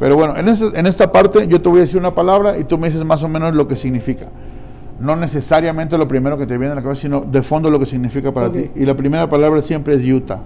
Pero 0.00 0.16
bueno, 0.16 0.34
en, 0.38 0.48
en 0.48 0.86
esta 0.86 1.12
parte 1.12 1.46
yo 1.46 1.60
te 1.60 1.68
voy 1.68 1.78
a 1.78 1.80
decir 1.82 1.98
una 1.98 2.14
palabra 2.14 2.58
y 2.58 2.64
tú 2.64 2.78
me 2.78 2.88
dices 2.88 3.04
más 3.04 3.22
o 3.22 3.28
menos 3.28 3.54
lo 3.54 3.68
que 3.68 3.76
significa. 3.76 4.28
No 4.98 5.16
necesariamente 5.16 5.98
lo 5.98 6.08
primero 6.08 6.38
que 6.38 6.46
te 6.46 6.56
viene 6.56 6.72
a 6.72 6.76
la 6.76 6.82
cabeza, 6.82 7.02
sino 7.02 7.20
de 7.20 7.42
fondo 7.42 7.70
lo 7.70 7.78
que 7.78 7.86
significa 7.86 8.32
para 8.32 8.50
ti. 8.50 8.70
Y 8.74 8.86
la 8.86 8.96
primera 8.96 9.28
palabra 9.28 9.60
siempre 9.60 9.94
es 9.96 10.04
Utah. 10.04 10.40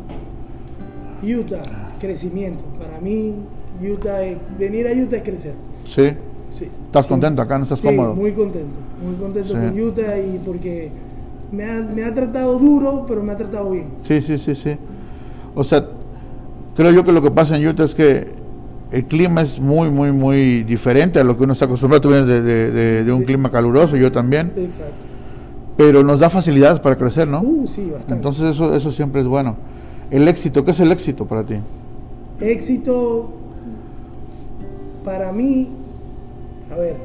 Utah, 1.23 1.63
crecimiento. 2.01 2.65
Para 2.79 3.01
mí, 3.01 3.35
Utah, 3.81 4.19
venir 4.59 4.89
a 4.89 4.93
Utah 4.93 5.17
es 5.17 5.23
crecer. 5.23 5.55
Sí. 5.85 6.11
¿Estás 6.67 7.07
contento 7.07 7.43
acá? 7.43 7.59
¿No 7.59 7.65
estás 7.65 7.81
sí, 7.81 7.89
Muy 7.89 8.33
contento, 8.33 8.79
muy 9.05 9.17
contento 9.17 9.53
con 9.53 9.81
Utah 9.81 10.19
y 10.19 10.41
porque 10.45 10.91
me 11.53 11.65
ha, 11.65 11.83
me 11.83 12.05
ha 12.05 12.13
tratado 12.13 12.59
duro, 12.59 13.05
pero 13.07 13.23
me 13.23 13.33
ha 13.33 13.37
tratado 13.37 13.71
bien. 13.71 13.89
Sí, 14.01 14.21
sí, 14.21 14.39
sí, 14.39 14.55
sí. 14.55 14.77
O 15.55 15.65
sea, 15.65 15.87
creo 16.77 16.91
yo 16.93 17.05
que 17.05 17.13
lo 17.13 17.23
que 17.23 17.31
pasa 17.31 17.57
en 17.57 17.67
Utah 17.67 17.85
es 17.85 17.95
que 17.95 18.29
el 18.91 19.05
clima 19.05 19.43
es 19.43 19.61
muy, 19.61 19.91
muy, 19.91 20.13
muy 20.13 20.63
diferente 20.63 21.19
a 21.19 21.25
lo 21.25 21.37
que 21.37 21.45
uno 21.45 21.53
está 21.53 21.67
acostumbrado. 21.67 22.01
Tú 22.01 22.09
vienes 22.09 22.27
de, 22.27 23.05
de, 23.05 23.13
un 23.13 23.23
clima 23.23 23.51
caluroso, 23.51 23.97
yo 23.97 24.11
también. 24.11 24.53
Exacto. 24.57 25.07
Pero 25.77 26.03
nos 26.03 26.21
da 26.21 26.31
facilidades 26.31 26.81
para 26.81 26.97
crecer, 26.97 27.29
¿no? 27.29 27.41
Uh, 27.41 27.67
sí, 27.67 27.85
bastante. 27.91 28.15
Entonces 28.15 28.57
eso, 28.57 28.75
eso 28.75 28.91
siempre 28.91 29.21
es 29.21 29.27
bueno. 29.27 29.57
El 30.11 30.27
éxito, 30.27 30.65
¿qué 30.65 30.71
es 30.71 30.81
el 30.81 30.91
éxito 30.91 31.27
para 31.27 31.45
ti? 31.45 31.57
Éxito, 32.41 33.31
para 35.05 35.33
mí, 35.33 35.69
a 36.71 36.77
ver, 36.77 36.97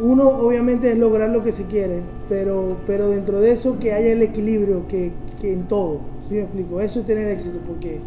uno 0.00 0.28
obviamente 0.28 0.90
es 0.90 0.98
lograr 0.98 1.30
lo 1.30 1.42
que 1.42 1.52
se 1.52 1.66
quiere, 1.66 2.00
pero, 2.28 2.76
pero 2.86 3.08
dentro 3.08 3.40
de 3.40 3.52
eso 3.52 3.78
que 3.78 3.92
haya 3.92 4.12
el 4.12 4.22
equilibrio 4.22 4.86
que, 4.88 5.12
en 5.42 5.62
todo, 5.64 6.00
¿sí 6.28 6.34
me 6.34 6.42
explico? 6.42 6.80
Eso 6.80 7.00
es 7.00 7.06
tener 7.06 7.28
éxito, 7.28 7.58
porque 7.66 8.00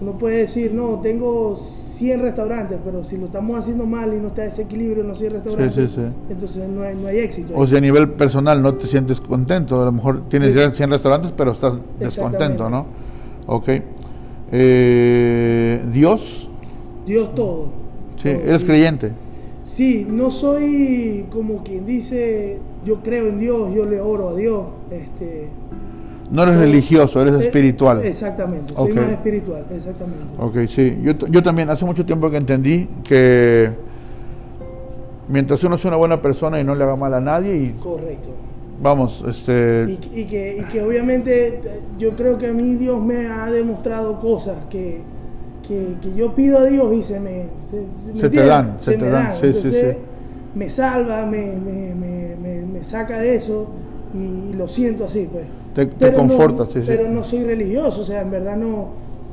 uno 0.00 0.18
puede 0.18 0.38
decir, 0.38 0.74
no, 0.74 1.00
tengo 1.00 1.56
100 1.56 2.20
restaurantes, 2.20 2.78
pero 2.84 3.02
si 3.04 3.16
lo 3.16 3.26
estamos 3.26 3.58
haciendo 3.58 3.86
mal 3.86 4.12
y 4.12 4.18
no 4.18 4.28
está 4.28 4.44
ese 4.44 4.62
equilibrio 4.62 5.02
en 5.02 5.08
los 5.08 5.18
100 5.18 5.32
restaurantes, 5.32 5.98
entonces 6.28 6.68
no 6.68 6.82
hay, 6.82 6.94
no 6.96 7.08
hay 7.08 7.18
éxito. 7.18 7.54
O 7.56 7.66
si 7.66 7.76
a 7.76 7.80
nivel 7.80 8.10
personal 8.10 8.60
no 8.60 8.74
te 8.74 8.86
sientes 8.86 9.20
contento, 9.20 9.80
a 9.80 9.86
lo 9.86 9.92
mejor 9.92 10.28
tienes 10.28 10.52
100 10.76 10.90
restaurantes, 10.90 11.32
pero 11.32 11.52
estás 11.52 11.74
descontento, 11.98 12.68
¿no? 12.68 12.86
Ok. 13.46 13.68
Eh, 14.52 15.84
Dios 15.92 16.48
Dios 17.06 17.34
todo. 17.34 17.68
Sí, 18.16 18.28
eres 18.28 18.64
creyente. 18.64 19.12
Sí, 19.64 20.06
no 20.08 20.30
soy 20.30 21.26
como 21.30 21.62
quien 21.62 21.86
dice, 21.86 22.58
yo 22.84 23.02
creo 23.02 23.28
en 23.28 23.38
Dios, 23.38 23.74
yo 23.74 23.84
le 23.84 24.00
oro 24.00 24.30
a 24.30 24.34
Dios. 24.34 24.66
Este, 24.90 25.48
no 26.30 26.42
eres 26.42 26.56
religioso, 26.56 27.22
eres 27.22 27.34
eh, 27.34 27.46
espiritual. 27.46 28.04
Exactamente, 28.04 28.74
soy 28.74 28.92
más 28.92 29.10
espiritual, 29.10 29.64
exactamente. 29.70 30.24
Ok, 30.38 30.68
sí. 30.68 30.98
Yo, 31.02 31.12
yo 31.28 31.42
también, 31.42 31.70
hace 31.70 31.84
mucho 31.84 32.04
tiempo 32.04 32.30
que 32.30 32.36
entendí 32.36 32.88
que 33.04 33.70
mientras 35.28 35.62
uno 35.64 35.78
sea 35.78 35.88
una 35.88 35.98
buena 35.98 36.20
persona 36.20 36.60
y 36.60 36.64
no 36.64 36.74
le 36.74 36.84
haga 36.84 36.96
mal 36.96 37.14
a 37.14 37.20
nadie. 37.20 37.56
Y, 37.56 37.70
Correcto. 37.80 38.30
Vamos, 38.80 39.24
este. 39.26 39.86
Y, 40.12 40.24
que, 40.24 40.58
y 40.60 40.64
que 40.64 40.82
obviamente 40.82 41.60
yo 41.98 42.10
creo 42.10 42.36
que 42.36 42.48
a 42.48 42.52
mí 42.52 42.74
Dios 42.74 43.02
me 43.02 43.26
ha 43.28 43.50
demostrado 43.50 44.20
cosas 44.20 44.56
que 44.68 45.00
que, 45.66 45.96
yo 46.14 46.34
pido 46.34 46.58
a 46.58 46.64
Dios 46.64 46.92
y 46.94 47.02
se 47.02 47.20
me, 47.20 47.46
se, 48.16 48.28
te 48.28 48.44
dan, 48.44 48.76
se, 48.80 48.96
te 48.96 49.08
dan. 49.08 49.34
Sí, 49.34 49.52
sí, 49.52 49.70
sí. 49.70 49.86
me 50.54 50.70
salva, 50.70 51.26
me, 51.26 51.52
me, 51.56 51.94
me, 51.94 52.84
saca 52.84 53.18
de 53.18 53.34
eso 53.34 53.68
y, 54.14 54.54
lo 54.54 54.68
siento 54.68 55.04
así, 55.04 55.28
pues. 55.30 55.46
Te, 55.74 55.86
te 55.86 56.14
conforta, 56.14 56.64
sí, 56.66 56.82
Pero 56.86 57.08
no 57.08 57.22
soy 57.22 57.44
religioso, 57.44 58.00
o 58.00 58.04
sea, 58.04 58.22
en 58.22 58.30
verdad 58.30 58.56
no 58.56 58.88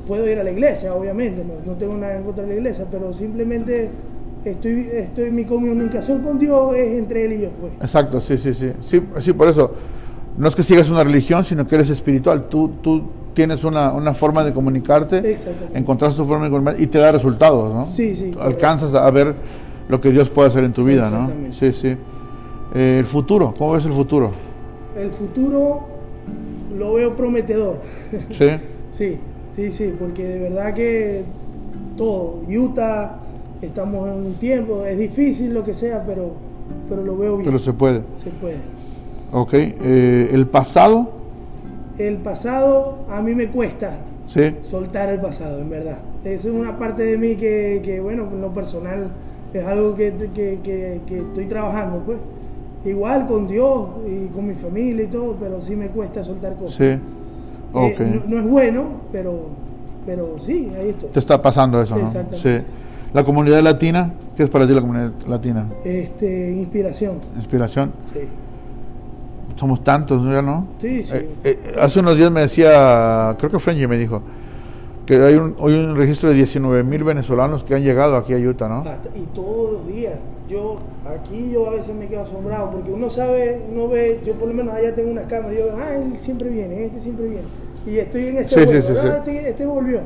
puedo 0.07 0.27
ir 0.29 0.39
a 0.39 0.43
la 0.43 0.51
iglesia, 0.51 0.93
obviamente, 0.93 1.45
no, 1.45 1.53
no 1.65 1.77
tengo 1.77 1.95
nada 1.95 2.17
en 2.17 2.23
contra 2.23 2.43
de 2.43 2.49
la 2.49 2.55
iglesia, 2.55 2.86
pero 2.91 3.13
simplemente 3.13 3.89
estoy, 4.43 4.89
estoy 4.91 5.31
mi 5.31 5.45
comunicación 5.45 6.21
con 6.21 6.38
Dios 6.38 6.75
es 6.75 6.97
entre 6.97 7.25
él 7.25 7.34
y 7.34 7.41
yo, 7.43 7.49
pues. 7.51 7.73
Exacto, 7.79 8.19
sí, 8.19 8.38
sí, 8.38 8.53
sí. 8.53 8.71
Sí, 8.81 9.01
sí 9.19 9.34
por 9.34 9.47
eso 9.47 9.71
no 10.38 10.47
es 10.47 10.55
que 10.55 10.63
sigas 10.63 10.89
una 10.89 11.03
religión, 11.03 11.43
sino 11.43 11.67
que 11.67 11.75
eres 11.75 11.89
espiritual. 11.89 12.47
Tú, 12.49 12.71
tú 12.81 13.03
tienes 13.34 13.63
una, 13.63 13.91
una 13.93 14.13
forma 14.13 14.43
de 14.43 14.53
comunicarte, 14.53 15.38
encontrar 15.73 16.13
tu 16.13 16.25
forma 16.25 16.45
de 16.45 16.51
comunicarte 16.51 16.84
y 16.84 16.88
te 16.88 16.99
da 16.99 17.11
resultados, 17.11 17.73
¿no? 17.73 17.86
Sí, 17.88 18.15
sí. 18.15 18.31
Alcanzas 18.39 18.93
a 18.95 19.09
ver 19.11 19.36
lo 19.88 19.99
que 19.99 20.11
Dios 20.11 20.29
puede 20.29 20.49
hacer 20.49 20.63
en 20.63 20.73
tu 20.73 20.84
vida, 20.84 21.09
¿no? 21.09 21.29
Sí, 21.51 21.73
sí. 21.73 21.95
Eh, 22.75 22.97
el 22.99 23.05
futuro, 23.05 23.53
¿cómo 23.57 23.73
ves 23.73 23.86
el 23.86 23.93
futuro? 23.93 24.31
El 24.97 25.11
futuro 25.11 25.81
lo 26.77 26.93
veo 26.93 27.15
prometedor. 27.15 27.77
¿Sí? 28.31 28.49
sí, 28.91 29.19
sí, 29.55 29.71
sí, 29.71 29.93
porque 29.99 30.23
de 30.23 30.39
verdad 30.39 30.73
que 30.73 31.23
todo, 31.95 32.41
Utah, 32.47 33.19
estamos 33.61 34.07
en 34.07 34.25
un 34.25 34.34
tiempo, 34.36 34.84
es 34.86 34.97
difícil 34.97 35.53
lo 35.53 35.63
que 35.63 35.75
sea, 35.75 36.03
pero, 36.05 36.31
pero 36.89 37.03
lo 37.03 37.17
veo 37.17 37.38
bien. 37.38 37.45
Pero 37.45 37.59
se 37.59 37.73
puede. 37.73 38.03
Se 38.15 38.29
puede. 38.29 38.57
Ok, 39.31 39.53
eh, 39.53 40.29
el 40.31 40.47
pasado. 40.47 41.22
El 41.97 42.17
pasado 42.17 42.99
a 43.09 43.21
mí 43.21 43.35
me 43.35 43.49
cuesta 43.49 43.97
¿Sí? 44.27 44.55
soltar 44.61 45.09
el 45.09 45.19
pasado, 45.19 45.59
en 45.59 45.69
verdad. 45.69 45.99
Esa 46.23 46.47
es 46.47 46.53
una 46.53 46.77
parte 46.77 47.03
de 47.03 47.17
mí 47.17 47.35
que, 47.35 47.81
que 47.83 47.99
bueno, 47.99 48.27
en 48.31 48.41
lo 48.41 48.53
personal 48.53 49.09
es 49.53 49.65
algo 49.65 49.95
que, 49.95 50.13
que, 50.33 50.59
que, 51.05 51.19
estoy 51.19 51.45
trabajando, 51.45 51.99
pues. 51.99 52.17
Igual 52.85 53.27
con 53.27 53.47
Dios 53.47 53.89
y 54.05 54.27
con 54.27 54.45
mi 54.47 54.55
familia 54.55 55.05
y 55.05 55.07
todo, 55.07 55.37
pero 55.39 55.61
sí 55.61 55.75
me 55.75 55.87
cuesta 55.87 56.23
soltar 56.23 56.55
cosas. 56.55 56.75
Sí. 56.75 56.83
Eh, 56.83 56.99
okay. 57.71 58.23
no, 58.27 58.39
es 58.39 58.47
bueno, 58.47 58.85
pero, 59.11 59.47
pero 60.05 60.37
sí, 60.37 60.69
ahí 60.77 60.89
estoy. 60.89 61.09
Te 61.09 61.19
está 61.19 61.41
pasando 61.41 61.81
eso, 61.81 61.95
¿no? 61.97 62.09
Sí. 62.35 62.57
La 63.13 63.23
comunidad 63.23 63.61
latina, 63.61 64.11
¿qué 64.35 64.43
es 64.43 64.49
para 64.49 64.67
ti 64.67 64.73
la 64.73 64.81
comunidad 64.81 65.11
latina? 65.27 65.65
Este, 65.85 66.51
inspiración. 66.51 67.19
Inspiración. 67.37 67.93
Sí. 68.11 68.21
Somos 69.55 69.83
tantos, 69.83 70.23
¿ya 70.25 70.41
no? 70.41 70.67
Sí, 70.79 71.03
sí. 71.03 71.15
Eh, 71.15 71.29
eh, 71.43 71.75
hace 71.79 71.99
unos 71.99 72.17
días 72.17 72.31
me 72.31 72.41
decía, 72.41 73.35
creo 73.37 73.51
que 73.51 73.59
Frenji 73.59 73.87
me 73.87 73.97
dijo, 73.97 74.21
que 75.05 75.15
hay 75.21 75.35
un, 75.35 75.55
hoy 75.59 75.73
un 75.73 75.95
registro 75.95 76.29
de 76.29 76.35
19 76.35 76.83
mil 76.83 77.03
venezolanos 77.03 77.63
que 77.63 77.75
han 77.75 77.83
llegado 77.83 78.15
aquí 78.15 78.33
a 78.33 78.37
Utah, 78.37 78.67
¿no? 78.67 78.83
y 79.15 79.25
todos 79.33 79.73
los 79.73 79.87
días. 79.87 80.13
Yo, 80.49 80.77
aquí 81.05 81.51
yo 81.51 81.67
a 81.67 81.71
veces 81.71 81.95
me 81.95 82.07
quedo 82.07 82.21
asombrado 82.21 82.69
porque 82.71 82.91
uno 82.91 83.09
sabe, 83.09 83.61
uno 83.71 83.87
ve, 83.87 84.19
yo 84.25 84.33
por 84.33 84.49
lo 84.49 84.53
menos 84.53 84.73
allá 84.73 84.93
tengo 84.93 85.09
unas 85.09 85.25
cámaras 85.25 85.57
yo 85.57 85.75
ah, 85.77 85.95
él 85.95 86.13
siempre 86.19 86.49
viene, 86.49 86.85
este 86.85 86.99
siempre 86.99 87.25
viene. 87.27 87.47
Y 87.85 87.97
estoy 87.97 88.27
en 88.27 88.37
ese 88.37 88.65
sí, 88.65 88.71
sí, 88.71 88.81
sí, 88.81 88.93
este, 88.93 89.49
este, 89.49 89.65
volvió. 89.65 90.01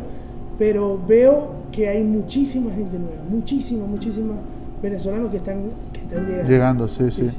Pero 0.57 0.99
veo 1.07 1.49
que 1.71 1.89
hay 1.89 2.03
muchísima 2.03 2.71
gente 2.71 2.97
nueva, 2.97 3.23
muchísima, 3.29 3.85
muchísima 3.85 4.33
venezolanos 4.81 5.31
que 5.31 5.37
están, 5.37 5.69
que 5.91 5.99
están 6.01 6.25
llegando. 6.25 6.49
Llegando, 6.49 6.87
sí, 6.87 7.11
sí. 7.11 7.29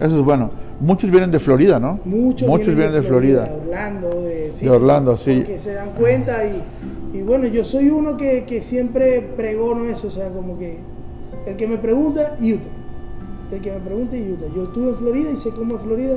Eso 0.00 0.18
es 0.18 0.24
bueno. 0.24 0.50
Muchos 0.80 1.10
vienen 1.10 1.30
de 1.30 1.38
Florida, 1.38 1.78
¿no? 1.78 2.00
Muchos, 2.04 2.48
Muchos 2.48 2.74
vienen, 2.74 2.92
de, 2.92 3.02
Florida. 3.02 3.44
De 3.44 3.54
Orlando, 3.54 4.22
de, 4.22 4.50
de 4.50 4.70
Orlando, 4.70 5.16
sí. 5.16 5.42
Que 5.46 5.58
se 5.58 5.74
dan 5.74 5.90
cuenta 5.90 6.44
y 6.44 6.60
y 7.14 7.22
bueno, 7.22 7.46
yo 7.46 7.64
soy 7.64 7.90
uno 7.90 8.16
que, 8.16 8.44
que, 8.44 8.60
siempre 8.60 9.22
pregono 9.36 9.84
eso, 9.84 10.08
o 10.08 10.10
sea, 10.10 10.30
como 10.30 10.58
que 10.58 10.80
el 11.46 11.54
que 11.54 11.68
me 11.68 11.76
pregunta, 11.76 12.34
Utah. 12.40 13.52
El 13.52 13.60
que 13.60 13.70
me 13.70 13.78
pregunta, 13.78 14.16
Utah. 14.16 14.52
Yo 14.52 14.64
estuve 14.64 14.88
en 14.88 14.96
Florida 14.96 15.30
y 15.30 15.36
sé 15.36 15.50
cómo 15.50 15.76
es 15.76 15.82
Florida 15.82 16.16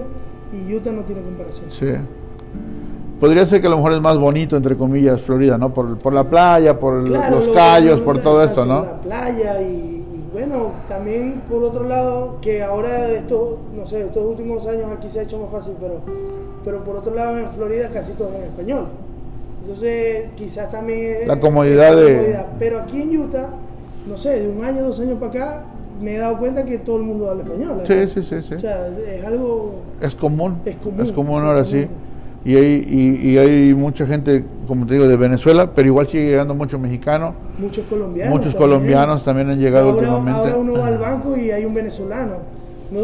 y 0.52 0.74
Utah 0.74 0.92
no 0.92 1.04
tiene 1.04 1.22
comparación. 1.22 1.68
Sí. 1.70 1.86
Podría 3.20 3.46
ser 3.46 3.62
que 3.62 3.68
a 3.68 3.70
lo 3.70 3.78
mejor 3.78 3.94
es 3.94 4.02
más 4.02 4.18
bonito, 4.18 4.58
entre 4.58 4.76
comillas, 4.76 5.22
Florida, 5.22 5.56
¿no? 5.56 5.72
Por, 5.72 6.00
por 6.00 6.14
la 6.14 6.28
playa, 6.28 6.80
por 6.80 7.08
los 7.08 7.48
callos, 7.50 8.02
por 8.02 8.18
todo 8.18 8.44
esto, 8.44 8.66
¿no? 8.66 8.82
La 8.82 9.00
playa 9.00 9.62
y, 9.62 9.97
bueno, 10.48 10.72
también 10.88 11.42
por 11.50 11.64
otro 11.64 11.84
lado, 11.84 12.38
que 12.42 12.64
ahora 12.64 13.10
esto, 13.10 13.58
no 13.76 13.86
sé, 13.86 14.02
estos 14.02 14.26
últimos 14.26 14.66
años 14.68 14.90
aquí 14.92 15.10
se 15.10 15.20
ha 15.20 15.24
hecho 15.24 15.40
más 15.40 15.52
fácil, 15.52 15.76
pero, 15.80 16.02
pero 16.64 16.84
por 16.84 16.96
otro 16.96 17.14
lado 17.14 17.38
en 17.38 17.52
Florida 17.52 17.90
casi 17.90 18.14
todo 18.14 18.30
es 18.30 18.36
en 18.36 18.44
español. 18.44 18.88
Entonces, 19.62 20.30
quizás 20.36 20.70
también... 20.70 21.28
La 21.28 21.40
comodidad 21.40 21.96
de... 21.96 22.40
Pero 22.58 22.80
aquí 22.80 23.02
en 23.02 23.20
Utah, 23.20 23.50
no 24.08 24.18
sé, 24.18 24.40
de 24.40 24.48
un 24.48 24.64
año, 24.64 24.84
dos 24.84 25.00
años 25.02 25.20
para 25.20 25.32
acá, 25.32 25.64
me 26.02 26.16
he 26.16 26.18
dado 26.18 26.38
cuenta 26.38 26.64
que 26.64 26.78
todo 26.78 26.98
el 26.98 27.04
mundo 27.04 27.30
habla 27.30 27.44
español. 27.44 27.82
Sí, 27.86 28.08
sí, 28.08 28.24
sí, 28.24 28.42
sí. 28.42 28.54
O 28.56 28.60
sea, 28.60 28.88
es 28.88 29.26
algo... 29.26 29.74
Es 30.00 30.16
común. 30.16 30.62
Es 30.64 30.78
común. 30.78 31.02
Es 31.02 31.12
común 31.12 31.44
ahora 31.44 31.66
sí. 31.66 31.88
Y 32.48 32.56
hay, 32.56 33.20
y, 33.24 33.38
hay 33.38 33.74
mucha 33.76 34.08
gente, 34.08 34.44
como 34.68 34.88
te 34.88 34.94
digo, 34.94 35.08
de 35.08 35.18
Venezuela, 35.18 35.70
pero 35.76 35.88
igual 35.88 36.08
sigue 36.08 36.30
llegando 36.30 36.56
muchos 36.56 36.80
mexicanos. 36.80 37.36
Muchos 37.60 37.86
colombianos. 37.86 38.34
Muchos 38.34 38.56
colombianos 38.56 39.24
también 39.24 39.50
han 39.50 39.60
llegado 39.60 39.92
últimamente. 39.92 40.32
Ahora 40.32 40.58
uno 40.58 40.74
va 40.80 40.88
al 40.88 40.98
banco 40.98 41.38
y 41.38 41.52
hay 41.52 41.66
un 41.66 41.74
venezolano 41.74 42.58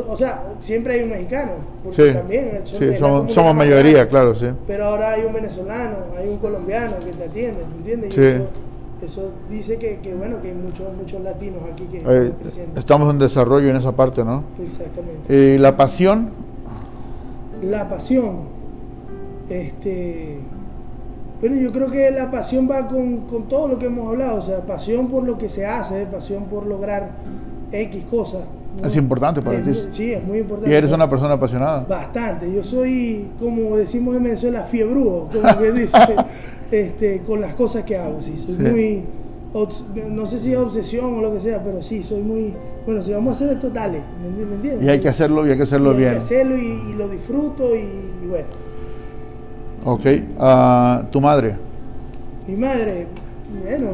o 0.08 0.16
sea, 0.16 0.44
siempre 0.60 0.94
hay 0.94 1.04
un 1.04 1.10
mexicano, 1.10 1.52
porque 1.84 2.08
sí, 2.08 2.14
también 2.14 2.62
sí, 2.64 2.98
somos, 2.98 3.34
somos 3.34 3.54
mayoría, 3.54 4.08
claro, 4.08 4.34
sí. 4.34 4.48
Pero 4.66 4.86
ahora 4.86 5.12
hay 5.12 5.26
un 5.26 5.34
venezolano, 5.34 5.98
hay 6.18 6.30
un 6.30 6.38
colombiano 6.38 6.96
que 7.04 7.12
te 7.12 7.26
atiende, 7.26 7.66
¿me 7.70 7.78
entiendes? 7.78 8.16
Sí. 8.16 8.22
Y 8.22 8.26
eso, 8.26 8.48
eso 9.02 9.32
dice 9.50 9.78
que, 9.78 10.00
que, 10.00 10.14
bueno, 10.14 10.42
que 10.42 10.50
hay 10.50 10.54
muchos, 10.54 10.88
muchos 10.96 11.22
latinos 11.22 11.62
aquí 11.72 11.84
que 11.86 11.98
están 11.98 12.32
creciendo. 12.42 12.80
Estamos 12.80 13.10
en 13.10 13.20
desarrollo 13.20 13.70
en 13.70 13.76
esa 13.76 13.92
parte, 13.92 14.24
¿no? 14.24 14.44
Exactamente. 14.62 15.36
¿Y 15.36 15.58
la 15.58 15.76
pasión? 15.76 16.30
La 17.62 17.90
pasión, 17.90 18.53
este... 19.50 20.40
Bueno, 21.40 21.58
yo 21.58 21.74
creo 21.74 21.92
que 21.92 22.10
la 22.12 22.32
pasión 22.32 22.70
va 22.72 22.88
con, 22.88 23.22
con 23.28 23.50
todo 23.50 23.68
lo 23.68 23.78
que 23.78 23.88
hemos 23.88 24.08
hablado, 24.08 24.38
o 24.38 24.42
sea, 24.42 24.62
pasión 24.62 25.10
por 25.10 25.24
lo 25.24 25.38
que 25.38 25.50
se 25.50 25.66
hace, 25.66 26.06
pasión 26.06 26.46
por 26.46 26.66
lograr 26.66 27.12
X 27.72 28.06
cosas, 28.10 28.44
es 28.82 28.96
importante 28.96 29.42
para 29.42 29.62
ti. 29.62 29.72
Sí, 29.92 30.14
es 30.14 30.24
muy 30.24 30.40
importante. 30.40 30.72
¿Y 30.72 30.76
eres 30.76 30.92
una 30.92 31.10
persona 31.10 31.36
apasionada? 31.36 31.86
Bastante. 31.88 32.52
Yo 32.52 32.64
soy, 32.64 33.28
como 33.40 33.78
decimos 33.78 34.16
en 34.16 34.24
Venezuela, 34.24 34.64
fiebrudo, 34.64 35.30
como 35.32 35.60
que 35.60 35.72
dice, 35.74 35.98
este, 36.72 37.22
con 37.22 37.40
las 37.40 37.54
cosas 37.54 37.84
que 37.84 37.98
hago. 37.98 38.22
Sí, 38.22 38.36
soy 38.36 38.56
muy. 38.56 39.04
No 40.10 40.26
sé 40.26 40.40
si 40.40 40.52
es 40.52 40.58
obsesión 40.58 41.14
o 41.14 41.22
lo 41.22 41.32
que 41.32 41.40
sea, 41.40 41.64
pero 41.64 41.84
sí, 41.84 42.02
soy 42.02 42.24
muy. 42.24 42.54
Bueno, 42.86 43.04
si 43.04 43.14
vamos 43.14 43.30
a 43.30 43.36
hacer 43.36 43.56
esto, 43.56 43.70
dale. 43.70 44.02
¿Me 44.22 44.56
entiendes? 44.56 44.84
Y 44.84 44.90
hay 44.90 45.00
que 45.00 45.10
hacerlo 45.10 45.46
y 45.46 45.52
hay 45.52 45.58
que 45.58 45.64
hacerlo 45.64 45.94
bien. 45.94 46.10
Hay 46.10 46.16
que 46.16 46.22
hacerlo 46.22 46.58
y, 46.58 46.94
lo 46.98 47.08
disfruto 47.08 47.76
y, 47.76 48.28
bueno. 48.28 48.64
Ok. 49.86 50.06
Uh, 50.38 51.06
¿Tu 51.12 51.20
madre? 51.22 51.56
Mi 52.48 52.56
madre, 52.56 53.08
bueno, 53.64 53.88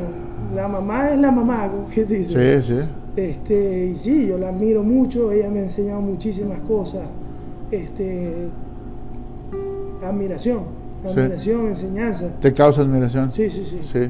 la 0.56 0.68
mamá 0.68 1.10
es 1.10 1.20
la 1.20 1.32
mamá, 1.32 1.70
como 1.70 1.90
que 1.90 2.06
dice. 2.06 2.62
Sí, 2.62 2.74
sí. 2.74 2.80
Este, 3.16 3.86
y 3.88 3.96
sí, 3.96 4.28
yo 4.28 4.38
la 4.38 4.50
admiro 4.50 4.84
mucho, 4.84 5.32
ella 5.32 5.50
me 5.50 5.60
ha 5.60 5.64
enseñado 5.64 6.02
muchísimas 6.02 6.60
cosas. 6.62 7.02
Este, 7.72 8.50
admiración, 10.04 10.64
admiración, 11.06 11.68
enseñanza. 11.68 12.30
¿Te 12.40 12.54
causa 12.54 12.82
admiración? 12.82 13.32
Sí, 13.32 13.50
sí, 13.50 13.64
sí. 13.64 13.80
Sí. 13.84 14.10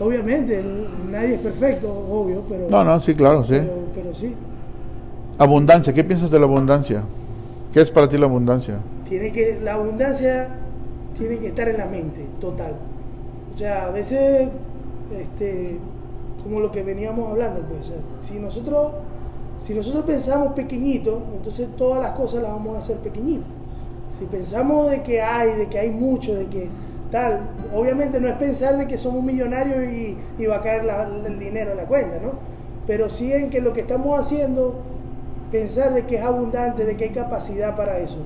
Obviamente, 0.00 0.64
nadie 1.10 1.34
es 1.34 1.40
perfecto, 1.40 1.88
obvio, 1.88 2.42
pero... 2.48 2.68
No, 2.68 2.82
no, 2.82 2.98
sí, 3.00 3.14
claro, 3.14 3.44
sí. 3.44 3.58
Pero, 3.94 4.14
sí. 4.14 4.34
Abundancia, 5.38 5.92
¿qué 5.92 6.02
piensas 6.02 6.30
de 6.30 6.38
la 6.38 6.46
abundancia? 6.46 7.04
¿Qué 7.74 7.80
es 7.80 7.90
para 7.90 8.08
ti 8.08 8.16
la 8.16 8.26
abundancia? 8.26 8.78
Tiene 9.08 9.32
que, 9.32 9.58
la 9.60 9.74
abundancia 9.74 10.48
tiene 11.18 11.38
que 11.38 11.48
estar 11.48 11.68
en 11.68 11.76
la 11.76 11.86
mente, 11.86 12.24
total. 12.40 12.76
O 13.52 13.58
sea, 13.58 13.86
a 13.86 13.90
veces, 13.90 14.48
este, 15.12 15.80
como 16.40 16.60
lo 16.60 16.70
que 16.70 16.84
veníamos 16.84 17.28
hablando, 17.28 17.62
pues, 17.62 17.90
si 18.20 18.38
nosotros, 18.38 18.92
si 19.58 19.74
nosotros 19.74 20.04
pensamos 20.04 20.52
pequeñito, 20.52 21.20
entonces 21.34 21.66
todas 21.76 22.00
las 22.00 22.12
cosas 22.12 22.42
las 22.42 22.52
vamos 22.52 22.76
a 22.76 22.78
hacer 22.78 22.98
pequeñitas. 22.98 23.50
Si 24.16 24.26
pensamos 24.26 24.88
de 24.88 25.02
que 25.02 25.20
hay, 25.20 25.56
de 25.56 25.66
que 25.66 25.80
hay 25.80 25.90
mucho, 25.90 26.32
de 26.36 26.46
que 26.46 26.68
tal, 27.10 27.40
obviamente 27.74 28.20
no 28.20 28.28
es 28.28 28.34
pensar 28.34 28.78
de 28.78 28.86
que 28.86 28.98
somos 28.98 29.24
millonarios 29.24 29.82
y, 29.82 30.16
y 30.38 30.46
va 30.46 30.58
a 30.58 30.62
caer 30.62 30.84
el 31.26 31.38
dinero 31.40 31.72
en 31.72 31.78
la 31.78 31.86
cuenta, 31.86 32.20
¿no? 32.20 32.34
Pero 32.86 33.10
sí 33.10 33.32
en 33.32 33.50
que 33.50 33.60
lo 33.60 33.72
que 33.72 33.80
estamos 33.80 34.16
haciendo, 34.20 34.93
pensar 35.54 35.94
de 35.94 36.04
que 36.04 36.16
es 36.16 36.22
abundante, 36.22 36.84
de 36.84 36.96
que 36.96 37.04
hay 37.04 37.10
capacidad 37.10 37.76
para 37.76 37.98
eso. 37.98 38.18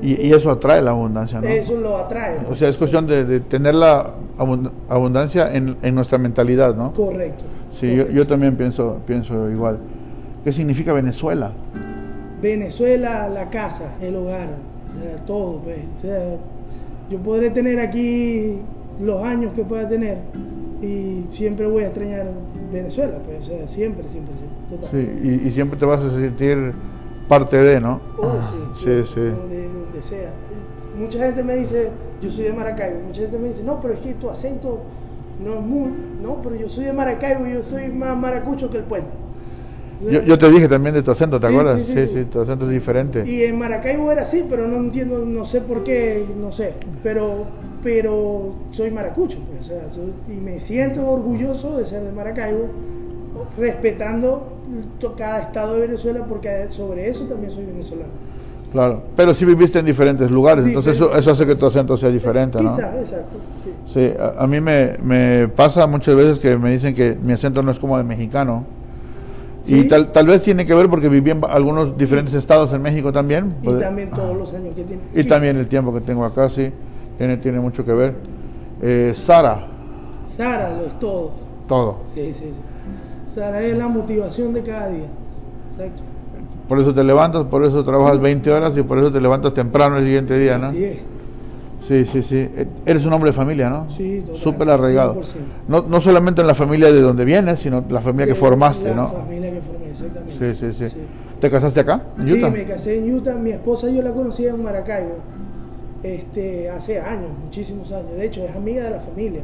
Y, 0.00 0.32
eso 0.32 0.52
atrae 0.52 0.80
la 0.80 0.92
abundancia, 0.92 1.40
¿no? 1.40 1.48
Eso 1.48 1.78
lo 1.80 1.96
atrae. 1.96 2.38
O 2.48 2.54
sea, 2.54 2.68
es 2.68 2.76
cuestión 2.76 3.08
de, 3.08 3.40
tener 3.40 3.74
la 3.74 4.12
abundancia 4.88 5.52
en, 5.52 5.94
nuestra 5.94 6.16
mentalidad, 6.16 6.76
¿no? 6.76 6.92
Correcto. 6.92 7.44
Sí, 7.72 7.96
Yo, 8.12 8.24
también 8.24 8.56
pienso, 8.56 8.98
pienso 9.04 9.50
igual. 9.50 9.78
¿Qué 10.44 10.52
significa 10.52 10.92
Venezuela? 10.92 11.50
Venezuela, 12.40 13.28
la 13.28 13.50
casa, 13.50 13.96
el 14.00 14.14
hogar, 14.14 14.48
todo. 15.26 15.58
Pues. 15.58 15.80
yo 17.10 17.18
podré 17.18 17.50
tener 17.50 17.80
aquí 17.80 18.60
los 19.00 19.22
años 19.24 19.52
que 19.54 19.64
pueda 19.64 19.88
tener 19.88 20.18
y 20.80 21.24
siempre 21.28 21.66
voy 21.66 21.82
a 21.82 21.86
extrañar 21.88 22.26
Venezuela, 22.72 23.18
pues, 23.26 23.44
siempre, 23.44 24.06
siempre, 24.08 24.34
siempre. 24.34 24.49
Sí, 24.90 25.42
y 25.46 25.50
siempre 25.52 25.78
te 25.78 25.84
vas 25.84 26.02
a 26.04 26.10
sentir 26.10 26.72
parte 27.30 27.56
de, 27.58 27.80
¿no? 27.80 28.00
Oh, 28.18 28.40
sí, 28.42 28.84
sí, 28.84 29.12
sí. 29.14 29.20
Donde, 29.20 30.02
sea. 30.02 30.32
Mucha 30.98 31.18
gente 31.20 31.44
me 31.44 31.54
dice, 31.54 31.88
yo 32.20 32.28
soy 32.28 32.44
de 32.46 32.52
Maracaibo, 32.52 33.00
mucha 33.06 33.20
gente 33.22 33.38
me 33.38 33.48
dice, 33.48 33.62
no, 33.62 33.80
pero 33.80 33.94
es 33.94 34.00
que 34.00 34.14
tu 34.14 34.28
acento 34.28 34.80
no 35.44 35.54
es 35.54 35.60
muy, 35.60 35.92
no, 36.20 36.42
pero 36.42 36.56
yo 36.56 36.68
soy 36.68 36.86
de 36.86 36.92
Maracaibo, 36.92 37.46
yo 37.46 37.62
soy 37.62 37.88
más 37.92 38.16
maracucho 38.16 38.68
que 38.68 38.78
el 38.78 38.82
puente. 38.82 39.12
Yo, 40.00 40.38
te 40.38 40.50
dije 40.50 40.66
también 40.66 40.94
de 40.94 41.02
tu 41.02 41.12
acento, 41.12 41.38
¿te 41.38 41.46
acuerdas? 41.46 41.80
Sí 41.82 42.06
sí, 42.08 42.24
tu 42.24 42.40
acento 42.40 42.64
es 42.64 42.70
diferente. 42.72 43.22
Y 43.24 43.44
en 43.44 43.56
Maracaibo 43.58 44.10
era 44.10 44.22
así, 44.22 44.44
pero 44.48 44.66
no 44.66 44.78
entiendo, 44.78 45.24
no 45.24 45.44
sé 45.44 45.60
por 45.60 45.84
qué, 45.84 46.24
no 46.40 46.50
sé. 46.50 46.74
Pero, 47.02 47.44
pero 47.82 48.54
soy 48.72 48.90
maracucho, 48.90 49.38
pues, 49.48 49.70
o 49.70 49.92
sea, 49.92 50.04
y 50.34 50.40
me 50.40 50.58
siento 50.58 51.06
orgulloso 51.06 51.78
de 51.78 51.86
ser 51.86 52.02
de 52.02 52.12
Maracaibo, 52.12 52.66
respetando 53.58 54.60
cada 55.16 55.40
estado 55.40 55.74
de 55.74 55.80
Venezuela, 55.80 56.24
porque 56.28 56.66
sobre 56.70 57.08
eso 57.08 57.24
también 57.24 57.50
soy 57.50 57.64
venezolano. 57.64 58.30
Claro, 58.72 59.02
pero 59.16 59.34
si 59.34 59.44
viviste 59.44 59.80
en 59.80 59.86
diferentes 59.86 60.30
lugares, 60.30 60.64
entonces 60.64 60.94
eso, 60.94 61.14
eso, 61.16 61.32
hace 61.32 61.44
que 61.44 61.56
tu 61.56 61.66
acento 61.66 61.96
sea 61.96 62.08
diferente, 62.08 62.62
¿no? 62.62 62.70
Exacto, 62.70 63.36
sí. 63.62 63.72
Sí, 63.86 64.12
a, 64.38 64.46
mí 64.46 64.60
me, 64.60 64.96
me, 65.02 65.48
pasa 65.48 65.88
muchas 65.88 66.14
veces 66.14 66.38
que 66.38 66.56
me 66.56 66.70
dicen 66.70 66.94
que 66.94 67.16
mi 67.20 67.32
acento 67.32 67.62
no 67.64 67.72
es 67.72 67.80
como 67.80 67.98
de 67.98 68.04
mexicano. 68.04 68.64
Y 69.66 69.88
tal, 69.88 70.10
tal 70.12 70.26
vez 70.26 70.42
tiene 70.42 70.64
que 70.64 70.74
ver 70.74 70.88
porque 70.88 71.08
viví 71.08 71.30
en 71.32 71.44
algunos 71.44 71.98
diferentes 71.98 72.34
estados 72.34 72.72
en 72.72 72.80
México 72.80 73.12
también. 73.12 73.48
Y 73.62 73.72
también 73.74 74.10
todos 74.10 74.36
los 74.36 74.54
años 74.54 74.74
que 74.74 74.84
tiene. 74.84 75.02
Y 75.14 75.24
también 75.24 75.56
el 75.56 75.66
tiempo 75.66 75.92
que 75.92 76.00
tengo 76.00 76.24
acá, 76.24 76.48
sí, 76.48 76.70
tiene, 77.18 77.36
tiene 77.36 77.60
mucho 77.60 77.84
que 77.84 77.92
ver. 77.92 78.14
Eh, 78.80 79.12
Sara. 79.14 79.66
Sara 80.26 80.70
lo 80.76 80.86
es 80.86 80.98
todo. 80.98 81.32
Todo. 81.66 81.98
Sí, 82.06 82.32
sí, 82.32 82.52
sí. 82.52 82.69
Sara 83.30 83.62
es 83.62 83.76
la 83.76 83.86
motivación 83.86 84.52
de 84.52 84.62
cada 84.62 84.88
día. 84.88 85.06
Exacto. 85.70 86.02
Por 86.68 86.80
eso 86.80 86.92
te 86.92 87.04
levantas, 87.04 87.44
por 87.44 87.64
eso 87.64 87.82
trabajas 87.82 88.20
20 88.20 88.50
horas 88.50 88.76
y 88.76 88.82
por 88.82 88.98
eso 88.98 89.10
te 89.10 89.20
levantas 89.20 89.54
temprano 89.54 89.98
el 89.98 90.04
siguiente 90.04 90.38
día, 90.38 90.58
¿no? 90.58 90.72
Sí, 90.72 91.00
Sí, 91.86 92.04
sí, 92.04 92.22
sí. 92.22 92.48
Eres 92.86 93.04
un 93.06 93.12
hombre 93.12 93.30
de 93.30 93.32
familia, 93.32 93.68
¿no? 93.68 93.90
Sí, 93.90 94.22
Súper 94.34 94.68
arraigado. 94.70 95.20
No, 95.66 95.82
no 95.82 96.00
solamente 96.00 96.40
en 96.40 96.46
la 96.46 96.54
familia 96.54 96.92
de 96.92 97.00
donde 97.00 97.24
vienes, 97.24 97.58
sino 97.58 97.84
la 97.88 98.00
familia 98.00 98.26
que 98.26 98.34
formaste, 98.34 98.94
¿no? 98.94 99.04
La 99.04 99.20
familia 99.20 99.50
que 99.50 99.60
formé, 99.60 99.90
exactamente. 99.90 100.54
Sí, 100.54 100.72
sí, 100.72 100.88
sí, 100.88 100.96
¿Te 101.40 101.50
casaste 101.50 101.80
acá, 101.80 102.02
en 102.18 102.24
Utah? 102.24 102.46
Sí, 102.46 102.52
me 102.52 102.64
casé 102.64 102.98
en 102.98 103.12
Utah. 103.12 103.34
Mi 103.36 103.50
esposa 103.50 103.88
yo 103.90 104.02
la 104.02 104.12
conocí 104.12 104.46
en 104.46 104.62
Maracaibo 104.62 105.16
este, 106.02 106.70
hace 106.70 107.00
años, 107.00 107.30
muchísimos 107.42 107.90
años. 107.92 108.12
De 108.12 108.26
hecho, 108.26 108.44
es 108.44 108.54
amiga 108.54 108.84
de 108.84 108.90
la 108.90 109.00
familia. 109.00 109.40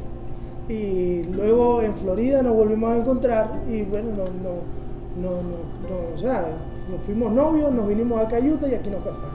Y 0.69 1.25
luego 1.33 1.83
en 1.83 1.95
Florida 1.97 2.43
nos 2.43 2.55
volvimos 2.55 2.91
a 2.91 2.97
encontrar 2.97 3.53
y 3.71 3.83
bueno, 3.83 4.09
no, 4.17 4.25
no, 4.25 5.31
no, 5.31 5.31
no, 5.31 6.15
o 6.15 6.19
sea, 6.19 6.45
nos 6.91 7.01
fuimos 7.03 7.33
novios, 7.33 7.73
nos 7.73 7.87
vinimos 7.87 8.21
a 8.21 8.29
Cayuta 8.29 8.69
y 8.69 8.75
aquí 8.75 8.91
nos 8.91 9.05
casamos. 9.05 9.31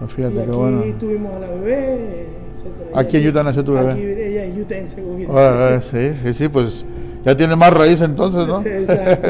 Ah, 0.00 0.06
fíjate 0.06 0.36
y 0.36 0.40
aquí 0.40 0.92
tuvimos 0.98 1.34
a 1.34 1.40
la 1.40 1.50
bebé, 1.50 2.26
etcétera. 2.54 2.90
¿Aquí 3.00 3.16
en 3.16 3.28
Utah 3.28 3.42
nació 3.42 3.64
tu 3.64 3.72
bebé? 3.72 3.92
Aquí 3.92 4.00
ella 4.00 4.44
es 4.44 4.56
yutense. 4.56 5.02
Ahora, 5.28 5.80
sí, 5.80 6.12
sí, 6.22 6.32
sí, 6.32 6.48
pues 6.48 6.84
ya 7.24 7.36
tiene 7.36 7.56
más 7.56 7.72
raíz 7.72 8.00
entonces, 8.00 8.46
¿no? 8.46 8.60
Exacto. 8.64 9.28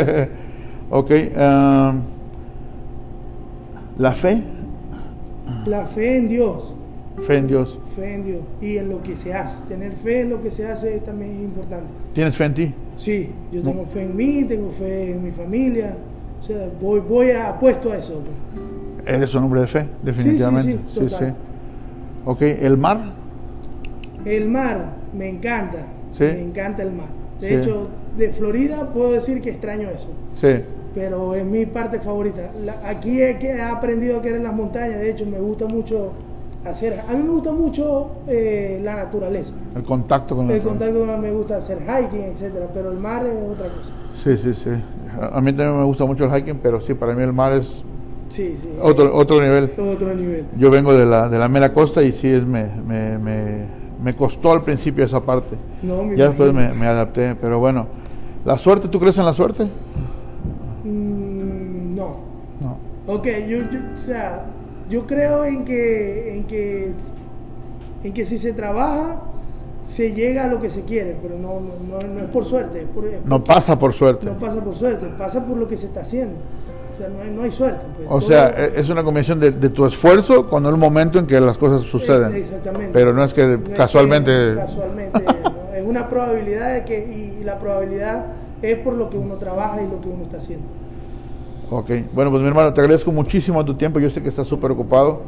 ok. 0.90 1.10
Um, 1.10 2.02
¿La 3.98 4.12
fe? 4.12 4.42
La 5.66 5.86
fe 5.86 6.18
en 6.18 6.28
Dios. 6.28 6.74
Fe 7.26 7.36
en 7.36 7.46
Dios. 7.46 7.78
Fe 7.96 8.14
en 8.14 8.24
Dios 8.24 8.40
y 8.60 8.76
en 8.76 8.88
lo 8.88 9.02
que 9.02 9.16
se 9.16 9.34
hace. 9.34 9.62
Tener 9.66 9.92
fe 9.92 10.20
en 10.20 10.30
lo 10.30 10.40
que 10.40 10.50
se 10.50 10.66
hace 10.66 11.00
también 11.00 11.32
es 11.32 11.42
importante. 11.42 11.92
¿Tienes 12.14 12.36
fe 12.36 12.44
en 12.44 12.54
ti? 12.54 12.74
Sí, 12.96 13.30
yo 13.52 13.62
tengo 13.62 13.84
fe 13.86 14.02
en 14.02 14.16
mí, 14.16 14.44
tengo 14.44 14.70
fe 14.70 15.10
en 15.12 15.22
mi 15.22 15.30
familia. 15.30 15.96
O 16.40 16.44
sea, 16.44 16.68
voy, 16.80 17.00
voy 17.00 17.30
a, 17.30 17.50
apuesto 17.50 17.92
a 17.92 17.96
eso. 17.96 18.20
Pues. 18.20 19.14
Eres 19.14 19.34
un 19.34 19.44
hombre 19.44 19.62
de 19.62 19.66
fe, 19.66 19.86
definitivamente. 20.02 20.78
Sí, 20.88 21.00
sí, 21.00 21.08
sí. 21.08 21.24
Ok, 22.24 22.42
¿el 22.42 22.76
mar? 22.76 22.98
El 24.24 24.48
mar, 24.48 24.96
me 25.16 25.28
encanta. 25.28 25.86
Me 26.18 26.42
encanta 26.42 26.82
el 26.82 26.92
mar. 26.92 27.08
De 27.40 27.56
hecho, 27.56 27.88
de 28.16 28.30
Florida 28.30 28.90
puedo 28.92 29.12
decir 29.12 29.40
que 29.40 29.50
extraño 29.50 29.88
eso. 29.88 30.12
Sí. 30.34 30.48
Pero 30.94 31.34
es 31.34 31.44
mi 31.44 31.66
parte 31.66 32.00
favorita. 32.00 32.50
aquí 32.84 33.22
he, 33.22 33.38
he 33.40 33.60
aprendido 33.60 34.18
a 34.18 34.22
querer 34.22 34.40
las 34.40 34.54
montañas. 34.54 34.98
De 34.98 35.10
hecho, 35.10 35.24
me 35.26 35.38
gusta 35.38 35.66
mucho 35.66 36.12
hacer. 36.64 37.00
A 37.08 37.12
mí 37.12 37.22
me 37.22 37.30
gusta 37.30 37.52
mucho 37.52 38.10
eh, 38.26 38.80
la 38.82 38.96
naturaleza. 38.96 39.52
El 39.74 39.82
contacto 39.82 40.36
con 40.36 40.48
la 40.48 40.54
El 40.54 40.62
contacto 40.62 41.04
me 41.18 41.32
gusta 41.32 41.56
hacer 41.56 41.78
hiking, 41.80 42.24
etcétera, 42.24 42.68
pero 42.72 42.90
el 42.90 42.98
mar 42.98 43.24
es 43.26 43.36
otra 43.42 43.68
cosa. 43.68 43.92
Sí, 44.14 44.36
sí, 44.36 44.54
sí. 44.54 44.70
A 45.20 45.40
mí 45.40 45.52
también 45.52 45.78
me 45.78 45.84
gusta 45.84 46.04
mucho 46.04 46.24
el 46.24 46.30
hiking, 46.30 46.58
pero 46.62 46.80
sí, 46.80 46.94
para 46.94 47.14
mí 47.14 47.22
el 47.22 47.32
mar 47.32 47.52
es 47.52 47.84
sí, 48.28 48.56
sí, 48.56 48.68
otro, 48.80 49.14
otro 49.14 49.40
nivel. 49.40 49.70
Otro 49.78 50.14
nivel. 50.14 50.46
Yo 50.56 50.70
vengo 50.70 50.92
de 50.94 51.06
la, 51.06 51.28
de 51.28 51.38
la 51.38 51.48
mera 51.48 51.72
costa 51.72 52.02
y 52.02 52.12
sí, 52.12 52.28
es, 52.28 52.44
me, 52.44 52.66
me, 52.86 53.18
me, 53.18 53.66
me 54.02 54.14
costó 54.14 54.52
al 54.52 54.62
principio 54.62 55.04
esa 55.04 55.20
parte. 55.20 55.56
No, 55.82 56.12
ya 56.14 56.28
después 56.28 56.52
me, 56.52 56.72
me, 56.74 56.86
adapté, 56.86 57.34
pero 57.34 57.58
bueno. 57.58 57.86
¿La 58.44 58.56
suerte, 58.56 58.88
tú 58.88 58.98
crees 59.00 59.18
en 59.18 59.24
la 59.26 59.32
suerte? 59.32 59.64
Mm, 60.84 61.94
no. 61.94 62.16
No. 62.60 62.78
Ok, 63.06 63.26
yo, 63.48 63.58
yo, 63.70 63.80
o 63.94 63.96
sea, 63.96 64.46
yo 64.88 65.06
creo 65.06 65.44
en 65.44 65.64
que, 65.64 66.34
en 66.34 66.44
que, 66.44 66.92
en 68.04 68.12
que 68.12 68.26
si 68.26 68.38
se 68.38 68.52
trabaja, 68.52 69.20
se 69.88 70.12
llega 70.12 70.44
a 70.44 70.48
lo 70.48 70.60
que 70.60 70.70
se 70.70 70.84
quiere, 70.84 71.16
pero 71.20 71.38
no, 71.38 71.60
no, 71.60 72.06
no 72.06 72.20
es 72.20 72.26
por 72.26 72.44
suerte. 72.44 72.86
no 73.24 73.42
pasa 73.42 73.78
por 73.78 73.92
suerte. 73.92 74.26
No 74.26 74.38
pasa 74.38 74.62
por 74.62 74.74
suerte, 74.74 75.06
pasa 75.18 75.46
por 75.46 75.56
lo 75.56 75.66
que 75.66 75.76
se 75.76 75.86
está 75.86 76.00
haciendo. 76.00 76.36
O 76.92 76.96
sea, 76.96 77.08
no 77.08 77.22
hay, 77.22 77.30
no 77.30 77.42
hay 77.42 77.50
suerte. 77.50 77.86
Pues. 77.96 78.08
O 78.10 78.20
sea, 78.20 78.50
e, 78.50 78.80
es 78.80 78.88
una 78.88 79.04
combinación 79.04 79.38
de, 79.40 79.52
tu 79.52 79.86
esfuerzo 79.86 80.48
con 80.48 80.66
el 80.66 80.76
momento 80.76 81.18
en 81.18 81.26
que 81.26 81.40
las 81.40 81.56
cosas 81.56 81.82
suceden. 81.82 82.34
exactamente. 82.34 82.90
Pero 82.92 83.12
no 83.12 83.22
es 83.22 83.32
que 83.32 83.60
casualmente... 83.76 84.54
casualmente, 84.54 85.22
es 85.76 85.86
una 85.86 86.08
probabilidad 86.08 86.74
de 86.74 86.84
que, 86.84 87.38
y 87.40 87.44
la 87.44 87.58
probabilidad 87.58 88.26
es 88.62 88.78
por 88.78 88.94
lo 88.94 89.08
que 89.08 89.16
uno 89.16 89.36
trabaja 89.36 89.80
y 89.82 89.88
lo 89.88 90.00
que 90.00 90.08
uno 90.08 90.24
está 90.24 90.38
haciendo. 90.38 90.66
Ok, 91.70 91.90
bueno, 92.14 92.30
pues 92.30 92.42
mi 92.42 92.48
hermano, 92.48 92.72
te 92.72 92.80
agradezco 92.80 93.12
muchísimo 93.12 93.62
tu 93.64 93.74
tiempo. 93.74 94.00
Yo 94.00 94.08
sé 94.08 94.22
que 94.22 94.28
estás 94.28 94.46
súper 94.46 94.70
ocupado. 94.70 95.20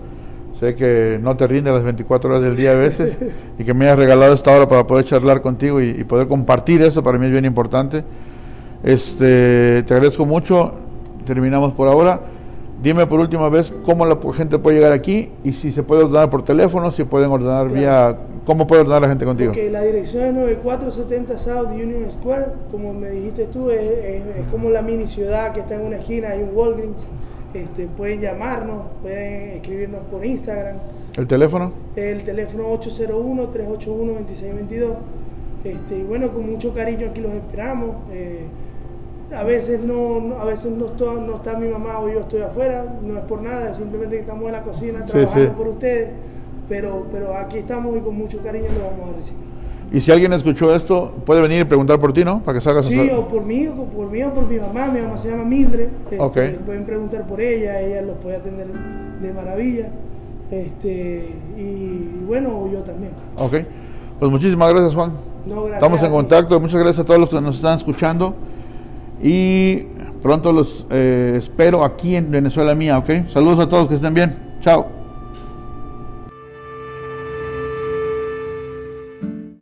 Sé 0.52 0.74
que 0.74 1.18
no 1.22 1.36
te 1.36 1.46
rinde 1.46 1.70
las 1.70 1.82
24 1.82 2.30
horas 2.30 2.42
del 2.42 2.56
día 2.56 2.72
a 2.72 2.74
veces 2.74 3.16
y 3.58 3.64
que 3.64 3.74
me 3.74 3.84
hayas 3.84 3.98
regalado 3.98 4.32
esta 4.34 4.50
hora 4.50 4.68
para 4.68 4.86
poder 4.86 5.04
charlar 5.04 5.42
contigo 5.42 5.80
y, 5.80 6.02
poder 6.04 6.26
compartir 6.26 6.82
eso 6.82 7.02
para 7.02 7.18
mí 7.18 7.26
es 7.26 7.32
bien 7.32 7.44
importante. 7.44 8.04
Este, 8.82 9.82
te 9.82 9.94
agradezco 9.94 10.24
mucho. 10.24 10.74
Terminamos 11.26 11.72
por 11.72 11.88
ahora. 11.88 12.20
Dime 12.82 13.06
por 13.06 13.20
última 13.20 13.50
vez 13.50 13.72
cómo 13.84 14.06
la 14.06 14.16
gente 14.34 14.58
puede 14.58 14.78
llegar 14.78 14.92
aquí 14.92 15.28
y 15.44 15.52
si 15.52 15.70
se 15.70 15.82
puede 15.82 16.04
ordenar 16.04 16.30
por 16.30 16.42
teléfono, 16.42 16.90
si 16.90 17.04
pueden 17.04 17.30
ordenar 17.30 17.70
vía... 17.70 18.16
¿Cómo 18.44 18.66
puede 18.66 18.82
ordenar 18.82 19.02
la 19.02 19.08
gente 19.08 19.24
contigo? 19.24 19.52
Okay, 19.52 19.70
la 19.70 19.82
dirección 19.82 20.24
es 20.24 20.34
9470 20.34 21.38
South 21.38 21.68
Union 21.72 22.10
Square. 22.10 22.46
Como 22.70 22.92
me 22.92 23.10
dijiste 23.10 23.46
tú, 23.46 23.70
es, 23.70 24.22
como 24.50 24.70
la 24.70 24.82
mini 24.82 25.06
ciudad 25.06 25.52
que 25.52 25.60
está 25.60 25.74
en 25.74 25.82
una 25.82 25.98
esquina, 25.98 26.30
hay 26.30 26.42
un 26.42 26.50
Walgreens. 26.54 27.02
Este, 27.52 27.86
pueden 27.86 28.20
llamarnos, 28.20 28.84
pueden 29.02 29.56
escribirnos 29.56 30.00
por 30.10 30.24
Instagram. 30.24 30.76
¿El 31.16 31.26
teléfono? 31.26 31.72
El 31.96 32.22
teléfono 32.22 32.72
801-381-2622. 32.78 34.94
Este, 35.64 35.98
y 35.98 36.02
bueno, 36.02 36.30
con 36.30 36.48
mucho 36.50 36.72
cariño 36.72 37.08
aquí 37.10 37.20
los 37.20 37.32
esperamos. 37.32 37.96
Eh, 38.12 38.46
a 39.34 39.42
veces 39.44 39.80
no, 39.80 40.36
a 40.38 40.44
veces 40.44 40.72
no, 40.72 40.86
no 41.20 41.36
está 41.36 41.56
mi 41.56 41.68
mamá 41.68 42.00
o 42.00 42.08
yo 42.08 42.20
estoy 42.20 42.42
afuera, 42.42 42.84
no 43.02 43.18
es 43.18 43.24
por 43.24 43.42
nada, 43.42 43.74
simplemente 43.74 44.16
que 44.16 44.22
estamos 44.22 44.46
en 44.46 44.52
la 44.52 44.62
cocina 44.62 45.04
trabajando 45.04 45.52
por 45.52 45.68
ustedes, 45.68 46.08
pero, 46.70 47.04
pero 47.10 47.36
aquí 47.36 47.58
estamos 47.58 47.96
y 47.96 48.00
con 48.00 48.16
mucho 48.16 48.40
cariño 48.42 48.66
lo 48.78 48.96
vamos 48.96 49.10
a 49.10 49.16
recibir. 49.16 49.42
Y 49.92 50.00
si 50.00 50.12
alguien 50.12 50.32
escuchó 50.32 50.72
esto, 50.72 51.12
puede 51.26 51.42
venir 51.42 51.62
y 51.62 51.64
preguntar 51.64 51.98
por 51.98 52.12
ti, 52.12 52.24
¿no? 52.24 52.40
Para 52.44 52.56
que 52.56 52.60
salgas 52.60 52.86
Sí, 52.86 53.10
o 53.12 53.26
por 53.26 53.44
mí, 53.44 53.66
o 53.66 53.84
por 53.86 54.08
mí, 54.08 54.22
o 54.22 54.32
por 54.32 54.48
mi 54.48 54.56
mamá. 54.56 54.86
Mi 54.86 55.00
mamá 55.00 55.18
se 55.18 55.30
llama 55.30 55.42
Mildred. 55.42 55.88
Este, 56.12 56.50
pueden 56.64 56.86
preguntar 56.86 57.26
por 57.26 57.40
ella, 57.40 57.80
ella 57.80 58.02
los 58.02 58.16
puede 58.18 58.36
atender 58.36 58.68
de 59.20 59.32
maravilla. 59.32 59.88
Este, 60.52 61.34
y 61.58 62.24
bueno, 62.24 62.70
yo 62.72 62.82
también. 62.84 63.10
Ok. 63.36 63.54
Pues 64.20 64.30
muchísimas 64.30 64.70
gracias, 64.72 64.94
Juan. 64.94 65.12
No, 65.46 65.64
gracias 65.64 65.82
Estamos 65.82 66.02
en 66.04 66.12
contacto. 66.12 66.60
Muchas 66.60 66.78
gracias 66.78 67.00
a 67.00 67.04
todos 67.04 67.18
los 67.18 67.28
que 67.28 67.40
nos 67.40 67.56
están 67.56 67.76
escuchando. 67.76 68.36
Y 69.20 69.86
pronto 70.22 70.52
los 70.52 70.86
eh, 70.88 71.34
espero 71.36 71.84
aquí 71.84 72.14
en 72.14 72.30
Venezuela 72.30 72.76
Mía, 72.76 72.96
¿ok? 72.96 73.26
Saludos 73.26 73.58
a 73.58 73.68
todos, 73.68 73.88
que 73.88 73.94
estén 73.94 74.14
bien. 74.14 74.36
Chao. 74.60 74.99